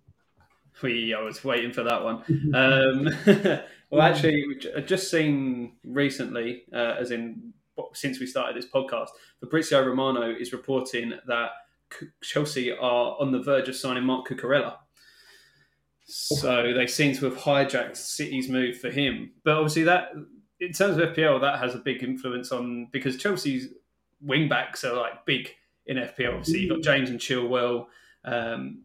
We, 0.82 1.14
I 1.14 1.20
was 1.20 1.44
waiting 1.44 1.72
for 1.72 1.82
that 1.82 2.02
one. 2.02 2.22
um, 2.54 3.08
well, 3.90 4.02
actually, 4.02 4.44
I've 4.76 4.86
just 4.86 5.10
seen 5.10 5.76
recently, 5.84 6.64
uh, 6.72 6.96
as 6.98 7.10
in 7.10 7.52
since 7.94 8.20
we 8.20 8.26
started 8.26 8.56
this 8.56 8.70
podcast, 8.70 9.08
Fabrizio 9.40 9.84
Romano 9.84 10.30
is 10.30 10.52
reporting 10.52 11.12
that 11.26 11.50
Chelsea 12.22 12.72
are 12.72 13.16
on 13.18 13.32
the 13.32 13.40
verge 13.40 13.68
of 13.68 13.76
signing 13.76 14.04
Marc 14.04 14.28
Cucurella. 14.28 14.76
So 16.04 16.72
they 16.74 16.86
seem 16.86 17.14
to 17.16 17.26
have 17.26 17.38
hijacked 17.38 17.96
City's 17.96 18.48
move 18.48 18.78
for 18.78 18.90
him. 18.90 19.32
But 19.44 19.56
obviously, 19.56 19.84
that 19.84 20.12
in 20.60 20.72
terms 20.72 20.96
of 20.96 21.10
FPL, 21.10 21.40
that 21.40 21.58
has 21.58 21.74
a 21.74 21.78
big 21.78 22.02
influence 22.02 22.52
on 22.52 22.88
because 22.92 23.16
Chelsea's 23.16 23.68
wing 24.22 24.48
backs 24.48 24.84
are 24.84 24.94
like 24.94 25.24
big 25.26 25.50
in 25.86 25.96
FPL. 25.96 26.34
Obviously, 26.34 26.60
you've 26.60 26.70
got. 26.70 26.82
James 26.82 27.10
and 27.10 27.18
Chilwell. 27.18 27.86
Um, 28.24 28.82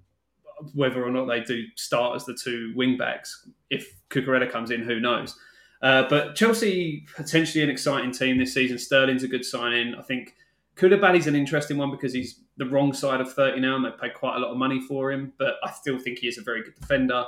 whether 0.74 1.06
or 1.06 1.12
not 1.12 1.26
they 1.26 1.42
do 1.42 1.66
start 1.76 2.16
as 2.16 2.26
the 2.26 2.34
two 2.34 2.74
wing 2.76 2.98
backs, 2.98 3.48
if 3.70 3.94
Cucurella 4.10 4.52
comes 4.52 4.72
in, 4.72 4.82
who 4.82 5.00
knows? 5.00 5.38
Uh, 5.82 6.04
but 6.10 6.36
Chelsea 6.36 7.06
potentially 7.16 7.64
an 7.64 7.70
exciting 7.70 8.12
team 8.12 8.38
this 8.38 8.54
season. 8.54 8.78
Sterling's 8.78 9.24
a 9.24 9.28
good 9.28 9.46
signing. 9.46 9.94
I 9.96 10.02
think 10.02 10.36
Koulibaly's 10.76 11.28
an 11.28 11.36
interesting 11.36 11.78
one 11.78 11.92
because 11.92 12.14
he's 12.14 12.40
the 12.58 12.66
wrong 12.66 12.94
side 12.94 13.22
of 13.22 13.32
30 13.32 13.60
now 13.60 13.76
and 13.76 13.86
they've 13.86 14.00
paid 14.00 14.16
quite 14.16 14.38
a 14.38 14.40
lot 14.40 14.52
of 14.52 14.58
money 14.58 14.82
for 14.82 15.12
him. 15.12 15.34
But 15.38 15.56
I 15.64 15.72
still 15.72 16.00
think 16.00 16.20
he 16.20 16.28
is 16.28 16.38
a 16.38 16.42
very 16.42 16.64
good 16.64 16.76
defender. 16.76 17.26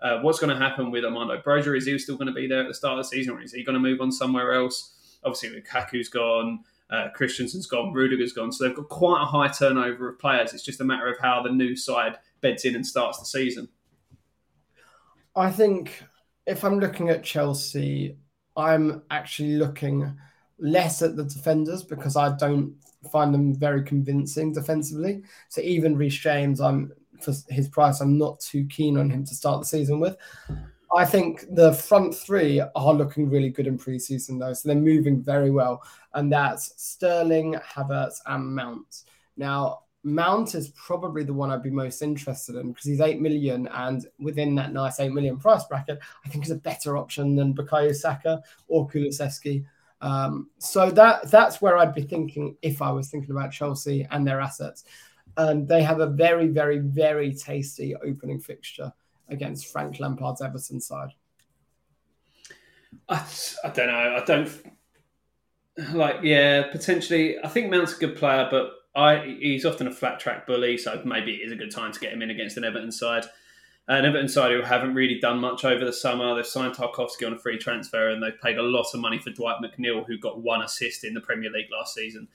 Uh, 0.00 0.20
what's 0.20 0.38
going 0.38 0.50
to 0.50 0.56
happen 0.56 0.90
with 0.90 1.04
Armando 1.04 1.40
Broja? 1.42 1.76
Is 1.76 1.86
he 1.86 1.98
still 1.98 2.16
going 2.16 2.28
to 2.28 2.32
be 2.32 2.46
there 2.46 2.62
at 2.62 2.68
the 2.68 2.74
start 2.74 2.98
of 2.98 3.04
the 3.04 3.08
season 3.08 3.34
or 3.34 3.42
is 3.42 3.52
he 3.52 3.62
going 3.62 3.74
to 3.74 3.80
move 3.80 4.00
on 4.00 4.10
somewhere 4.10 4.54
else? 4.54 4.94
Obviously, 5.22 5.50
Lukaku's 5.50 6.08
gone. 6.08 6.60
Uh, 6.90 7.08
Christensen's 7.14 7.66
gone, 7.66 7.92
Rudiger's 7.92 8.32
gone. 8.32 8.50
So 8.50 8.64
they've 8.64 8.76
got 8.76 8.88
quite 8.88 9.22
a 9.22 9.26
high 9.26 9.48
turnover 9.48 10.08
of 10.08 10.18
players. 10.18 10.52
It's 10.52 10.64
just 10.64 10.80
a 10.80 10.84
matter 10.84 11.06
of 11.06 11.18
how 11.20 11.42
the 11.42 11.50
new 11.50 11.76
side 11.76 12.16
beds 12.40 12.64
in 12.64 12.74
and 12.74 12.86
starts 12.86 13.18
the 13.18 13.26
season. 13.26 13.68
I 15.36 15.50
think 15.50 16.02
if 16.46 16.64
I'm 16.64 16.80
looking 16.80 17.08
at 17.08 17.22
Chelsea, 17.22 18.16
I'm 18.56 19.02
actually 19.10 19.56
looking 19.56 20.16
less 20.58 21.00
at 21.02 21.16
the 21.16 21.24
defenders 21.24 21.82
because 21.82 22.16
I 22.16 22.36
don't 22.36 22.74
find 23.12 23.32
them 23.32 23.54
very 23.54 23.82
convincing 23.82 24.52
defensively. 24.52 25.22
So 25.48 25.60
even 25.60 25.96
Reece 25.96 26.18
James, 26.18 26.60
I'm 26.60 26.92
for 27.22 27.32
his 27.48 27.68
price, 27.68 28.00
I'm 28.00 28.18
not 28.18 28.40
too 28.40 28.66
keen 28.66 28.96
on 28.96 29.10
him 29.10 29.24
to 29.26 29.34
start 29.34 29.60
the 29.60 29.66
season 29.66 30.00
with. 30.00 30.16
I 30.92 31.04
think 31.04 31.44
the 31.50 31.72
front 31.72 32.14
three 32.14 32.60
are 32.60 32.94
looking 32.94 33.30
really 33.30 33.50
good 33.50 33.66
in 33.66 33.78
preseason 33.78 34.40
though, 34.40 34.52
so 34.52 34.68
they're 34.68 34.76
moving 34.76 35.22
very 35.22 35.50
well, 35.50 35.82
and 36.14 36.32
that's 36.32 36.72
Sterling, 36.82 37.54
Havertz, 37.54 38.20
and 38.26 38.54
Mount. 38.54 39.04
Now, 39.36 39.80
Mount 40.02 40.54
is 40.54 40.70
probably 40.70 41.22
the 41.22 41.32
one 41.32 41.50
I'd 41.50 41.62
be 41.62 41.70
most 41.70 42.02
interested 42.02 42.56
in 42.56 42.68
because 42.68 42.86
he's 42.86 43.00
eight 43.00 43.20
million, 43.20 43.68
and 43.68 44.04
within 44.18 44.54
that 44.56 44.72
nice 44.72 44.98
eight 44.98 45.12
million 45.12 45.38
price 45.38 45.64
bracket, 45.64 46.00
I 46.24 46.28
think 46.28 46.44
is 46.44 46.50
a 46.50 46.56
better 46.56 46.96
option 46.96 47.36
than 47.36 47.54
Bukayo 47.54 47.94
Saka 47.94 48.42
or 48.66 48.88
Kulusevski. 48.88 49.64
Um, 50.00 50.48
so 50.58 50.90
that 50.90 51.30
that's 51.30 51.60
where 51.60 51.76
I'd 51.76 51.94
be 51.94 52.02
thinking 52.02 52.56
if 52.62 52.82
I 52.82 52.90
was 52.90 53.10
thinking 53.10 53.30
about 53.30 53.52
Chelsea 53.52 54.08
and 54.10 54.26
their 54.26 54.40
assets. 54.40 54.84
And 55.36 55.68
they 55.68 55.82
have 55.82 56.00
a 56.00 56.06
very, 56.06 56.48
very, 56.48 56.78
very 56.78 57.32
tasty 57.32 57.94
opening 57.94 58.40
fixture 58.40 58.92
against 59.30 59.68
Frank 59.68 59.98
Lampard's 60.00 60.42
Everton 60.42 60.80
side? 60.80 61.10
I, 63.08 63.24
I 63.64 63.68
don't 63.68 63.86
know. 63.86 64.16
I 64.20 64.24
don't 64.24 64.50
like. 65.92 66.16
Yeah, 66.22 66.64
potentially. 66.70 67.36
I 67.42 67.48
think 67.48 67.70
Mount's 67.70 67.96
a 67.96 68.00
good 68.00 68.16
player, 68.16 68.48
but 68.50 68.72
I 68.94 69.36
he's 69.40 69.64
often 69.64 69.86
a 69.86 69.92
flat 69.92 70.20
track 70.20 70.46
bully, 70.46 70.76
so 70.76 71.00
maybe 71.04 71.34
it 71.34 71.46
is 71.46 71.52
a 71.52 71.56
good 71.56 71.70
time 71.70 71.92
to 71.92 72.00
get 72.00 72.12
him 72.12 72.22
in 72.22 72.30
against 72.30 72.56
an 72.56 72.64
Everton 72.64 72.92
side. 72.92 73.24
An 73.88 74.04
Everton 74.04 74.28
side 74.28 74.52
who 74.52 74.62
haven't 74.62 74.94
really 74.94 75.18
done 75.18 75.38
much 75.40 75.64
over 75.64 75.84
the 75.84 75.92
summer. 75.92 76.34
They've 76.34 76.46
signed 76.46 76.74
Tarkowski 76.74 77.26
on 77.26 77.32
a 77.32 77.38
free 77.38 77.58
transfer, 77.58 78.10
and 78.10 78.22
they've 78.22 78.40
paid 78.40 78.58
a 78.58 78.62
lot 78.62 78.86
of 78.94 79.00
money 79.00 79.18
for 79.18 79.30
Dwight 79.30 79.56
McNeil, 79.62 80.06
who 80.06 80.18
got 80.18 80.42
one 80.42 80.62
assist 80.62 81.02
in 81.02 81.14
the 81.14 81.20
Premier 81.20 81.50
League 81.50 81.68
last 81.72 81.94
season. 81.94 82.28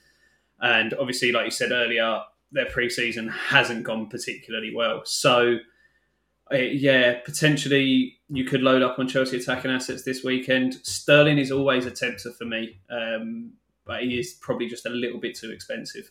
And 0.60 0.92
obviously, 0.94 1.32
like 1.32 1.46
you 1.46 1.50
said 1.50 1.72
earlier, 1.72 2.20
their 2.52 2.66
pre-season 2.66 3.28
hasn't 3.28 3.84
gone 3.84 4.08
particularly 4.08 4.74
well. 4.74 5.02
So 5.04 5.56
yeah, 6.52 7.20
potentially 7.24 8.18
you 8.28 8.44
could 8.44 8.62
load 8.62 8.82
up 8.82 8.98
on 8.98 9.08
Chelsea 9.08 9.38
attacking 9.38 9.70
assets 9.70 10.02
this 10.02 10.22
weekend. 10.22 10.74
Sterling 10.82 11.38
is 11.38 11.50
always 11.50 11.86
a 11.86 11.90
tempter 11.90 12.32
for 12.32 12.44
me, 12.44 12.80
um, 12.90 13.52
but 13.84 14.02
he 14.02 14.18
is 14.18 14.34
probably 14.40 14.68
just 14.68 14.86
a 14.86 14.90
little 14.90 15.20
bit 15.20 15.36
too 15.36 15.50
expensive. 15.50 16.10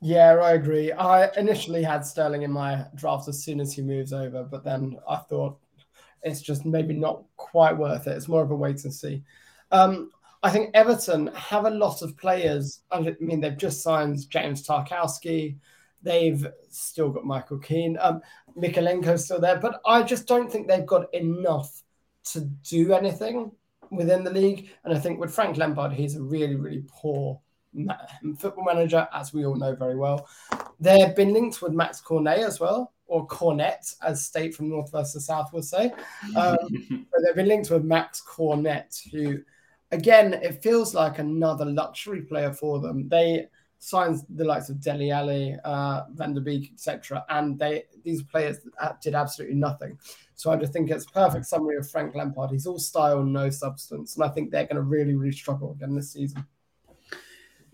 Yeah, 0.00 0.34
I 0.34 0.52
agree. 0.52 0.92
I 0.92 1.30
initially 1.36 1.82
had 1.82 2.04
Sterling 2.04 2.42
in 2.42 2.52
my 2.52 2.84
draft 2.94 3.28
as 3.28 3.42
soon 3.42 3.60
as 3.60 3.72
he 3.72 3.82
moves 3.82 4.12
over, 4.12 4.44
but 4.44 4.62
then 4.62 4.98
I 5.08 5.16
thought 5.16 5.58
it's 6.22 6.42
just 6.42 6.66
maybe 6.66 6.94
not 6.94 7.24
quite 7.36 7.76
worth 7.76 8.06
it. 8.06 8.16
It's 8.16 8.28
more 8.28 8.42
of 8.42 8.50
a 8.50 8.56
wait 8.56 8.84
and 8.84 8.92
see. 8.92 9.22
Um, 9.72 10.10
I 10.42 10.50
think 10.50 10.70
Everton 10.74 11.28
have 11.34 11.64
a 11.64 11.70
lot 11.70 12.02
of 12.02 12.16
players. 12.16 12.80
I 12.90 13.14
mean, 13.20 13.40
they've 13.40 13.56
just 13.56 13.82
signed 13.82 14.28
James 14.28 14.66
Tarkowski. 14.66 15.56
They've 16.06 16.46
still 16.70 17.10
got 17.10 17.24
Michael 17.24 17.58
Keane. 17.58 17.98
Um, 18.00 18.22
Mykolenko's 18.56 19.24
still 19.24 19.40
there, 19.40 19.58
but 19.58 19.80
I 19.84 20.04
just 20.04 20.28
don't 20.28 20.50
think 20.50 20.68
they've 20.68 20.86
got 20.86 21.12
enough 21.12 21.82
to 22.26 22.42
do 22.42 22.92
anything 22.92 23.50
within 23.90 24.22
the 24.22 24.30
league. 24.30 24.70
And 24.84 24.94
I 24.94 25.00
think 25.00 25.18
with 25.18 25.34
Frank 25.34 25.56
Lampard, 25.56 25.92
he's 25.92 26.14
a 26.14 26.22
really, 26.22 26.54
really 26.54 26.84
poor 26.86 27.40
football 28.38 28.64
manager, 28.64 29.08
as 29.12 29.34
we 29.34 29.44
all 29.44 29.56
know 29.56 29.74
very 29.74 29.96
well. 29.96 30.28
They've 30.78 31.14
been 31.16 31.32
linked 31.32 31.60
with 31.60 31.72
Max 31.72 32.00
Cornet 32.00 32.38
as 32.38 32.60
well, 32.60 32.92
or 33.06 33.26
Cornet, 33.26 33.92
as 34.00 34.24
State 34.24 34.54
from 34.54 34.68
North 34.68 34.92
versus 34.92 35.26
South 35.26 35.52
would 35.52 35.64
say. 35.64 35.92
Um, 36.36 36.56
but 37.10 37.20
they've 37.24 37.34
been 37.34 37.48
linked 37.48 37.70
with 37.70 37.82
Max 37.82 38.20
Cornet, 38.20 38.96
who, 39.10 39.40
again, 39.90 40.34
it 40.34 40.62
feels 40.62 40.94
like 40.94 41.18
another 41.18 41.64
luxury 41.64 42.22
player 42.22 42.52
for 42.52 42.78
them. 42.78 43.08
They 43.08 43.48
signs 43.78 44.24
the 44.28 44.44
likes 44.44 44.68
of 44.68 44.80
Dele 44.80 45.10
Alli, 45.10 45.56
uh, 45.64 46.02
Van 46.14 46.34
der 46.34 46.40
Beek, 46.40 46.70
etc. 46.72 47.24
And 47.28 47.58
they 47.58 47.84
these 48.04 48.22
players 48.22 48.58
did 49.02 49.14
absolutely 49.14 49.56
nothing. 49.56 49.98
So 50.34 50.50
I 50.50 50.56
just 50.56 50.72
think 50.72 50.90
it's 50.90 51.06
perfect 51.06 51.46
summary 51.46 51.76
of 51.76 51.88
Frank 51.88 52.14
Lampard. 52.14 52.50
He's 52.50 52.66
all 52.66 52.78
style, 52.78 53.22
no 53.22 53.50
substance, 53.50 54.16
and 54.16 54.24
I 54.24 54.28
think 54.28 54.50
they're 54.50 54.66
going 54.66 54.76
to 54.76 54.82
really, 54.82 55.14
really 55.14 55.32
struggle 55.32 55.72
again 55.72 55.94
this 55.94 56.12
season. 56.12 56.44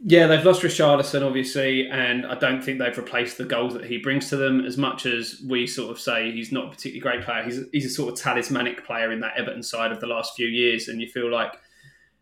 Yeah, 0.04 0.26
they've 0.26 0.44
lost 0.44 0.62
Richarlison, 0.62 1.24
obviously, 1.24 1.88
and 1.88 2.26
I 2.26 2.34
don't 2.34 2.60
think 2.62 2.80
they've 2.80 2.96
replaced 2.96 3.38
the 3.38 3.44
goals 3.44 3.72
that 3.74 3.84
he 3.84 3.98
brings 3.98 4.28
to 4.30 4.36
them 4.36 4.64
as 4.64 4.76
much 4.76 5.06
as 5.06 5.40
we 5.48 5.64
sort 5.64 5.92
of 5.92 6.00
say 6.00 6.32
he's 6.32 6.50
not 6.50 6.66
a 6.66 6.70
particularly 6.70 7.00
great 7.00 7.24
player. 7.24 7.44
He's, 7.44 7.60
he's 7.70 7.86
a 7.86 7.90
sort 7.90 8.12
of 8.12 8.18
talismanic 8.18 8.84
player 8.84 9.12
in 9.12 9.20
that 9.20 9.36
Everton 9.36 9.62
side 9.62 9.92
of 9.92 10.00
the 10.00 10.08
last 10.08 10.34
few 10.34 10.48
years, 10.48 10.88
and 10.88 11.00
you 11.00 11.08
feel 11.08 11.30
like 11.30 11.52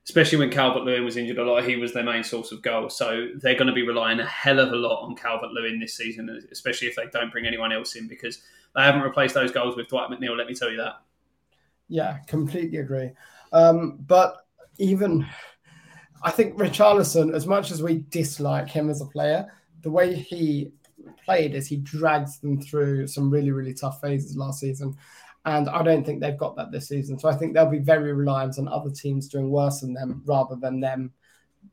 especially 0.05 0.39
when 0.39 0.51
Calvert 0.51 0.85
Lewin 0.85 1.05
was 1.05 1.17
injured 1.17 1.39
a 1.39 1.45
lot, 1.45 1.65
he 1.65 1.77
was 1.77 1.93
their 1.93 2.05
main 2.05 2.25
source 2.25 2.53
of 2.53 2.63
goals. 2.63 2.97
So 2.97 3.29
they're 3.37 3.55
going 3.55 3.67
to 3.67 3.73
be 3.73 3.87
relying 3.87 4.21
a 4.21 4.27
hell 4.27 4.59
of 4.59 4.73
a 4.73 4.77
lot 4.77 5.03
on 5.03 5.15
Calvert 5.15 5.51
Lewin 5.53 5.79
this 5.79 5.95
season, 5.95 6.47
especially 6.51 6.89
if 6.89 6.97
they 6.97 7.07
don't 7.13 7.31
bring 7.31 7.47
anyone 7.47 7.73
else 7.73 7.95
in 7.95 8.09
because 8.09 8.41
they 8.75 8.83
haven't 8.83 9.03
replaced 9.03 9.35
those 9.35 9.53
goals 9.53 9.77
with 9.77 9.89
Dwight 9.89 10.11
McNeil. 10.11 10.37
Let 10.37 10.47
me 10.47 10.55
tell 10.55 10.71
you 10.71 10.79
that. 10.79 11.01
Yeah, 11.89 12.19
completely 12.27 12.79
agree. 12.79 13.11
Um, 13.53 13.99
but 14.07 14.47
even 14.79 15.27
I 16.23 16.31
think 16.31 16.57
Richarlison, 16.57 17.35
as 17.35 17.47
much 17.47 17.71
as 17.71 17.83
we 17.83 18.05
dislike 18.11 18.69
him 18.69 18.91
as 18.91 19.01
a 19.01 19.07
player, 19.07 19.47
the 19.83 19.91
way 19.91 20.15
he 20.15 20.73
played 21.25 21.55
is 21.55 21.67
he 21.67 21.77
drags 21.79 22.39
them 22.39 22.61
through 22.61 23.07
some 23.07 23.31
really, 23.31 23.51
really 23.51 23.75
tough 23.75 24.01
phases 24.01 24.37
last 24.37 24.61
season. 24.61 24.97
And 25.45 25.69
I 25.69 25.83
don't 25.83 26.05
think 26.05 26.21
they've 26.21 26.37
got 26.37 26.57
that 26.57 26.71
this 26.71 26.89
season. 26.89 27.19
So 27.19 27.29
I 27.29 27.35
think 27.35 27.55
they'll 27.55 27.67
be 27.67 27.79
very 27.79 28.13
reliant 28.13 28.59
on 28.59 28.69
other 28.69 28.91
teams 28.91 29.29
doing 29.29 29.51
worse 29.51 29.81
than 29.81 29.95
them 29.95 30.23
rather 30.27 30.57
than 30.57 30.81
them 30.81 31.13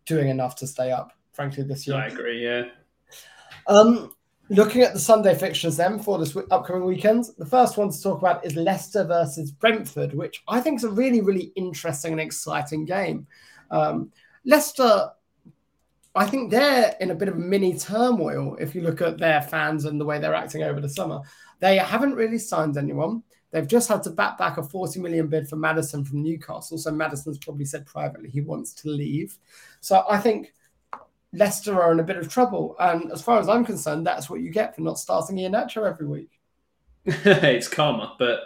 doing 0.06 0.30
enough 0.30 0.56
to 0.58 0.68
stay 0.68 0.92
up, 0.92 1.12
frankly, 1.34 1.64
this 1.64 1.86
year. 1.86 1.98
I 1.98 2.08
agree, 2.08 2.44
yeah. 2.44 2.64
Um, 3.68 4.16
looking 4.50 4.84
at 4.84 4.94
the 4.94 5.00
Sunday 5.00 5.36
fixtures 5.36 5.76
then 5.76 6.00
for 6.00 6.18
this 6.18 6.36
upcoming 6.50 6.86
weekend, 6.86 7.26
the 7.38 7.46
first 7.46 7.78
one 7.78 7.90
to 7.90 8.02
talk 8.02 8.20
about 8.20 8.46
is 8.46 8.56
Leicester 8.56 9.04
versus 9.04 9.52
Brentford, 9.52 10.14
which 10.14 10.44
I 10.48 10.62
think 10.62 10.78
is 10.78 10.86
a 10.86 10.90
really, 10.90 11.20
really 11.20 11.52
interesting 11.56 12.14
and 12.14 12.22
exciting 12.22 12.86
game. 12.86 13.28
Um, 13.70 14.12
Leicester 14.46 15.12
I 16.18 16.26
think 16.26 16.50
they're 16.50 16.96
in 17.00 17.12
a 17.12 17.16
bit 17.16 17.28
of 17.28 17.36
a 17.36 17.40
mini 17.40 17.78
turmoil 17.78 18.58
if 18.60 18.74
you 18.74 18.82
look 18.82 19.02
at 19.02 19.20
their 19.20 19.40
fans 19.40 19.86
and 19.86 20.02
the 20.02 20.06
way 20.06 20.18
they're 20.18 20.34
acting 20.34 20.64
over 20.64 20.82
the 20.82 20.90
summer. 20.90 21.22
They 21.60 21.78
haven't 21.78 22.16
really 22.16 22.40
signed 22.40 22.76
anyone. 22.76 23.22
They've 23.52 23.68
just 23.68 23.88
had 23.88 24.04
to 24.04 24.10
back 24.10 24.38
back 24.38 24.58
a 24.58 24.64
40 24.64 25.00
million 25.00 25.28
bid 25.28 25.48
for 25.48 25.56
Maddison 25.56 26.04
from 26.04 26.22
Newcastle. 26.22 26.78
So 26.78 26.92
Maddison's 26.92 27.38
probably 27.38 27.66
said 27.66 27.86
privately 27.86 28.30
he 28.30 28.42
wants 28.42 28.74
to 28.74 28.90
leave. 28.90 29.38
So 29.80 30.04
I 30.10 30.20
think 30.20 30.54
Leicester 31.34 31.82
are 31.82 31.92
in 31.92 32.00
a 32.00 32.04
bit 32.04 32.18
of 32.18 32.30
trouble. 32.30 32.76
And 32.80 33.12
as 33.12 33.22
far 33.22 33.40
as 33.40 33.48
I'm 33.48 33.66
concerned, 33.66 34.06
that's 34.06 34.30
what 34.30 34.42
you 34.42 34.50
get 34.50 34.76
for 34.76 34.82
not 34.82 35.00
starting 35.00 35.38
Iheanacho 35.38 35.88
every 35.88 36.08
week. 36.08 36.40
it's 37.06 37.70
karma, 37.70 38.16
but 38.20 38.42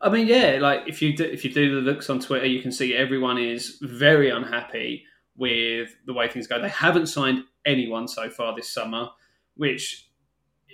I 0.00 0.10
mean, 0.10 0.26
yeah, 0.26 0.58
like 0.60 0.82
if 0.86 1.00
you 1.00 1.16
do, 1.16 1.24
if 1.24 1.44
you 1.44 1.52
do 1.52 1.76
the 1.76 1.80
looks 1.80 2.10
on 2.10 2.20
Twitter, 2.20 2.46
you 2.46 2.60
can 2.60 2.70
see 2.70 2.94
everyone 2.94 3.38
is 3.38 3.78
very 3.80 4.30
unhappy 4.30 5.04
with 5.36 5.96
the 6.04 6.12
way 6.12 6.28
things 6.28 6.46
go. 6.46 6.60
They 6.60 6.68
haven't 6.68 7.06
signed 7.06 7.44
anyone 7.64 8.08
so 8.08 8.28
far 8.28 8.54
this 8.54 8.72
summer, 8.72 9.08
which 9.56 10.07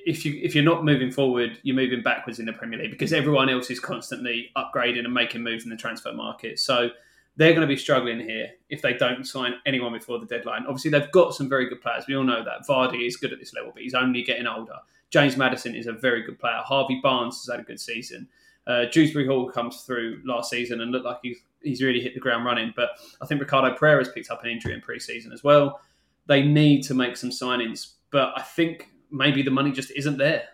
if 0.04 0.24
you 0.24 0.38
if 0.42 0.54
you're 0.54 0.64
not 0.64 0.84
moving 0.84 1.10
forward, 1.10 1.58
you're 1.62 1.76
moving 1.76 2.02
backwards 2.02 2.38
in 2.38 2.46
the 2.46 2.52
Premier 2.52 2.78
League 2.78 2.90
because 2.90 3.12
everyone 3.12 3.48
else 3.48 3.70
is 3.70 3.80
constantly 3.80 4.50
upgrading 4.56 5.04
and 5.04 5.12
making 5.12 5.42
moves 5.42 5.64
in 5.64 5.70
the 5.70 5.76
transfer 5.76 6.12
market. 6.12 6.58
So 6.58 6.90
they're 7.36 7.52
going 7.52 7.62
to 7.62 7.66
be 7.66 7.76
struggling 7.76 8.20
here 8.20 8.50
if 8.68 8.80
they 8.80 8.94
don't 8.94 9.26
sign 9.26 9.54
anyone 9.66 9.92
before 9.92 10.18
the 10.18 10.26
deadline. 10.26 10.64
Obviously, 10.66 10.90
they've 10.90 11.10
got 11.10 11.34
some 11.34 11.48
very 11.48 11.68
good 11.68 11.80
players. 11.80 12.04
We 12.06 12.16
all 12.16 12.22
know 12.22 12.44
that 12.44 12.66
Vardy 12.68 13.06
is 13.06 13.16
good 13.16 13.32
at 13.32 13.40
this 13.40 13.54
level, 13.54 13.72
but 13.74 13.82
he's 13.82 13.94
only 13.94 14.22
getting 14.22 14.46
older. 14.46 14.76
James 15.10 15.36
Maddison 15.36 15.74
is 15.74 15.86
a 15.86 15.92
very 15.92 16.22
good 16.22 16.38
player. 16.38 16.60
Harvey 16.64 17.00
Barnes 17.02 17.44
has 17.44 17.52
had 17.52 17.60
a 17.60 17.66
good 17.66 17.80
season. 17.80 18.28
Uh, 18.66 18.84
Dewsbury 18.90 19.26
Hall 19.26 19.50
comes 19.50 19.82
through 19.82 20.22
last 20.24 20.50
season 20.50 20.80
and 20.80 20.90
looked 20.90 21.04
like 21.04 21.18
he's 21.22 21.38
he's 21.62 21.82
really 21.82 22.00
hit 22.00 22.14
the 22.14 22.20
ground 22.20 22.44
running. 22.44 22.72
But 22.76 22.90
I 23.20 23.26
think 23.26 23.40
Ricardo 23.40 23.74
Pereira's 23.74 24.10
picked 24.10 24.30
up 24.30 24.44
an 24.44 24.50
injury 24.50 24.74
in 24.74 24.80
pre-season 24.80 25.32
as 25.32 25.42
well. 25.42 25.80
They 26.26 26.42
need 26.42 26.82
to 26.84 26.94
make 26.94 27.16
some 27.16 27.30
signings, 27.30 27.94
but 28.10 28.32
I 28.36 28.42
think 28.42 28.90
maybe 29.14 29.42
the 29.42 29.50
money 29.50 29.72
just 29.72 29.90
isn't 29.92 30.18
there. 30.18 30.44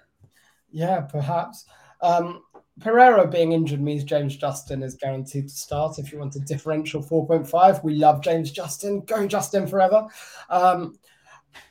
Yeah, 0.70 1.00
perhaps. 1.00 1.64
Um, 2.00 2.42
Pereira 2.80 3.26
being 3.26 3.52
injured 3.52 3.80
means 3.80 4.04
James 4.04 4.36
Justin 4.36 4.82
is 4.82 4.94
guaranteed 4.94 5.48
to 5.48 5.54
start. 5.54 5.98
If 5.98 6.12
you 6.12 6.18
want 6.18 6.36
a 6.36 6.40
differential 6.40 7.02
4.5, 7.02 7.84
we 7.84 7.94
love 7.94 8.22
James 8.22 8.50
Justin. 8.50 9.00
Go 9.00 9.26
Justin 9.26 9.66
forever. 9.66 10.06
Um, 10.48 10.98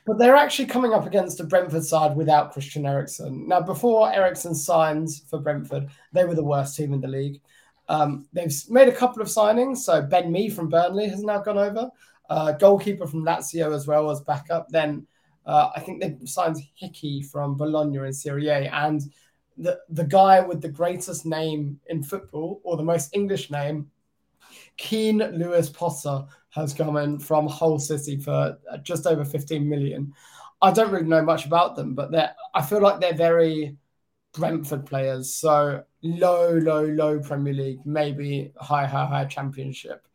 but 0.06 0.18
they're 0.18 0.36
actually 0.36 0.66
coming 0.66 0.92
up 0.92 1.06
against 1.06 1.40
a 1.40 1.44
Brentford 1.44 1.84
side 1.84 2.14
without 2.16 2.52
Christian 2.52 2.86
Eriksen. 2.86 3.48
Now, 3.48 3.60
before 3.60 4.12
Eriksen 4.12 4.54
signs 4.54 5.24
for 5.28 5.40
Brentford, 5.40 5.88
they 6.12 6.24
were 6.24 6.34
the 6.34 6.44
worst 6.44 6.76
team 6.76 6.92
in 6.92 7.00
the 7.00 7.08
league. 7.08 7.40
Um, 7.88 8.26
they've 8.32 8.52
made 8.68 8.88
a 8.88 8.94
couple 8.94 9.20
of 9.20 9.28
signings. 9.28 9.78
So 9.78 10.02
Ben 10.02 10.30
Mee 10.30 10.48
from 10.48 10.68
Burnley 10.68 11.08
has 11.08 11.24
now 11.24 11.40
gone 11.40 11.58
over. 11.58 11.90
Uh, 12.28 12.52
goalkeeper 12.52 13.06
from 13.06 13.24
Lazio 13.24 13.74
as 13.74 13.88
well 13.88 14.10
as 14.10 14.20
backup. 14.20 14.68
Then 14.68 15.06
uh, 15.46 15.70
I 15.74 15.80
think 15.80 16.00
they 16.00 16.16
signed 16.24 16.56
Hickey 16.74 17.22
from 17.22 17.56
Bologna 17.56 17.98
in 17.98 18.12
Serie 18.12 18.48
A. 18.48 18.72
And 18.72 19.00
the, 19.56 19.78
the 19.88 20.04
guy 20.04 20.40
with 20.40 20.60
the 20.60 20.68
greatest 20.68 21.26
name 21.26 21.80
in 21.88 22.02
football, 22.02 22.60
or 22.64 22.76
the 22.76 22.82
most 22.82 23.14
English 23.14 23.50
name, 23.50 23.90
Keane 24.76 25.18
Lewis 25.18 25.68
Potter, 25.68 26.24
has 26.50 26.74
come 26.74 26.96
in 26.96 27.18
from 27.18 27.46
Hull 27.46 27.78
City 27.78 28.18
for 28.18 28.58
uh, 28.70 28.76
just 28.78 29.06
over 29.06 29.24
15 29.24 29.68
million. 29.68 30.12
I 30.62 30.72
don't 30.72 30.90
really 30.90 31.06
know 31.06 31.22
much 31.22 31.46
about 31.46 31.76
them, 31.76 31.94
but 31.94 32.10
they're, 32.10 32.34
I 32.54 32.62
feel 32.62 32.80
like 32.80 33.00
they're 33.00 33.14
very 33.14 33.76
Brentford 34.32 34.86
players. 34.86 35.34
So 35.34 35.84
low, 36.02 36.52
low, 36.52 36.84
low 36.84 37.20
Premier 37.20 37.54
League, 37.54 37.86
maybe 37.86 38.52
high, 38.56 38.86
high, 38.86 39.06
high 39.06 39.24
Championship. 39.24 40.06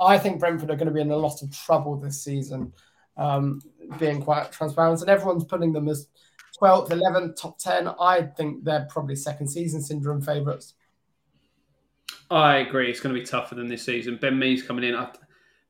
I 0.00 0.18
think 0.18 0.40
Brentford 0.40 0.70
are 0.70 0.76
going 0.76 0.88
to 0.88 0.94
be 0.94 1.00
in 1.00 1.10
a 1.10 1.16
lot 1.16 1.42
of 1.42 1.56
trouble 1.56 1.96
this 1.96 2.22
season, 2.22 2.72
um, 3.16 3.60
being 3.98 4.22
quite 4.22 4.52
transparent. 4.52 5.00
And 5.00 5.10
everyone's 5.10 5.44
putting 5.44 5.72
them 5.72 5.88
as 5.88 6.08
12th, 6.60 6.90
11th, 6.90 7.36
top 7.36 7.58
10. 7.58 7.88
I 8.00 8.22
think 8.22 8.64
they're 8.64 8.86
probably 8.88 9.16
second 9.16 9.48
season 9.48 9.82
syndrome 9.82 10.20
favourites. 10.20 10.74
I 12.30 12.58
agree. 12.58 12.90
It's 12.90 13.00
going 13.00 13.14
to 13.14 13.20
be 13.20 13.26
tough 13.26 13.48
for 13.48 13.54
them 13.54 13.68
this 13.68 13.84
season. 13.84 14.18
Ben 14.20 14.38
Mee's 14.38 14.62
coming 14.62 14.84
in. 14.84 14.94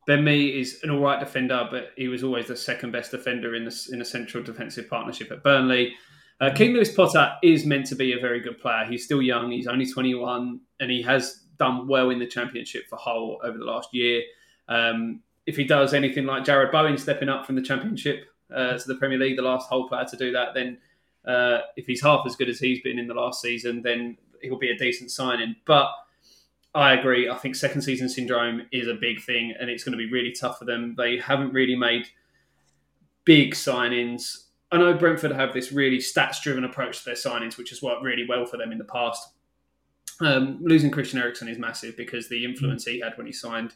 Ben 0.07 0.22
Mee 0.22 0.61
is 0.61 0.80
an 0.82 0.90
all 0.90 1.01
right 1.01 1.18
defender, 1.18 1.66
but 1.70 1.90
he 1.97 2.09
was 2.09 2.22
always 2.22 2.47
the 2.47 2.57
second 2.57 2.92
best 2.92 3.11
defender 3.11 3.55
in 3.55 3.64
the 3.64 3.88
in 3.92 4.01
a 4.03 4.05
central 4.05 4.45
defensive 4.45 4.88
partnership 4.88 5.32
at 5.32 5.42
Burnley. 5.42 5.95
Uh, 6.40 6.51
Keane 6.51 6.74
Lewis 6.74 6.92
Potter 6.92 7.32
is 7.42 7.64
meant 7.64 7.86
to 7.86 7.95
be 7.95 8.12
a 8.12 8.20
very 8.20 8.40
good 8.40 8.59
player. 8.59 8.84
He's 8.84 9.05
still 9.05 9.22
young. 9.22 9.51
He's 9.51 9.66
only 9.66 9.86
21, 9.86 10.61
and 10.80 10.90
he 10.90 11.01
has 11.03 11.45
done 11.59 11.86
well 11.86 12.11
in 12.11 12.18
the 12.18 12.26
championship 12.26 12.84
for 12.88 12.97
Hull 12.97 13.38
over 13.45 13.57
the 13.57 13.64
last 13.64 13.88
year. 13.92 14.22
Um, 14.68 15.20
if 15.47 15.57
he 15.57 15.64
does 15.64 15.95
anything 15.95 16.26
like 16.26 16.45
Jarrod 16.45 16.72
Bowen 16.72 16.99
stepping 16.99 17.28
up 17.28 17.47
from 17.47 17.55
the 17.55 17.62
championship 17.62 18.26
uh, 18.55 18.78
to 18.78 18.86
the 18.86 18.97
Premier 18.97 19.18
League, 19.18 19.36
the 19.36 19.42
last 19.42 19.68
Hull 19.68 19.88
player 19.88 20.05
to 20.05 20.16
do 20.16 20.32
that, 20.32 20.55
then 20.55 20.78
uh, 21.26 21.59
if 21.76 21.86
he's 21.86 22.03
half 22.03 22.26
as 22.26 22.36
good 22.36 22.49
as 22.49 22.59
he's 22.59 22.80
been 22.80 22.99
in 22.99 23.07
the 23.07 23.14
last 23.14 23.40
season, 23.40 23.82
then 23.82 24.16
he'll 24.42 24.59
be 24.59 24.70
a 24.70 24.76
decent 24.76 25.11
signing. 25.11 25.57
But 25.66 25.90
I 26.74 26.95
agree. 26.95 27.28
I 27.28 27.36
think 27.36 27.55
second 27.57 27.82
season 27.82 28.09
syndrome 28.09 28.62
is 28.72 28.88
a 28.88 28.95
big 28.95 29.22
thing, 29.22 29.55
and 29.59 29.70
it's 29.70 29.84
going 29.84 29.97
to 29.97 29.99
be 29.99 30.11
really 30.11 30.32
tough 30.32 30.59
for 30.59 30.64
them. 30.64 30.95
They 30.97 31.18
haven't 31.18 31.53
really 31.53 31.76
made 31.76 32.09
big 33.24 33.55
signings 33.55 34.45
I 34.74 34.78
know 34.78 34.92
Brentford 34.92 35.30
have 35.30 35.53
this 35.53 35.70
really 35.70 35.99
stats 35.99 36.42
driven 36.42 36.64
approach 36.64 36.99
to 36.99 37.05
their 37.05 37.14
signings, 37.14 37.57
which 37.57 37.70
has 37.70 37.80
worked 37.80 38.03
really 38.03 38.26
well 38.28 38.45
for 38.45 38.57
them 38.57 38.72
in 38.72 38.78
the 38.78 38.84
past. 38.84 39.28
Um, 40.20 40.59
losing 40.61 40.90
Christian 40.90 41.20
Eriksen 41.20 41.47
is 41.47 41.59
massive 41.59 41.97
because 41.97 42.28
the 42.28 42.45
influence 42.45 42.84
he 42.84 42.99
had 42.99 43.16
when 43.16 43.26
he 43.26 43.32
signed 43.32 43.74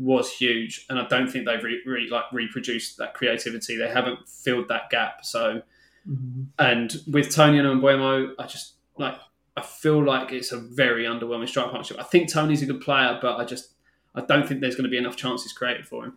was 0.00 0.32
huge, 0.32 0.86
and 0.88 0.98
I 0.98 1.06
don't 1.06 1.30
think 1.30 1.44
they've 1.44 1.62
re- 1.62 1.82
really 1.84 2.08
like 2.08 2.24
reproduced 2.32 2.96
that 2.98 3.14
creativity. 3.14 3.76
They 3.76 3.88
haven't 3.88 4.26
filled 4.28 4.68
that 4.68 4.88
gap. 4.90 5.24
So, 5.24 5.62
mm-hmm. 6.08 6.44
and 6.58 6.96
with 7.06 7.34
Toney 7.34 7.58
and 7.58 7.68
Mbeumo, 7.80 8.32
I 8.38 8.46
just 8.46 8.74
like 8.96 9.14
I 9.56 9.60
feel 9.60 10.02
like 10.02 10.32
it's 10.32 10.52
a 10.52 10.58
very 10.58 11.04
underwhelming 11.04 11.48
strike 11.48 11.66
partnership. 11.66 11.98
I 12.00 12.04
think 12.04 12.32
Toney's 12.32 12.62
a 12.62 12.66
good 12.66 12.80
player, 12.80 13.18
but 13.20 13.36
I 13.36 13.44
just 13.44 13.74
I 14.14 14.22
don't 14.22 14.48
think 14.48 14.60
there's 14.60 14.74
going 14.74 14.84
to 14.84 14.90
be 14.90 14.98
enough 14.98 15.16
chances 15.16 15.52
created 15.52 15.86
for 15.86 16.04
him. 16.04 16.16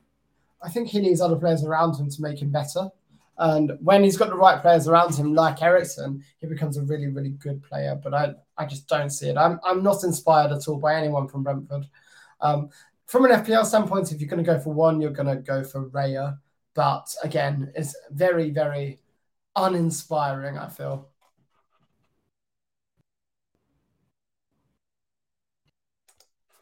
I 0.61 0.69
think 0.69 0.87
he 0.87 0.99
needs 0.99 1.19
other 1.19 1.35
players 1.35 1.63
around 1.65 1.97
him 1.97 2.09
to 2.09 2.21
make 2.21 2.41
him 2.41 2.49
better. 2.49 2.89
And 3.37 3.73
when 3.81 4.03
he's 4.03 4.15
got 4.15 4.29
the 4.29 4.35
right 4.35 4.61
players 4.61 4.87
around 4.87 5.15
him, 5.15 5.33
like 5.33 5.61
Eriksen, 5.61 6.23
he 6.39 6.47
becomes 6.47 6.77
a 6.77 6.83
really, 6.83 7.07
really 7.07 7.31
good 7.31 7.63
player. 7.63 7.99
But 8.01 8.13
I, 8.13 8.33
I 8.57 8.65
just 8.65 8.87
don't 8.87 9.09
see 9.09 9.29
it. 9.29 9.37
I'm, 9.37 9.59
I'm 9.65 9.83
not 9.83 10.03
inspired 10.03 10.51
at 10.51 10.67
all 10.67 10.77
by 10.77 10.95
anyone 10.95 11.27
from 11.27 11.43
Brentford. 11.43 11.87
Um, 12.41 12.69
from 13.05 13.25
an 13.25 13.31
FPL 13.31 13.65
standpoint, 13.65 14.11
if 14.11 14.19
you're 14.19 14.29
going 14.29 14.43
to 14.43 14.51
go 14.51 14.59
for 14.59 14.73
one, 14.73 15.01
you're 15.01 15.11
going 15.11 15.27
to 15.27 15.41
go 15.41 15.63
for 15.63 15.89
Raya. 15.89 16.37
But 16.73 17.13
again, 17.23 17.71
it's 17.75 17.95
very, 18.11 18.49
very 18.49 18.99
uninspiring, 19.55 20.57
I 20.57 20.69
feel. 20.69 21.09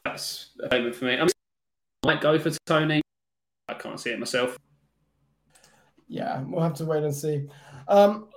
That's 0.03 0.49
a 0.61 0.67
payment 0.67 0.95
for 0.95 1.05
me. 1.05 1.17
I 1.19 1.27
might 2.05 2.19
go 2.19 2.37
for 2.37 2.51
Toney. 2.65 3.01
I 3.69 3.73
can't 3.75 3.99
see 3.99 4.09
it 4.09 4.19
myself 4.19 4.57
yeah, 6.11 6.43
we'll 6.45 6.61
have 6.61 6.73
to 6.75 6.85
wait 6.85 7.03
and 7.03 7.15
see. 7.15 7.47
Um, 7.87 8.27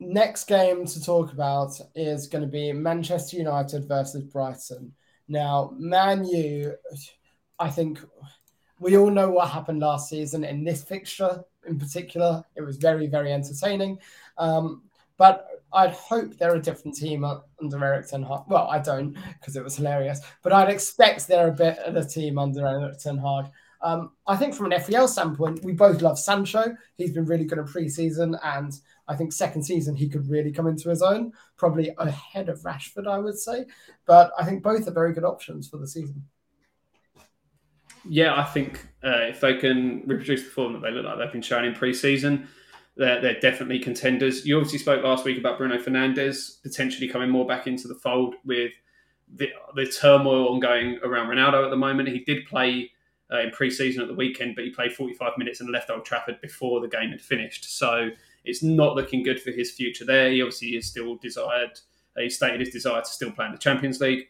next 0.00 0.44
game 0.44 0.86
to 0.86 1.04
talk 1.04 1.30
about 1.30 1.78
is 1.94 2.26
going 2.26 2.40
to 2.40 2.48
be 2.48 2.72
Manchester 2.72 3.36
United 3.36 3.86
versus 3.86 4.22
Brighton. 4.22 4.94
Now, 5.28 5.74
Man 5.76 6.24
U, 6.24 6.72
I 7.58 7.70
think 7.70 8.00
we 8.80 8.96
all 8.96 9.10
know 9.10 9.30
what 9.30 9.50
happened 9.50 9.80
last 9.80 10.08
season 10.08 10.44
in 10.44 10.64
this 10.64 10.82
fixture 10.82 11.44
in 11.66 11.78
particular. 11.78 12.44
It 12.56 12.62
was 12.62 12.76
very, 12.76 13.06
very 13.06 13.32
entertaining. 13.32 13.98
Um, 14.38 14.82
but 15.16 15.46
I'd 15.72 15.92
hope 15.92 16.36
they're 16.36 16.56
a 16.56 16.62
different 16.62 16.96
team 16.96 17.24
under 17.24 17.84
Erik 17.84 18.08
Ten 18.08 18.22
Hag. 18.22 18.40
Well, 18.48 18.68
I 18.68 18.78
don't 18.78 19.16
because 19.38 19.56
it 19.56 19.64
was 19.64 19.76
hilarious, 19.76 20.20
but 20.42 20.52
I'd 20.52 20.68
expect 20.68 21.28
they're 21.28 21.48
a 21.48 21.52
bit 21.52 21.78
of 21.78 21.96
a 21.96 22.04
team 22.04 22.38
under 22.38 22.66
Erik 22.66 22.98
Ten 22.98 23.18
Hag. 23.18 23.46
Um, 23.82 24.12
I 24.26 24.36
think 24.36 24.54
from 24.54 24.70
an 24.70 24.80
FPL 24.80 25.08
standpoint, 25.08 25.64
we 25.64 25.72
both 25.72 26.02
love 26.02 26.18
Sancho. 26.18 26.76
He's 26.96 27.12
been 27.12 27.24
really 27.24 27.44
good 27.44 27.58
in 27.58 27.66
pre-season, 27.66 28.36
and 28.44 28.72
I 29.08 29.16
think 29.16 29.32
second 29.32 29.64
season 29.64 29.96
he 29.96 30.08
could 30.08 30.28
really 30.28 30.52
come 30.52 30.68
into 30.68 30.88
his 30.88 31.02
own, 31.02 31.32
probably 31.56 31.92
ahead 31.98 32.48
of 32.48 32.60
Rashford, 32.60 33.08
I 33.08 33.18
would 33.18 33.38
say. 33.38 33.66
But 34.06 34.32
I 34.38 34.44
think 34.44 34.62
both 34.62 34.86
are 34.86 34.92
very 34.92 35.12
good 35.12 35.24
options 35.24 35.68
for 35.68 35.78
the 35.78 35.88
season. 35.88 36.24
Yeah, 38.08 38.38
I 38.38 38.44
think 38.44 38.86
uh, 39.04 39.28
if 39.28 39.40
they 39.40 39.56
can 39.56 40.02
reproduce 40.06 40.42
the 40.42 40.50
form 40.50 40.72
that 40.72 40.82
they 40.82 40.90
look 40.90 41.04
like 41.04 41.18
they've 41.18 41.32
been 41.32 41.42
showing 41.42 41.64
in 41.64 41.74
pre-season, 41.74 42.48
they're, 42.96 43.20
they're 43.20 43.40
definitely 43.40 43.78
contenders. 43.78 44.44
You 44.44 44.56
obviously 44.56 44.78
spoke 44.78 45.02
last 45.02 45.24
week 45.24 45.38
about 45.38 45.58
Bruno 45.58 45.78
Fernandes 45.78 46.62
potentially 46.62 47.08
coming 47.08 47.30
more 47.30 47.46
back 47.46 47.66
into 47.66 47.88
the 47.88 47.94
fold 47.94 48.34
with 48.44 48.72
the, 49.34 49.50
the 49.74 49.86
turmoil 49.86 50.48
ongoing 50.48 50.98
around 51.02 51.28
Ronaldo 51.28 51.64
at 51.64 51.70
the 51.70 51.76
moment. 51.76 52.08
He 52.08 52.20
did 52.20 52.44
play 52.46 52.90
uh, 53.32 53.40
in 53.40 53.50
pre-season 53.50 54.02
at 54.02 54.08
the 54.08 54.14
weekend, 54.14 54.56
but 54.56 54.64
he 54.64 54.70
played 54.70 54.92
45 54.92 55.38
minutes 55.38 55.60
and 55.60 55.70
left 55.70 55.90
Old 55.90 56.04
Trafford 56.04 56.40
before 56.40 56.80
the 56.80 56.88
game 56.88 57.10
had 57.10 57.22
finished. 57.22 57.76
So 57.76 58.10
it's 58.44 58.62
not 58.62 58.94
looking 58.94 59.22
good 59.22 59.40
for 59.40 59.52
his 59.52 59.70
future 59.70 60.04
there. 60.04 60.30
He 60.30 60.42
obviously 60.42 60.70
is 60.70 60.86
still 60.86 61.16
desired. 61.16 61.80
He 62.16 62.28
stated 62.28 62.60
his 62.60 62.70
desire 62.70 63.00
to 63.00 63.08
still 63.08 63.32
play 63.32 63.46
in 63.46 63.52
the 63.52 63.58
Champions 63.58 64.00
League. 64.00 64.28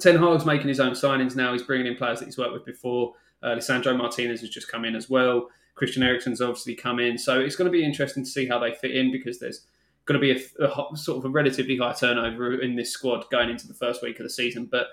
Ten 0.00 0.18
Hag's 0.18 0.44
making 0.44 0.68
his 0.68 0.80
own 0.80 0.92
signings 0.92 1.36
now. 1.36 1.52
He's 1.52 1.62
bringing 1.62 1.86
in 1.86 1.96
players 1.96 2.18
that 2.20 2.26
he's 2.26 2.38
worked 2.38 2.52
with 2.52 2.64
before. 2.64 3.14
Uh, 3.42 3.56
Lisandro 3.56 3.96
Martinez 3.96 4.40
has 4.40 4.50
just 4.50 4.70
come 4.70 4.84
in 4.84 4.94
as 4.94 5.10
well. 5.10 5.48
Christian 5.74 6.02
Eriksen's 6.02 6.40
obviously 6.40 6.74
come 6.74 6.98
in. 6.98 7.18
So 7.18 7.40
it's 7.40 7.56
going 7.56 7.66
to 7.66 7.72
be 7.72 7.84
interesting 7.84 8.24
to 8.24 8.30
see 8.30 8.46
how 8.46 8.58
they 8.58 8.74
fit 8.74 8.94
in 8.94 9.10
because 9.10 9.38
there's 9.38 9.66
going 10.04 10.20
to 10.20 10.20
be 10.20 10.32
a, 10.32 10.64
a, 10.64 10.96
sort 10.96 11.18
of 11.18 11.24
a 11.24 11.28
relatively 11.28 11.76
high 11.76 11.92
turnover 11.92 12.60
in 12.60 12.76
this 12.76 12.90
squad 12.90 13.24
going 13.30 13.50
into 13.50 13.66
the 13.66 13.74
first 13.74 14.02
week 14.02 14.18
of 14.18 14.24
the 14.24 14.30
season. 14.30 14.66
But 14.66 14.88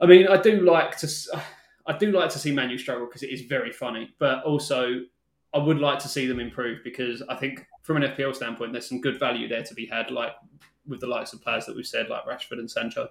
I 0.00 0.06
mean, 0.06 0.26
I 0.28 0.36
do 0.36 0.60
like 0.60 0.96
to 0.98 1.08
I 1.86 1.96
do 1.96 2.12
like 2.12 2.30
to 2.30 2.38
see 2.38 2.52
Manu 2.52 2.78
struggle 2.78 3.06
because 3.06 3.22
it 3.22 3.30
is 3.30 3.42
very 3.42 3.72
funny, 3.72 4.14
but 4.18 4.42
also 4.44 5.00
I 5.54 5.58
would 5.58 5.78
like 5.78 5.98
to 6.00 6.08
see 6.08 6.26
them 6.26 6.40
improve 6.40 6.82
because 6.84 7.22
I 7.28 7.36
think 7.36 7.66
from 7.82 7.96
an 7.96 8.02
FPL 8.02 8.34
standpoint, 8.34 8.72
there's 8.72 8.88
some 8.88 9.00
good 9.00 9.18
value 9.18 9.48
there 9.48 9.62
to 9.62 9.74
be 9.74 9.86
had, 9.86 10.10
like 10.10 10.32
with 10.86 11.00
the 11.00 11.06
likes 11.06 11.32
of 11.32 11.42
players 11.42 11.66
that 11.66 11.76
we've 11.76 11.86
said, 11.86 12.08
like 12.08 12.24
Rashford 12.24 12.58
and 12.58 12.70
Sancho. 12.70 13.08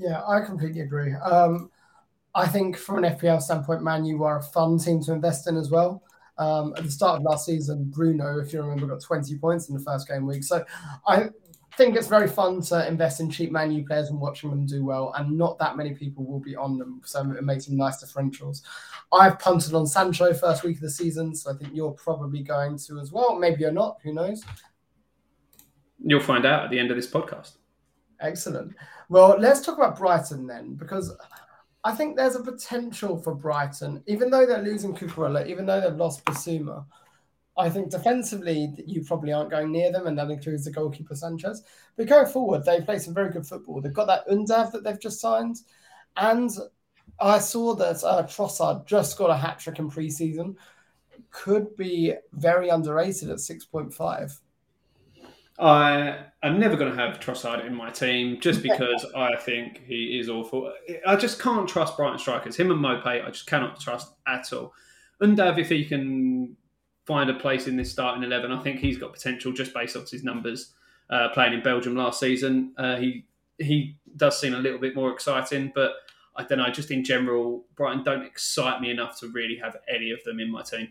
Yeah, 0.00 0.22
I 0.26 0.40
completely 0.40 0.80
agree. 0.80 1.12
Um, 1.12 1.70
I 2.34 2.46
think 2.48 2.78
from 2.78 3.04
an 3.04 3.16
FPL 3.18 3.42
standpoint, 3.42 3.82
Man 3.82 4.06
U 4.06 4.24
are 4.24 4.38
a 4.38 4.42
fun 4.42 4.78
team 4.78 5.02
to 5.04 5.12
invest 5.12 5.46
in 5.46 5.58
as 5.58 5.70
well. 5.70 6.02
Um, 6.38 6.72
at 6.78 6.84
the 6.84 6.90
start 6.90 7.18
of 7.18 7.22
last 7.22 7.44
season, 7.44 7.90
Bruno, 7.90 8.38
if 8.38 8.50
you 8.50 8.62
remember, 8.62 8.86
got 8.86 9.02
20 9.02 9.36
points 9.36 9.68
in 9.68 9.76
the 9.76 9.82
first 9.82 10.08
game 10.08 10.26
week. 10.26 10.42
So 10.42 10.64
I 11.06 11.28
think 11.76 11.96
it's 11.96 12.06
very 12.06 12.28
fun 12.28 12.62
to 12.62 12.88
invest 12.88 13.20
in 13.20 13.30
cheap 13.30 13.52
Man 13.52 13.72
U 13.72 13.84
players 13.84 14.08
and 14.08 14.18
watching 14.18 14.48
them 14.48 14.64
do 14.64 14.86
well, 14.86 15.12
and 15.18 15.36
not 15.36 15.58
that 15.58 15.76
many 15.76 15.92
people 15.92 16.24
will 16.24 16.40
be 16.40 16.56
on 16.56 16.78
them. 16.78 17.02
So 17.04 17.20
it 17.32 17.44
makes 17.44 17.66
them 17.66 17.76
nice 17.76 18.02
differentials. 18.02 18.62
I've 19.12 19.38
punted 19.38 19.74
on 19.74 19.86
Sancho 19.86 20.32
first 20.32 20.62
week 20.62 20.76
of 20.76 20.82
the 20.82 20.90
season, 20.90 21.34
so 21.34 21.52
I 21.52 21.58
think 21.58 21.74
you're 21.74 21.92
probably 21.92 22.42
going 22.42 22.78
to 22.86 23.00
as 23.00 23.12
well. 23.12 23.38
Maybe 23.38 23.60
you're 23.60 23.70
not, 23.70 23.98
who 24.02 24.14
knows? 24.14 24.42
You'll 26.02 26.20
find 26.20 26.46
out 26.46 26.64
at 26.64 26.70
the 26.70 26.78
end 26.78 26.90
of 26.90 26.96
this 26.96 27.10
podcast. 27.10 27.56
Excellent. 28.20 28.74
Well, 29.08 29.36
let's 29.38 29.60
talk 29.60 29.78
about 29.78 29.98
Brighton 29.98 30.46
then, 30.46 30.74
because 30.74 31.16
I 31.84 31.94
think 31.94 32.16
there's 32.16 32.36
a 32.36 32.42
potential 32.42 33.16
for 33.16 33.34
Brighton, 33.34 34.02
even 34.06 34.30
though 34.30 34.44
they're 34.44 34.62
losing 34.62 34.94
Cucurella, 34.94 35.46
even 35.46 35.64
though 35.64 35.80
they've 35.80 35.96
lost 35.96 36.24
Bissouma. 36.24 36.84
I 37.56 37.68
think 37.68 37.90
defensively, 37.90 38.72
you 38.86 39.02
probably 39.02 39.32
aren't 39.32 39.50
going 39.50 39.72
near 39.72 39.90
them, 39.90 40.06
and 40.06 40.18
that 40.18 40.30
includes 40.30 40.64
the 40.64 40.70
goalkeeper 40.70 41.14
Sanchez. 41.14 41.62
But 41.96 42.06
going 42.06 42.26
forward, 42.26 42.64
they 42.64 42.80
play 42.80 42.98
some 42.98 43.14
very 43.14 43.30
good 43.30 43.46
football. 43.46 43.80
They've 43.80 43.92
got 43.92 44.06
that 44.06 44.28
Undav 44.28 44.72
that 44.72 44.84
they've 44.84 45.00
just 45.00 45.20
signed, 45.20 45.56
and 46.16 46.50
I 47.20 47.38
saw 47.38 47.74
that 47.74 48.04
uh, 48.04 48.22
Trossard 48.24 48.86
just 48.86 49.18
got 49.18 49.30
a 49.30 49.36
hat 49.36 49.58
trick 49.58 49.78
in 49.78 49.90
preseason. 49.90 50.56
Could 51.30 51.76
be 51.76 52.14
very 52.32 52.68
underrated 52.68 53.30
at 53.30 53.40
six 53.40 53.64
point 53.64 53.92
five. 53.92 54.38
I 55.60 56.16
am 56.42 56.58
never 56.58 56.76
going 56.76 56.90
to 56.90 56.98
have 56.98 57.20
Trossard 57.20 57.66
in 57.66 57.74
my 57.74 57.90
team 57.90 58.40
just 58.40 58.62
because 58.62 59.04
I 59.14 59.36
think 59.36 59.82
he 59.84 60.18
is 60.18 60.28
awful. 60.28 60.72
I 61.06 61.16
just 61.16 61.38
can't 61.38 61.68
trust 61.68 61.96
Brighton 61.96 62.18
strikers. 62.18 62.56
Him 62.56 62.70
and 62.70 62.80
Maupay, 62.80 63.24
I 63.24 63.30
just 63.30 63.46
cannot 63.46 63.78
trust 63.78 64.14
at 64.26 64.50
all. 64.52 64.72
Undav, 65.22 65.58
if 65.58 65.68
he 65.68 65.84
can 65.84 66.56
find 67.04 67.28
a 67.28 67.34
place 67.34 67.66
in 67.66 67.76
this 67.76 67.92
starting 67.92 68.22
11, 68.22 68.50
I 68.50 68.62
think 68.62 68.80
he's 68.80 68.96
got 68.96 69.12
potential 69.12 69.52
just 69.52 69.74
based 69.74 69.96
off 69.96 70.10
his 70.10 70.24
numbers 70.24 70.72
uh, 71.10 71.28
playing 71.34 71.52
in 71.52 71.62
Belgium 71.62 71.94
last 71.94 72.20
season. 72.20 72.72
Uh, 72.78 72.96
he 72.96 73.26
he 73.58 73.98
does 74.16 74.40
seem 74.40 74.54
a 74.54 74.58
little 74.58 74.78
bit 74.78 74.94
more 74.94 75.12
exciting, 75.12 75.70
but 75.74 75.92
I 76.36 76.44
don't 76.44 76.58
know, 76.58 76.70
just 76.70 76.90
in 76.90 77.04
general, 77.04 77.66
Brighton 77.76 78.02
don't 78.02 78.22
excite 78.22 78.80
me 78.80 78.90
enough 78.90 79.20
to 79.20 79.28
really 79.28 79.56
have 79.56 79.76
any 79.86 80.10
of 80.12 80.24
them 80.24 80.40
in 80.40 80.50
my 80.50 80.62
team. 80.62 80.90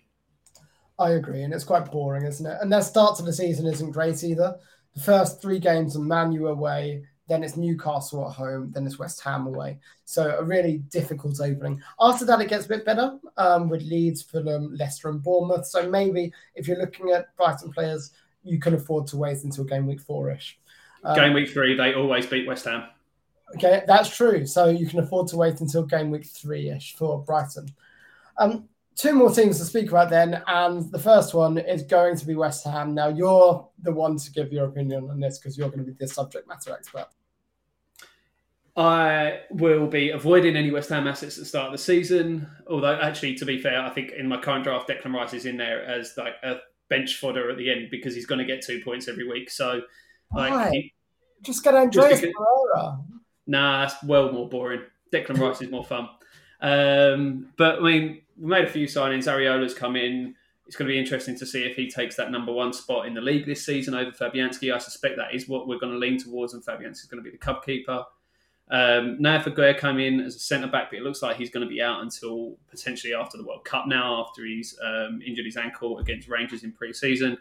I 0.99 1.11
agree, 1.11 1.43
and 1.43 1.53
it's 1.53 1.63
quite 1.63 1.89
boring, 1.91 2.25
isn't 2.25 2.45
it? 2.45 2.57
And 2.61 2.71
their 2.71 2.81
start 2.81 3.17
to 3.17 3.23
the 3.23 3.33
season 3.33 3.65
isn't 3.65 3.91
great 3.91 4.23
either. 4.23 4.57
The 4.93 5.01
first 5.01 5.41
three 5.41 5.59
games 5.59 5.95
are 5.95 6.01
Manu 6.01 6.47
away, 6.47 7.03
then 7.27 7.43
it's 7.43 7.55
Newcastle 7.55 8.27
at 8.27 8.35
home, 8.35 8.71
then 8.73 8.85
it's 8.85 8.99
West 8.99 9.21
Ham 9.21 9.47
away. 9.47 9.79
So 10.03 10.35
a 10.37 10.43
really 10.43 10.79
difficult 10.89 11.39
opening. 11.39 11.81
After 12.01 12.25
that, 12.25 12.41
it 12.41 12.49
gets 12.49 12.65
a 12.65 12.69
bit 12.69 12.85
better 12.85 13.17
um, 13.37 13.69
with 13.69 13.83
Leeds, 13.83 14.23
Fulham, 14.23 14.75
Leicester, 14.75 15.09
and 15.09 15.23
Bournemouth. 15.23 15.67
So 15.67 15.89
maybe 15.89 16.33
if 16.55 16.67
you're 16.67 16.79
looking 16.79 17.11
at 17.11 17.35
Brighton 17.37 17.71
players, 17.71 18.11
you 18.43 18.59
can 18.59 18.73
afford 18.73 19.07
to 19.07 19.17
wait 19.17 19.43
until 19.43 19.63
game 19.63 19.85
week 19.85 20.01
four-ish. 20.01 20.59
Um, 21.03 21.15
game 21.15 21.33
week 21.33 21.49
three, 21.49 21.75
they 21.75 21.93
always 21.93 22.25
beat 22.25 22.47
West 22.47 22.65
Ham. 22.65 22.85
Okay, 23.55 23.83
that's 23.87 24.15
true. 24.15 24.45
So 24.45 24.67
you 24.67 24.87
can 24.87 24.99
afford 24.99 25.27
to 25.29 25.37
wait 25.37 25.61
until 25.61 25.83
game 25.85 26.11
week 26.11 26.25
three-ish 26.25 26.95
for 26.95 27.23
Brighton. 27.23 27.69
Um, 28.37 28.67
two 28.99 29.13
more 29.13 29.31
teams 29.31 29.57
to 29.57 29.65
speak 29.65 29.89
about 29.89 30.09
then, 30.09 30.43
and 30.47 30.91
the 30.91 30.99
first 30.99 31.33
one 31.33 31.57
is 31.57 31.83
going 31.83 32.17
to 32.17 32.25
be 32.25 32.35
West 32.35 32.65
Ham. 32.65 32.93
Now, 32.93 33.07
you're 33.07 33.67
the 33.81 33.93
one 33.93 34.17
to 34.17 34.31
give 34.31 34.51
your 34.51 34.65
opinion 34.65 35.09
on 35.09 35.21
this 35.21 35.39
because 35.39 35.57
you're 35.57 35.69
going 35.69 35.85
to 35.85 35.85
be 35.85 35.93
the 35.97 36.07
subject 36.07 36.47
matter 36.47 36.73
expert. 36.73 37.07
I 38.75 39.41
will 39.51 39.87
be 39.87 40.09
avoiding 40.09 40.55
any 40.55 40.71
West 40.71 40.89
Ham 40.89 41.07
assets 41.07 41.37
at 41.37 41.43
the 41.43 41.45
start 41.45 41.67
of 41.67 41.71
the 41.71 41.77
season. 41.77 42.47
Although, 42.69 42.99
actually, 43.01 43.35
to 43.35 43.45
be 43.45 43.57
fair, 43.57 43.81
I 43.81 43.89
think 43.89 44.11
in 44.11 44.27
my 44.27 44.37
current 44.37 44.65
draft, 44.65 44.89
Declan 44.89 45.13
Rice 45.13 45.33
is 45.33 45.45
in 45.45 45.55
there 45.55 45.83
as 45.83 46.13
like 46.17 46.35
a 46.43 46.57
bench 46.89 47.15
fodder 47.15 47.49
at 47.49 47.57
the 47.57 47.71
end 47.71 47.89
because 47.91 48.13
he's 48.15 48.25
going 48.25 48.39
to 48.39 48.45
get 48.45 48.61
two 48.61 48.81
points 48.83 49.07
every 49.07 49.27
week. 49.27 49.49
So, 49.49 49.81
like, 50.33 50.71
he, 50.71 50.93
just 51.41 51.63
get 51.63 51.73
Andreas 51.73 52.19
Pereira. 52.19 52.99
Nah, 53.47 53.81
that's 53.81 54.03
well 54.03 54.31
more 54.31 54.49
boring. 54.49 54.81
Declan 55.13 55.39
Rice 55.39 55.61
is 55.61 55.71
more 55.71 55.85
fun. 55.85 56.09
Um, 56.61 57.47
but 57.57 57.79
I 57.79 57.81
mean, 57.81 58.21
we 58.37 58.49
made 58.49 58.65
a 58.65 58.69
few 58.69 58.87
signings. 58.87 59.25
Areola's 59.25 59.73
come 59.73 59.95
in. 59.95 60.35
It's 60.67 60.75
going 60.75 60.87
to 60.87 60.93
be 60.93 60.99
interesting 60.99 61.35
to 61.37 61.45
see 61.45 61.63
if 61.63 61.75
he 61.75 61.89
takes 61.89 62.15
that 62.17 62.31
number 62.31 62.51
one 62.51 62.73
spot 62.73 63.07
in 63.07 63.15
the 63.15 63.21
league 63.21 63.45
this 63.45 63.65
season 63.65 63.95
over 63.95 64.11
Fabianski. 64.11 64.73
I 64.73 64.77
suspect 64.77 65.17
that 65.17 65.33
is 65.33 65.47
what 65.47 65.67
we're 65.67 65.79
going 65.79 65.93
to 65.93 65.97
lean 65.97 66.19
towards, 66.19 66.53
and 66.53 66.63
Fabianski 66.63 66.91
is 66.91 67.07
going 67.09 67.23
to 67.23 67.27
be 67.27 67.31
the 67.31 67.39
cup 67.39 67.65
keeper. 67.65 68.03
Um, 68.71 69.17
Nayef 69.17 69.45
Aguerd 69.45 69.79
come 69.79 69.99
in 69.99 70.19
as 70.19 70.35
a 70.35 70.39
centre 70.39 70.67
back, 70.67 70.91
but 70.91 70.99
it 70.99 71.01
looks 71.01 71.23
like 71.23 71.37
he's 71.37 71.49
going 71.49 71.67
to 71.67 71.69
be 71.69 71.81
out 71.81 72.01
until 72.01 72.55
potentially 72.69 73.15
after 73.15 73.35
the 73.35 73.43
World 73.43 73.65
Cup 73.65 73.87
now, 73.87 74.23
after 74.23 74.45
he's 74.45 74.77
um, 74.83 75.21
injured 75.25 75.45
his 75.45 75.57
ankle 75.57 75.97
against 75.97 76.27
Rangers 76.27 76.63
in 76.63 76.71
pre 76.71 76.93
season. 76.93 77.37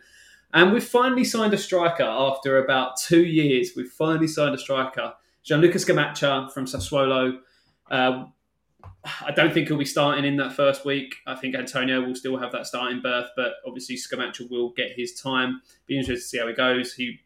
And 0.54 0.72
we've 0.72 0.82
finally 0.82 1.24
signed 1.24 1.52
a 1.52 1.58
striker 1.58 2.04
after 2.04 2.64
about 2.64 2.96
two 2.96 3.24
years. 3.24 3.72
We've 3.76 3.90
finally 3.90 4.26
signed 4.26 4.54
a 4.54 4.58
striker, 4.58 5.12
Gianluca 5.42 5.76
Scamacca 5.76 6.50
from 6.50 6.64
Sassuolo. 6.64 7.40
Uh, 7.90 8.24
I 9.04 9.32
don't 9.32 9.52
think 9.52 9.68
he'll 9.68 9.78
be 9.78 9.84
starting 9.84 10.24
in 10.24 10.36
that 10.36 10.52
first 10.52 10.84
week. 10.84 11.16
I 11.26 11.34
think 11.34 11.54
Antonio 11.54 12.00
will 12.00 12.14
still 12.14 12.36
have 12.36 12.52
that 12.52 12.66
starting 12.66 13.00
berth, 13.00 13.30
but 13.36 13.54
obviously 13.66 13.96
Scamacca 13.96 14.48
will 14.50 14.70
get 14.70 14.92
his 14.92 15.20
time. 15.20 15.62
Be 15.86 15.98
interested 15.98 16.22
to 16.22 16.28
see 16.28 16.38
how 16.38 16.46
he 16.46 16.54
goes. 16.54 16.94
He 16.94 17.20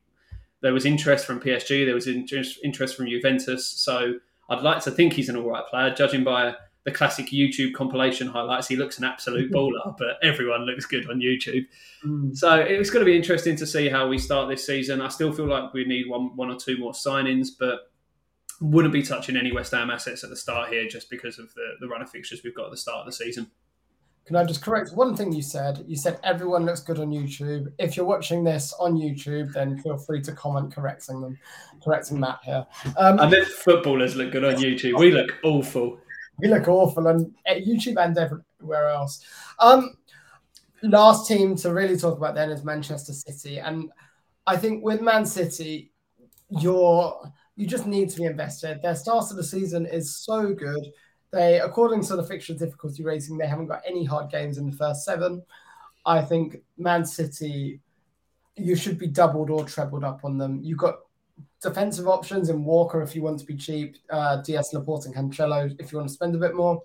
there 0.60 0.72
was 0.72 0.86
interest 0.86 1.26
from 1.26 1.40
PSG, 1.40 1.84
there 1.84 1.94
was 1.94 2.06
interest 2.06 2.96
from 2.96 3.08
Juventus, 3.08 3.66
so 3.66 4.14
I'd 4.48 4.62
like 4.62 4.82
to 4.84 4.92
think 4.92 5.12
he's 5.12 5.28
an 5.28 5.36
all 5.36 5.50
right 5.50 5.66
player, 5.66 5.92
judging 5.92 6.22
by 6.22 6.54
the 6.84 6.90
classic 6.90 7.26
YouTube 7.26 7.74
compilation 7.74 8.28
highlights. 8.28 8.68
He 8.68 8.76
looks 8.76 8.98
an 8.98 9.04
absolute 9.04 9.52
baller, 9.54 9.96
but 9.98 10.18
everyone 10.22 10.62
looks 10.62 10.86
good 10.86 11.08
on 11.10 11.20
YouTube. 11.20 11.66
Mm. 12.04 12.36
So 12.36 12.56
it's 12.56 12.90
going 12.90 13.04
to 13.04 13.10
be 13.10 13.16
interesting 13.16 13.56
to 13.56 13.66
see 13.66 13.88
how 13.88 14.08
we 14.08 14.18
start 14.18 14.48
this 14.48 14.66
season. 14.66 15.00
I 15.00 15.08
still 15.08 15.32
feel 15.32 15.46
like 15.46 15.72
we 15.72 15.84
need 15.84 16.08
one, 16.08 16.36
one 16.36 16.50
or 16.50 16.56
two 16.56 16.78
more 16.78 16.92
signings, 16.92 17.48
but 17.58 17.91
wouldn't 18.62 18.94
be 18.94 19.02
touching 19.02 19.36
any 19.36 19.52
West 19.52 19.72
Ham 19.72 19.90
assets 19.90 20.22
at 20.22 20.30
the 20.30 20.36
start 20.36 20.70
here 20.70 20.86
just 20.86 21.10
because 21.10 21.38
of 21.38 21.52
the, 21.54 21.74
the 21.80 21.88
run 21.88 22.00
of 22.00 22.08
fixtures 22.08 22.42
we've 22.44 22.54
got 22.54 22.66
at 22.66 22.70
the 22.70 22.76
start 22.76 23.00
of 23.00 23.06
the 23.06 23.12
season. 23.12 23.50
Can 24.24 24.36
I 24.36 24.44
just 24.44 24.62
correct 24.62 24.92
one 24.94 25.16
thing 25.16 25.32
you 25.32 25.42
said? 25.42 25.84
You 25.88 25.96
said 25.96 26.20
everyone 26.22 26.64
looks 26.64 26.80
good 26.80 27.00
on 27.00 27.10
YouTube. 27.10 27.72
If 27.78 27.96
you're 27.96 28.06
watching 28.06 28.44
this 28.44 28.72
on 28.78 28.94
YouTube, 28.94 29.52
then 29.52 29.78
feel 29.82 29.98
free 29.98 30.22
to 30.22 30.32
comment 30.32 30.72
correcting 30.72 31.20
them, 31.20 31.36
correcting 31.82 32.20
Matt 32.20 32.38
here. 32.44 32.64
Um, 32.96 33.18
I 33.18 33.28
meant 33.28 33.48
footballers 33.48 34.14
look 34.14 34.30
good 34.30 34.44
on 34.44 34.54
YouTube. 34.54 34.96
We 35.00 35.10
look 35.10 35.32
awful. 35.42 35.98
We 36.38 36.46
look 36.46 36.68
awful 36.68 37.08
on 37.08 37.34
YouTube 37.48 37.96
and 38.02 38.16
everywhere 38.16 38.90
else. 38.90 39.26
Um, 39.58 39.96
last 40.84 41.26
team 41.26 41.56
to 41.56 41.74
really 41.74 41.96
talk 41.96 42.16
about 42.16 42.36
then 42.36 42.50
is 42.50 42.62
Manchester 42.62 43.12
City, 43.12 43.58
and 43.58 43.90
I 44.46 44.56
think 44.56 44.84
with 44.84 45.00
Man 45.00 45.26
City, 45.26 45.90
you're 46.48 47.32
you 47.56 47.66
just 47.66 47.86
need 47.86 48.10
to 48.10 48.16
be 48.16 48.24
invested. 48.24 48.80
Their 48.82 48.94
start 48.94 49.30
of 49.30 49.36
the 49.36 49.44
season 49.44 49.86
is 49.86 50.16
so 50.16 50.54
good. 50.54 50.86
They, 51.30 51.60
according 51.60 52.02
to 52.04 52.16
the 52.16 52.22
fixture 52.22 52.54
difficulty 52.54 53.02
rating, 53.02 53.38
they 53.38 53.46
haven't 53.46 53.66
got 53.66 53.82
any 53.86 54.04
hard 54.04 54.30
games 54.30 54.58
in 54.58 54.70
the 54.70 54.76
first 54.76 55.04
seven. 55.04 55.42
I 56.04 56.22
think 56.22 56.56
Man 56.76 57.04
City, 57.04 57.80
you 58.56 58.76
should 58.76 58.98
be 58.98 59.06
doubled 59.06 59.50
or 59.50 59.64
trebled 59.64 60.04
up 60.04 60.24
on 60.24 60.36
them. 60.38 60.60
You've 60.62 60.78
got 60.78 60.96
defensive 61.62 62.08
options 62.08 62.48
in 62.48 62.64
Walker 62.64 63.02
if 63.02 63.14
you 63.14 63.22
want 63.22 63.38
to 63.40 63.46
be 63.46 63.56
cheap, 63.56 63.96
uh, 64.10 64.42
Dias 64.42 64.72
Laporte 64.72 65.06
and 65.06 65.14
Cancelo 65.14 65.74
if 65.78 65.92
you 65.92 65.98
want 65.98 66.08
to 66.08 66.14
spend 66.14 66.34
a 66.34 66.38
bit 66.38 66.54
more. 66.54 66.82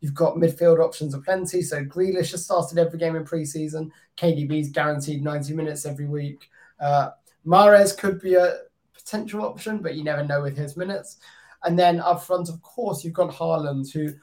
You've 0.00 0.14
got 0.14 0.36
midfield 0.36 0.82
options 0.82 1.12
aplenty. 1.12 1.60
So 1.60 1.84
Grealish 1.84 2.30
has 2.30 2.44
started 2.44 2.78
every 2.78 2.98
game 2.98 3.16
in 3.16 3.24
preseason. 3.24 3.90
KDB's 4.16 4.70
guaranteed 4.70 5.22
90 5.22 5.52
minutes 5.52 5.84
every 5.84 6.06
week. 6.06 6.48
Uh, 6.78 7.10
Mahrez 7.46 7.96
could 7.96 8.20
be 8.20 8.34
a 8.34 8.60
potential 9.04 9.44
option, 9.44 9.78
but 9.78 9.94
you 9.94 10.04
never 10.04 10.24
know 10.24 10.42
with 10.42 10.56
his 10.56 10.76
minutes. 10.76 11.18
And 11.64 11.78
then 11.78 12.00
up 12.00 12.22
front, 12.22 12.48
of 12.48 12.62
course, 12.62 13.04
you've 13.04 13.14
got 13.14 13.30
Haaland, 13.30 13.92
who 13.92 14.14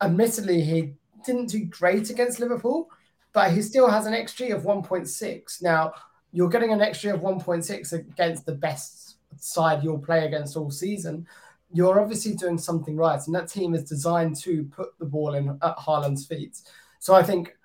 admittedly 0.00 0.60
he 0.62 0.94
didn't 1.24 1.46
do 1.50 1.64
great 1.64 2.10
against 2.10 2.40
Liverpool, 2.40 2.88
but 3.32 3.50
he 3.50 3.62
still 3.62 3.88
has 3.90 4.06
an 4.06 4.14
XG 4.14 4.54
of 4.54 4.62
1.6. 4.62 5.62
Now, 5.62 5.92
you're 6.32 6.48
getting 6.48 6.72
an 6.72 6.80
XG 6.80 7.14
of 7.14 7.20
1.6 7.20 7.92
against 7.92 8.46
the 8.46 8.54
best 8.54 9.16
side 9.36 9.82
you'll 9.82 9.98
play 9.98 10.26
against 10.26 10.56
all 10.56 10.70
season. 10.70 11.26
you're 11.74 12.00
obviously 12.00 12.34
doing 12.34 12.56
something 12.56 12.96
right. 12.96 13.20
And 13.26 13.34
that 13.34 13.48
team 13.48 13.74
is 13.74 13.84
designed 13.84 14.36
to 14.42 14.64
put 14.64 14.96
the 14.98 15.04
ball 15.04 15.34
in 15.34 15.58
at 15.60 15.76
Haaland's 15.76 16.24
feet. 16.24 16.60
So 17.00 17.14
I 17.14 17.22
think 17.22 17.56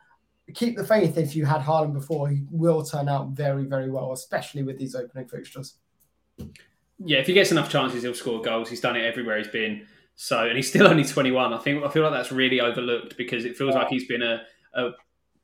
keep 0.56 0.76
the 0.76 0.84
faith 0.84 1.18
if 1.18 1.36
you 1.36 1.46
had 1.46 1.62
Haaland 1.62 1.94
before, 1.94 2.28
he 2.28 2.44
will 2.50 2.84
turn 2.84 3.08
out 3.08 3.30
very, 3.30 3.66
very 3.66 3.92
well, 3.92 4.12
especially 4.12 4.64
with 4.64 4.80
these 4.80 4.96
opening 4.96 5.28
fixtures. 5.28 5.76
Yeah, 7.00 7.20
if 7.20 7.28
he 7.28 7.34
gets 7.34 7.52
enough 7.52 7.70
chances, 7.70 8.04
he'll 8.04 8.14
score 8.14 8.42
goals. 8.42 8.70
He's 8.70 8.82
done 8.82 8.96
it 8.96 9.06
everywhere 9.06 9.38
he's 9.38 9.48
been. 9.48 9.88
So, 10.16 10.48
and 10.48 10.58
he's 10.58 10.68
still 10.68 10.88
only 10.90 11.06
21. 11.06 11.54
I 11.54 11.58
think 11.60 11.84
I 11.84 11.90
feel 11.90 12.04
like 12.04 12.12
that's 12.12 12.32
really 12.32 12.60
overlooked 12.60 13.18
because 13.18 13.46
it 13.46 13.58
feels 13.58 13.74
yeah. 13.74 13.80
like 13.80 13.90
he's 13.90 14.06
been 14.06 14.22
a, 14.22 14.42
a, 14.74 14.90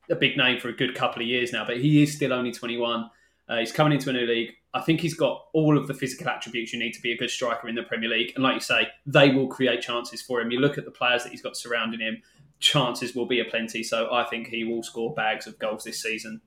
a 0.09 0.15
big 0.15 0.37
name 0.37 0.59
for 0.59 0.69
a 0.69 0.73
good 0.73 0.95
couple 0.95 1.21
of 1.21 1.27
years 1.27 1.53
now, 1.53 1.65
but 1.65 1.77
he 1.77 2.03
is 2.03 2.13
still 2.13 2.33
only 2.33 2.51
21. 2.51 3.09
Uh, 3.47 3.57
he's 3.57 3.71
coming 3.71 3.93
into 3.93 4.09
a 4.09 4.13
new 4.13 4.25
league. 4.25 4.51
I 4.73 4.81
think 4.81 4.99
he's 4.99 5.13
got 5.13 5.45
all 5.53 5.77
of 5.77 5.87
the 5.87 5.93
physical 5.93 6.27
attributes 6.27 6.73
you 6.73 6.79
need 6.79 6.91
to 6.93 7.01
be 7.01 7.13
a 7.13 7.17
good 7.17 7.29
striker 7.29 7.69
in 7.69 7.75
the 7.75 7.83
Premier 7.83 8.09
League. 8.09 8.33
And 8.35 8.43
like 8.43 8.55
you 8.55 8.59
say, 8.59 8.89
they 9.05 9.31
will 9.31 9.47
create 9.47 9.81
chances 9.81 10.21
for 10.21 10.41
him. 10.41 10.51
You 10.51 10.59
look 10.59 10.77
at 10.77 10.83
the 10.83 10.91
players 10.91 11.23
that 11.23 11.29
he's 11.29 11.41
got 11.41 11.55
surrounding 11.55 12.01
him, 12.01 12.21
chances 12.59 13.15
will 13.15 13.25
be 13.25 13.39
aplenty. 13.39 13.83
So 13.83 14.11
I 14.11 14.25
think 14.25 14.47
he 14.47 14.65
will 14.65 14.83
score 14.83 15.13
bags 15.13 15.47
of 15.47 15.57
goals 15.59 15.85
this 15.85 16.01
season. 16.01 16.41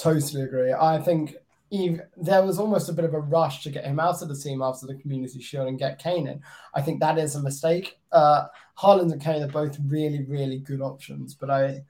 Totally 0.00 0.42
agree. 0.42 0.72
I 0.72 0.98
think 0.98 1.36
Eve, 1.70 2.00
there 2.16 2.44
was 2.44 2.58
almost 2.58 2.88
a 2.88 2.92
bit 2.92 3.04
of 3.04 3.14
a 3.14 3.20
rush 3.20 3.62
to 3.62 3.70
get 3.70 3.84
him 3.84 3.98
out 3.98 4.22
of 4.22 4.28
the 4.28 4.36
team 4.36 4.62
after 4.62 4.86
the 4.86 4.94
Community 4.94 5.40
Shield 5.40 5.68
and 5.68 5.78
get 5.78 5.98
Kane 5.98 6.28
in. 6.28 6.40
I 6.74 6.82
think 6.82 7.00
that 7.00 7.18
is 7.18 7.34
a 7.34 7.42
mistake. 7.42 7.98
Uh, 8.12 8.46
Haaland 8.78 9.12
and 9.12 9.20
Kane 9.20 9.42
are 9.42 9.48
both 9.48 9.78
really, 9.86 10.24
really 10.24 10.58
good 10.58 10.80
options, 10.80 11.34
but 11.34 11.50
I 11.50 11.84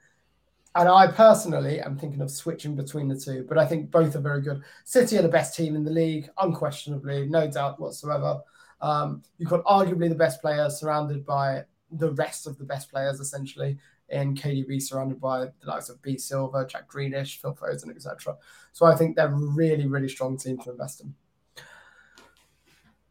and 0.75 0.89
I 0.89 1.07
personally 1.07 1.79
am 1.79 1.97
thinking 1.97 2.19
of 2.21 2.29
switching 2.29 2.75
between 2.75 3.07
the 3.07 3.17
two, 3.17 3.45
but 3.47 3.57
I 3.57 3.65
think 3.65 3.91
both 3.91 4.13
are 4.15 4.21
very 4.21 4.41
good. 4.41 4.61
City 4.83 5.17
are 5.17 5.21
the 5.21 5.29
best 5.29 5.55
team 5.55 5.73
in 5.73 5.85
the 5.85 5.91
league, 5.91 6.29
unquestionably, 6.37 7.27
no 7.27 7.49
doubt 7.49 7.79
whatsoever. 7.79 8.41
Um, 8.81 9.23
you've 9.37 9.49
got 9.49 9.63
arguably 9.63 10.09
the 10.09 10.15
best 10.15 10.41
players 10.41 10.77
surrounded 10.77 11.25
by 11.25 11.63
the 11.91 12.11
rest 12.11 12.45
of 12.45 12.57
the 12.57 12.65
best 12.65 12.91
players, 12.91 13.21
essentially, 13.21 13.77
in 14.09 14.35
KDB, 14.35 14.81
surrounded 14.81 15.19
by 15.19 15.45
the 15.45 15.51
likes 15.65 15.89
of 15.89 16.01
B 16.01 16.17
Silva, 16.17 16.65
Jack 16.67 16.89
Grealish, 16.89 17.39
Phil 17.41 17.55
Foden, 17.55 17.95
etc. 17.95 18.35
So 18.71 18.85
I 18.85 18.95
think 18.95 19.15
they're 19.15 19.33
really, 19.33 19.87
really 19.87 20.09
strong 20.09 20.37
team 20.37 20.57
to 20.59 20.71
invest 20.71 21.01
in. 21.01 21.13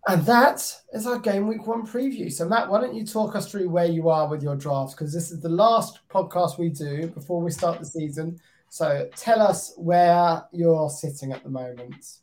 And 0.07 0.24
that 0.26 0.61
is 0.92 1.07
our 1.07 1.18
game 1.18 1.47
week 1.47 1.66
one 1.66 1.86
preview. 1.86 2.30
So, 2.30 2.47
Matt, 2.47 2.68
why 2.68 2.80
don't 2.80 2.95
you 2.95 3.07
talk 3.07 3.34
us 3.34 3.51
through 3.51 3.70
where 3.70 3.86
you 3.86 4.11
are 4.11 4.28
with 4.28 4.42
your 4.42 4.55
drafts? 4.55 4.95
Because 4.95 5.14
this 5.14 5.30
is 5.30 5.40
the 5.40 5.49
last 5.49 6.01
podcast 6.11 6.59
we 6.59 6.68
do 6.68 7.07
before 7.09 7.40
we 7.40 7.51
start 7.51 7.78
the 7.78 7.86
season. 7.86 8.38
So, 8.68 9.09
tell 9.16 9.40
us 9.40 9.72
where 9.78 10.45
you're 10.53 10.90
sitting 10.90 11.32
at 11.32 11.42
the 11.42 11.49
moment. 11.49 12.18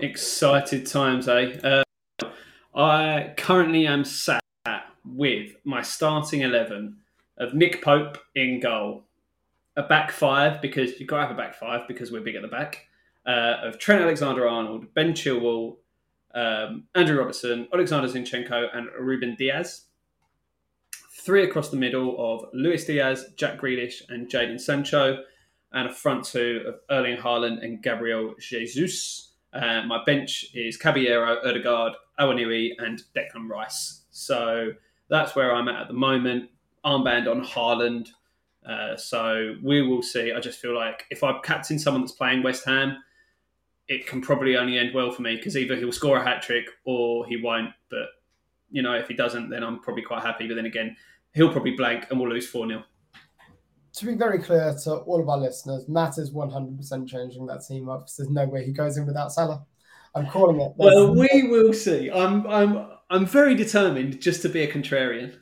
Excited 0.00 0.86
times, 0.86 1.26
eh? 1.26 1.58
Uh, 1.64 1.82
I 2.76 3.34
currently 3.36 3.88
am 3.88 4.04
sat 4.04 4.40
with 5.04 5.56
my 5.64 5.82
starting 5.82 6.42
11 6.42 6.96
of 7.40 7.54
Nick 7.54 7.82
Pope 7.82 8.18
in 8.36 8.60
goal, 8.60 9.04
a 9.76 9.82
back 9.82 10.12
five, 10.12 10.62
because 10.62 11.00
you've 11.00 11.08
got 11.08 11.16
to 11.16 11.22
have 11.26 11.32
a 11.32 11.38
back 11.38 11.54
five 11.56 11.88
because 11.88 12.12
we're 12.12 12.20
big 12.20 12.36
at 12.36 12.42
the 12.42 12.48
back, 12.48 12.86
uh, 13.26 13.56
of 13.62 13.78
Trent 13.80 14.02
Alexander 14.02 14.46
Arnold, 14.46 14.94
Ben 14.94 15.12
Chilwell 15.12 15.78
um, 16.34 16.84
Andrew 16.94 17.18
Robertson, 17.18 17.68
Alexander 17.72 18.08
Zinchenko, 18.08 18.68
and 18.72 18.88
Ruben 18.98 19.34
Dias. 19.36 19.86
Three 21.22 21.44
across 21.44 21.70
the 21.70 21.76
middle 21.76 22.16
of 22.18 22.48
Luis 22.54 22.84
Diaz, 22.84 23.26
Jack 23.36 23.60
Grealish, 23.60 24.02
and 24.08 24.28
Jadon 24.28 24.60
Sancho, 24.60 25.22
and 25.72 25.88
a 25.88 25.92
front 25.92 26.24
two 26.24 26.62
of 26.66 26.76
Erling 26.90 27.16
Haaland 27.16 27.64
and 27.64 27.82
Gabriel 27.82 28.34
Jesus. 28.38 29.32
Uh, 29.52 29.82
my 29.86 30.02
bench 30.04 30.46
is 30.54 30.76
Caballero, 30.76 31.38
Odegaard, 31.44 31.94
Awoniyi, 32.18 32.70
and 32.78 33.02
Declan 33.14 33.48
Rice. 33.48 34.02
So 34.10 34.72
that's 35.08 35.34
where 35.34 35.54
I'm 35.54 35.68
at 35.68 35.82
at 35.82 35.88
the 35.88 35.94
moment. 35.94 36.50
Armband 36.84 37.30
on 37.30 37.44
Haaland. 37.44 38.08
Uh, 38.66 38.96
so 38.96 39.54
we 39.62 39.82
will 39.82 40.02
see. 40.02 40.32
I 40.32 40.40
just 40.40 40.58
feel 40.58 40.74
like 40.74 41.04
if 41.10 41.24
I 41.24 41.38
captain 41.40 41.78
someone 41.78 42.02
that's 42.02 42.12
playing 42.12 42.42
West 42.42 42.64
Ham, 42.66 42.98
it 43.88 44.06
can 44.06 44.20
probably 44.20 44.56
only 44.56 44.78
end 44.78 44.94
well 44.94 45.10
for 45.10 45.22
me 45.22 45.36
because 45.36 45.56
either 45.56 45.76
he'll 45.76 45.92
score 45.92 46.18
a 46.18 46.24
hat 46.24 46.42
trick 46.42 46.66
or 46.84 47.26
he 47.26 47.40
won't. 47.42 47.70
But 47.90 48.06
you 48.70 48.82
know, 48.82 48.94
if 48.94 49.08
he 49.08 49.14
doesn't, 49.14 49.50
then 49.50 49.64
I'm 49.64 49.80
probably 49.80 50.02
quite 50.02 50.22
happy. 50.22 50.46
But 50.46 50.54
then 50.54 50.66
again, 50.66 50.96
he'll 51.32 51.50
probably 51.50 51.72
blank 51.72 52.06
and 52.10 52.20
we'll 52.20 52.30
lose 52.30 52.48
four 52.48 52.68
0 52.68 52.84
To 53.94 54.06
be 54.06 54.14
very 54.14 54.38
clear 54.38 54.76
to 54.84 54.92
all 54.92 55.20
of 55.20 55.28
our 55.28 55.38
listeners, 55.38 55.88
Matt 55.88 56.18
is 56.18 56.32
100% 56.32 57.08
changing 57.08 57.46
that 57.46 57.64
team 57.66 57.88
up. 57.88 58.02
Because 58.02 58.16
there's 58.16 58.30
no 58.30 58.46
way 58.46 58.64
he 58.64 58.72
goes 58.72 58.96
in 58.96 59.06
without 59.06 59.32
Salah. 59.32 59.66
I'm 60.14 60.26
calling 60.26 60.60
it. 60.60 60.72
There's 60.78 60.94
well, 60.94 61.14
we 61.14 61.44
will 61.44 61.72
see. 61.72 62.10
I'm 62.10 62.46
I'm 62.46 62.88
I'm 63.10 63.26
very 63.26 63.54
determined 63.54 64.20
just 64.20 64.42
to 64.42 64.48
be 64.48 64.62
a 64.62 64.72
contrarian 64.72 65.36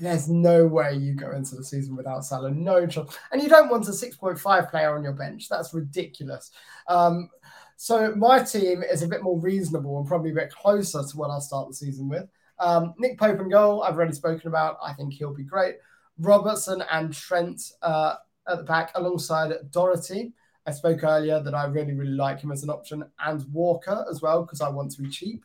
there's 0.00 0.28
no 0.28 0.66
way 0.66 0.94
you 0.94 1.14
go 1.14 1.30
into 1.32 1.56
the 1.56 1.64
season 1.64 1.96
without 1.96 2.24
Salah. 2.24 2.50
No 2.50 2.86
chance. 2.86 3.16
And 3.32 3.42
you 3.42 3.48
don't 3.48 3.70
want 3.70 3.88
a 3.88 3.92
6.5 3.92 4.70
player 4.70 4.96
on 4.96 5.02
your 5.02 5.12
bench. 5.12 5.48
That's 5.48 5.74
ridiculous. 5.74 6.50
Um, 6.86 7.30
so 7.76 8.14
my 8.14 8.42
team 8.42 8.82
is 8.82 9.02
a 9.02 9.08
bit 9.08 9.22
more 9.22 9.38
reasonable 9.38 9.98
and 9.98 10.06
probably 10.06 10.30
a 10.30 10.34
bit 10.34 10.50
closer 10.52 11.02
to 11.02 11.16
what 11.16 11.30
I'll 11.30 11.40
start 11.40 11.68
the 11.68 11.74
season 11.74 12.08
with. 12.08 12.28
Um, 12.58 12.94
Nick 12.98 13.18
Pope 13.18 13.38
and 13.38 13.50
goal, 13.50 13.82
I've 13.82 13.94
already 13.94 14.14
spoken 14.14 14.48
about. 14.48 14.78
I 14.82 14.92
think 14.92 15.14
he'll 15.14 15.34
be 15.34 15.44
great. 15.44 15.76
Robertson 16.18 16.82
and 16.90 17.12
Trent 17.14 17.60
uh, 17.82 18.16
at 18.48 18.58
the 18.58 18.64
back 18.64 18.90
alongside 18.94 19.52
Doherty. 19.70 20.32
I 20.66 20.72
spoke 20.72 21.04
earlier 21.04 21.40
that 21.40 21.54
I 21.54 21.66
really, 21.66 21.94
really 21.94 22.10
like 22.12 22.40
him 22.40 22.52
as 22.52 22.62
an 22.62 22.70
option, 22.70 23.04
and 23.24 23.44
Walker 23.52 24.04
as 24.10 24.20
well, 24.20 24.42
because 24.42 24.60
I 24.60 24.68
want 24.68 24.90
to 24.92 25.02
be 25.02 25.08
cheap. 25.08 25.44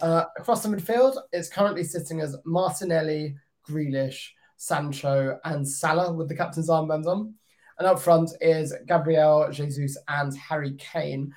Uh, 0.00 0.24
across 0.38 0.62
the 0.62 0.68
midfield, 0.68 1.18
it's 1.32 1.50
currently 1.50 1.84
sitting 1.84 2.20
as 2.20 2.36
Martinelli, 2.44 3.36
Grealish, 3.70 4.28
Sancho, 4.56 5.38
and 5.44 5.66
Salah 5.66 6.12
with 6.12 6.28
the 6.28 6.36
captain's 6.36 6.68
armbands 6.68 7.06
on. 7.06 7.34
And 7.78 7.86
up 7.86 7.98
front 7.98 8.30
is 8.40 8.74
Gabriel 8.86 9.48
Jesus 9.50 9.96
and 10.08 10.36
Harry 10.36 10.72
Kane. 10.72 11.34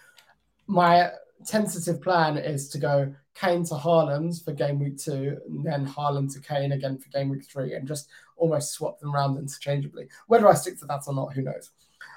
My 0.67 1.11
tentative 1.45 2.01
plan 2.01 2.38
is 2.38 2.69
to 2.69 2.77
go 2.77 3.13
Kane 3.36 3.63
to 3.65 3.75
Haaland 3.75 4.43
for 4.43 4.53
game 4.53 4.79
week 4.79 4.97
two, 4.97 5.38
and 5.47 5.65
then 5.65 5.88
Haaland 5.88 6.34
to 6.34 6.39
Kane 6.39 6.73
again 6.73 6.97
for 6.97 7.09
game 7.09 7.29
week 7.29 7.45
three, 7.45 7.73
and 7.73 7.88
just 7.88 8.09
almost 8.36 8.73
swap 8.73 8.99
them 8.99 9.13
around 9.13 9.38
interchangeably. 9.38 10.07
Whether 10.27 10.47
I 10.47 10.53
stick 10.53 10.79
to 10.79 10.86
that 10.86 11.03
or 11.07 11.13
not, 11.13 11.34
who 11.34 11.41
knows? 11.41 11.71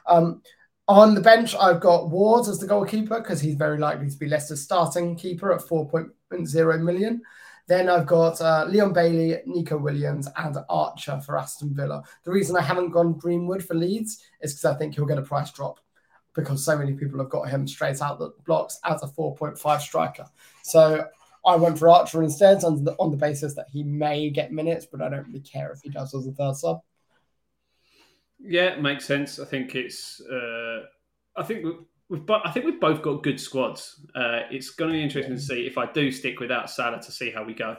Um, 0.06 0.42
on 0.88 1.14
the 1.14 1.20
bench, 1.20 1.54
I've 1.54 1.80
got 1.80 2.10
Ward 2.10 2.48
as 2.48 2.58
the 2.58 2.66
goalkeeper 2.66 3.20
because 3.20 3.40
he's 3.40 3.56
very 3.56 3.78
likely 3.78 4.08
to 4.08 4.16
be 4.16 4.28
Leicester's 4.28 4.62
starting 4.62 5.16
keeper 5.16 5.52
at 5.52 5.60
4.0 5.60 6.82
million. 6.82 7.22
Then 7.68 7.88
I've 7.88 8.06
got 8.06 8.40
uh, 8.40 8.64
Leon 8.68 8.92
Bailey, 8.92 9.38
Neco 9.44 9.76
Williams, 9.76 10.28
and 10.36 10.56
Archer 10.68 11.20
for 11.20 11.36
Aston 11.36 11.74
Villa. 11.74 12.02
The 12.24 12.30
reason 12.30 12.56
I 12.56 12.62
haven't 12.62 12.90
gone 12.90 13.14
Greenwood 13.14 13.64
for 13.64 13.74
Leeds 13.74 14.22
is 14.40 14.52
because 14.52 14.64
I 14.64 14.74
think 14.74 14.94
he'll 14.94 15.06
get 15.06 15.18
a 15.18 15.22
price 15.22 15.50
drop 15.50 15.80
because 16.34 16.64
so 16.64 16.76
many 16.76 16.92
people 16.92 17.18
have 17.18 17.30
got 17.30 17.48
him 17.48 17.66
straight 17.66 18.00
out 18.02 18.18
the 18.18 18.32
blocks 18.44 18.78
as 18.84 19.02
a 19.02 19.06
4.5 19.06 19.80
striker. 19.80 20.26
So 20.62 21.06
I 21.44 21.56
went 21.56 21.78
for 21.78 21.88
Archer 21.88 22.22
instead 22.22 22.62
on 22.62 22.84
the, 22.84 22.92
on 22.98 23.10
the 23.10 23.16
basis 23.16 23.54
that 23.54 23.66
he 23.72 23.82
may 23.82 24.30
get 24.30 24.52
minutes, 24.52 24.86
but 24.86 25.00
I 25.00 25.08
don't 25.08 25.26
really 25.26 25.40
care 25.40 25.72
if 25.72 25.80
he 25.80 25.88
does 25.88 26.14
as 26.14 26.26
a 26.26 26.32
third 26.32 26.56
sub. 26.56 26.80
Yeah, 28.38 28.76
makes 28.76 29.06
sense. 29.06 29.38
I 29.38 29.44
think 29.44 29.74
it's. 29.74 30.20
Uh, 30.20 30.82
I 31.36 31.42
think 31.42 31.64
we've 32.08 32.28
I 32.30 32.50
think 32.50 32.66
we've 32.66 32.80
both 32.80 33.02
got 33.02 33.22
good 33.22 33.40
squads. 33.40 34.00
Uh, 34.14 34.40
it's 34.50 34.70
going 34.70 34.92
to 34.92 34.98
be 34.98 35.02
interesting 35.02 35.34
to 35.34 35.40
see 35.40 35.66
if 35.66 35.78
I 35.78 35.90
do 35.90 36.10
stick 36.10 36.40
without 36.40 36.70
Salah 36.70 37.00
to 37.00 37.12
see 37.12 37.30
how 37.30 37.44
we 37.44 37.54
go. 37.54 37.76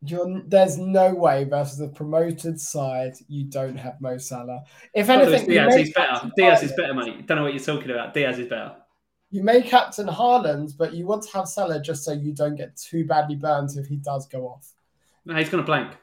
You're, 0.00 0.42
there's 0.46 0.78
no 0.78 1.12
way 1.12 1.42
versus 1.42 1.80
a 1.80 1.88
promoted 1.88 2.60
side 2.60 3.14
you 3.26 3.44
don't 3.44 3.76
have 3.76 4.00
Mo 4.00 4.16
Salah. 4.16 4.62
If 4.94 5.08
anything, 5.08 5.48
Diaz 5.48 5.74
is 5.74 5.92
better. 5.92 6.30
Diaz 6.36 6.62
is 6.62 6.72
better, 6.72 6.94
mate. 6.94 7.26
Don't 7.26 7.38
know 7.38 7.42
what 7.42 7.52
you're 7.52 7.62
talking 7.62 7.90
about. 7.90 8.14
Diaz 8.14 8.38
is 8.38 8.46
better. 8.46 8.76
You 9.30 9.42
may 9.42 9.60
captain 9.60 10.06
Haaland, 10.06 10.78
but 10.78 10.94
you 10.94 11.04
want 11.04 11.24
to 11.24 11.32
have 11.36 11.48
Salah 11.48 11.82
just 11.82 12.04
so 12.04 12.12
you 12.12 12.32
don't 12.32 12.54
get 12.54 12.76
too 12.76 13.04
badly 13.06 13.34
burned 13.34 13.70
if 13.76 13.86
he 13.86 13.96
does 13.96 14.26
go 14.28 14.46
off. 14.46 14.72
No, 15.24 15.34
he's 15.34 15.50
going 15.50 15.62
to 15.62 15.66
blank. 15.66 15.96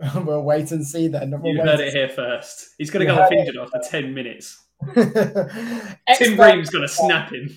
we'll 0.16 0.42
wait 0.42 0.72
and 0.72 0.84
see 0.84 1.06
then. 1.06 1.30
We'll 1.40 1.54
you 1.54 1.62
heard 1.62 1.80
it 1.80 1.92
here 1.94 2.08
first. 2.08 2.74
He's 2.76 2.90
going 2.90 3.06
to 3.06 3.14
go 3.14 3.20
off 3.20 3.30
injured 3.30 3.56
after 3.56 3.78
10 3.88 4.12
minutes. 4.12 4.61
Tim 4.94 6.36
going 6.36 6.64
to 6.64 6.88
snap 6.88 7.32
him. 7.32 7.48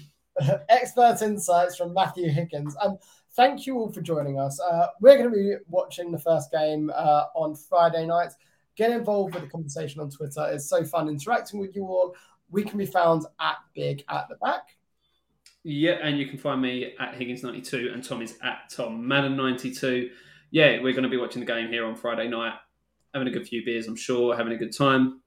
Expert 0.69 1.21
insights 1.21 1.77
from 1.77 1.93
Matthew 1.93 2.29
Higgins. 2.29 2.75
And 2.81 2.97
thank 3.35 3.65
you 3.65 3.77
all 3.77 3.91
for 3.91 4.01
joining 4.01 4.39
us. 4.39 4.59
Uh, 4.59 4.87
we're 5.01 5.17
going 5.17 5.29
to 5.29 5.35
be 5.35 5.55
watching 5.67 6.11
the 6.11 6.19
first 6.19 6.51
game 6.51 6.91
uh, 6.93 7.25
on 7.35 7.55
Friday 7.55 8.05
night. 8.05 8.31
Get 8.75 8.91
involved 8.91 9.33
with 9.33 9.43
the 9.43 9.49
conversation 9.49 10.01
on 10.01 10.09
Twitter. 10.09 10.47
It's 10.51 10.67
so 10.67 10.83
fun 10.83 11.07
interacting 11.07 11.59
with 11.59 11.75
you 11.75 11.85
all. 11.85 12.15
We 12.49 12.63
can 12.63 12.77
be 12.77 12.85
found 12.85 13.25
at 13.39 13.55
Big 13.73 14.03
at 14.09 14.27
the 14.29 14.35
Back. 14.35 14.77
Yeah, 15.63 15.93
and 16.03 16.19
you 16.19 16.27
can 16.27 16.37
find 16.37 16.61
me 16.61 16.93
at 16.99 17.15
Higgins92 17.15 17.93
and 17.93 18.03
Tom 18.03 18.21
is 18.21 18.37
at 18.43 18.69
Tom 18.69 19.01
Madden92. 19.01 20.09
Yeah, 20.51 20.79
we're 20.81 20.93
going 20.93 21.03
to 21.03 21.09
be 21.09 21.17
watching 21.17 21.39
the 21.39 21.45
game 21.45 21.69
here 21.69 21.85
on 21.85 21.95
Friday 21.95 22.27
night, 22.27 22.53
having 23.13 23.27
a 23.27 23.31
good 23.31 23.47
few 23.47 23.65
beers, 23.65 23.87
I'm 23.87 23.95
sure, 23.95 24.35
having 24.35 24.53
a 24.53 24.57
good 24.57 24.77
time. 24.77 25.21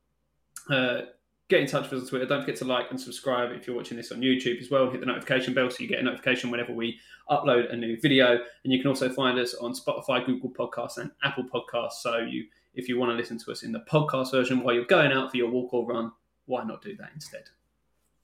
Uh, 0.71 1.01
get 1.49 1.61
in 1.61 1.67
touch 1.67 1.91
with 1.91 2.01
us 2.01 2.05
on 2.05 2.11
Twitter. 2.11 2.27
Don't 2.27 2.43
forget 2.43 2.57
to 2.57 2.65
like 2.67 2.91
and 2.91 3.01
subscribe 3.01 3.53
if 3.53 3.67
you're 3.67 3.77
watching 3.77 3.97
this 3.97 4.13
on 4.13 4.21
YouTube 4.21 4.61
as 4.61 4.71
well. 4.71 4.91
Hit 4.91 5.01
the 5.01 5.07
notification 5.07 5.55
bell 5.55 5.71
so 5.71 5.79
you 5.81 5.89
get 5.89 5.99
a 5.99 6.03
notification 6.03 6.51
whenever 6.51 6.73
we 6.73 6.99
upload 7.31 7.73
a 7.73 7.77
new 7.77 7.99
video. 8.01 8.39
And 8.65 8.73
you 8.73 8.81
can 8.81 8.89
also 8.89 9.09
find 9.09 9.39
us 9.39 9.55
on 9.55 9.73
Spotify, 9.73 10.25
Google 10.25 10.51
Podcasts, 10.51 10.99
and 10.99 11.11
Apple 11.25 11.45
Podcasts. 11.45 12.01
So 12.03 12.19
you, 12.19 12.45
if 12.75 12.89
you 12.89 12.99
want 12.99 13.13
to 13.13 13.17
listen 13.17 13.39
to 13.39 13.53
us 13.53 13.63
in 13.63 13.73
the 13.73 13.83
podcast 13.91 14.31
version 14.31 14.63
while 14.63 14.75
you're 14.75 14.85
going 14.85 15.11
out 15.11 15.31
for 15.31 15.39
your 15.39 15.51
walk 15.51 15.73
or 15.73 15.87
run, 15.87 16.13
why 16.47 16.65
not 16.65 16.83
do 16.83 16.95
that 16.97 17.11
instead? 17.15 17.45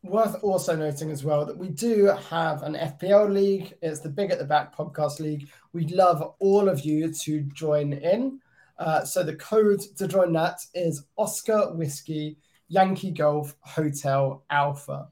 Worth 0.02 0.36
also 0.44 0.76
noting 0.76 1.10
as 1.10 1.24
well 1.24 1.46
that 1.46 1.56
we 1.56 1.70
do 1.70 2.04
have 2.28 2.62
an 2.62 2.74
FPL 2.74 3.32
league. 3.32 3.72
It's 3.80 4.00
the 4.00 4.10
Big 4.10 4.32
at 4.32 4.38
the 4.38 4.44
Back 4.44 4.76
podcast 4.76 5.18
league. 5.18 5.48
We'd 5.72 5.92
love 5.92 6.34
all 6.40 6.68
of 6.68 6.80
you 6.80 7.10
to 7.10 7.40
join 7.54 7.94
in. 7.94 8.40
Uh, 8.78 9.02
so 9.02 9.22
the 9.22 9.36
code 9.36 9.80
to 9.96 10.06
join 10.06 10.34
that 10.34 10.60
is 10.74 11.06
Oscar 11.16 11.72
Whiskey 11.72 12.36
Yankee 12.74 13.12
Golf 13.12 13.54
Hotel 13.60 14.44
Alpha. 14.50 15.08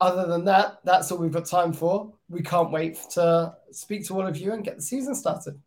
Other 0.00 0.26
than 0.26 0.44
that, 0.46 0.78
that's 0.84 1.10
all 1.10 1.18
we've 1.18 1.32
got 1.32 1.46
time 1.46 1.72
for. 1.72 2.12
We 2.28 2.42
can't 2.42 2.72
wait 2.72 2.98
to 3.12 3.54
speak 3.70 4.04
to 4.06 4.14
all 4.14 4.26
of 4.26 4.36
you 4.36 4.52
and 4.52 4.64
get 4.64 4.76
the 4.76 4.82
season 4.82 5.14
started. 5.14 5.60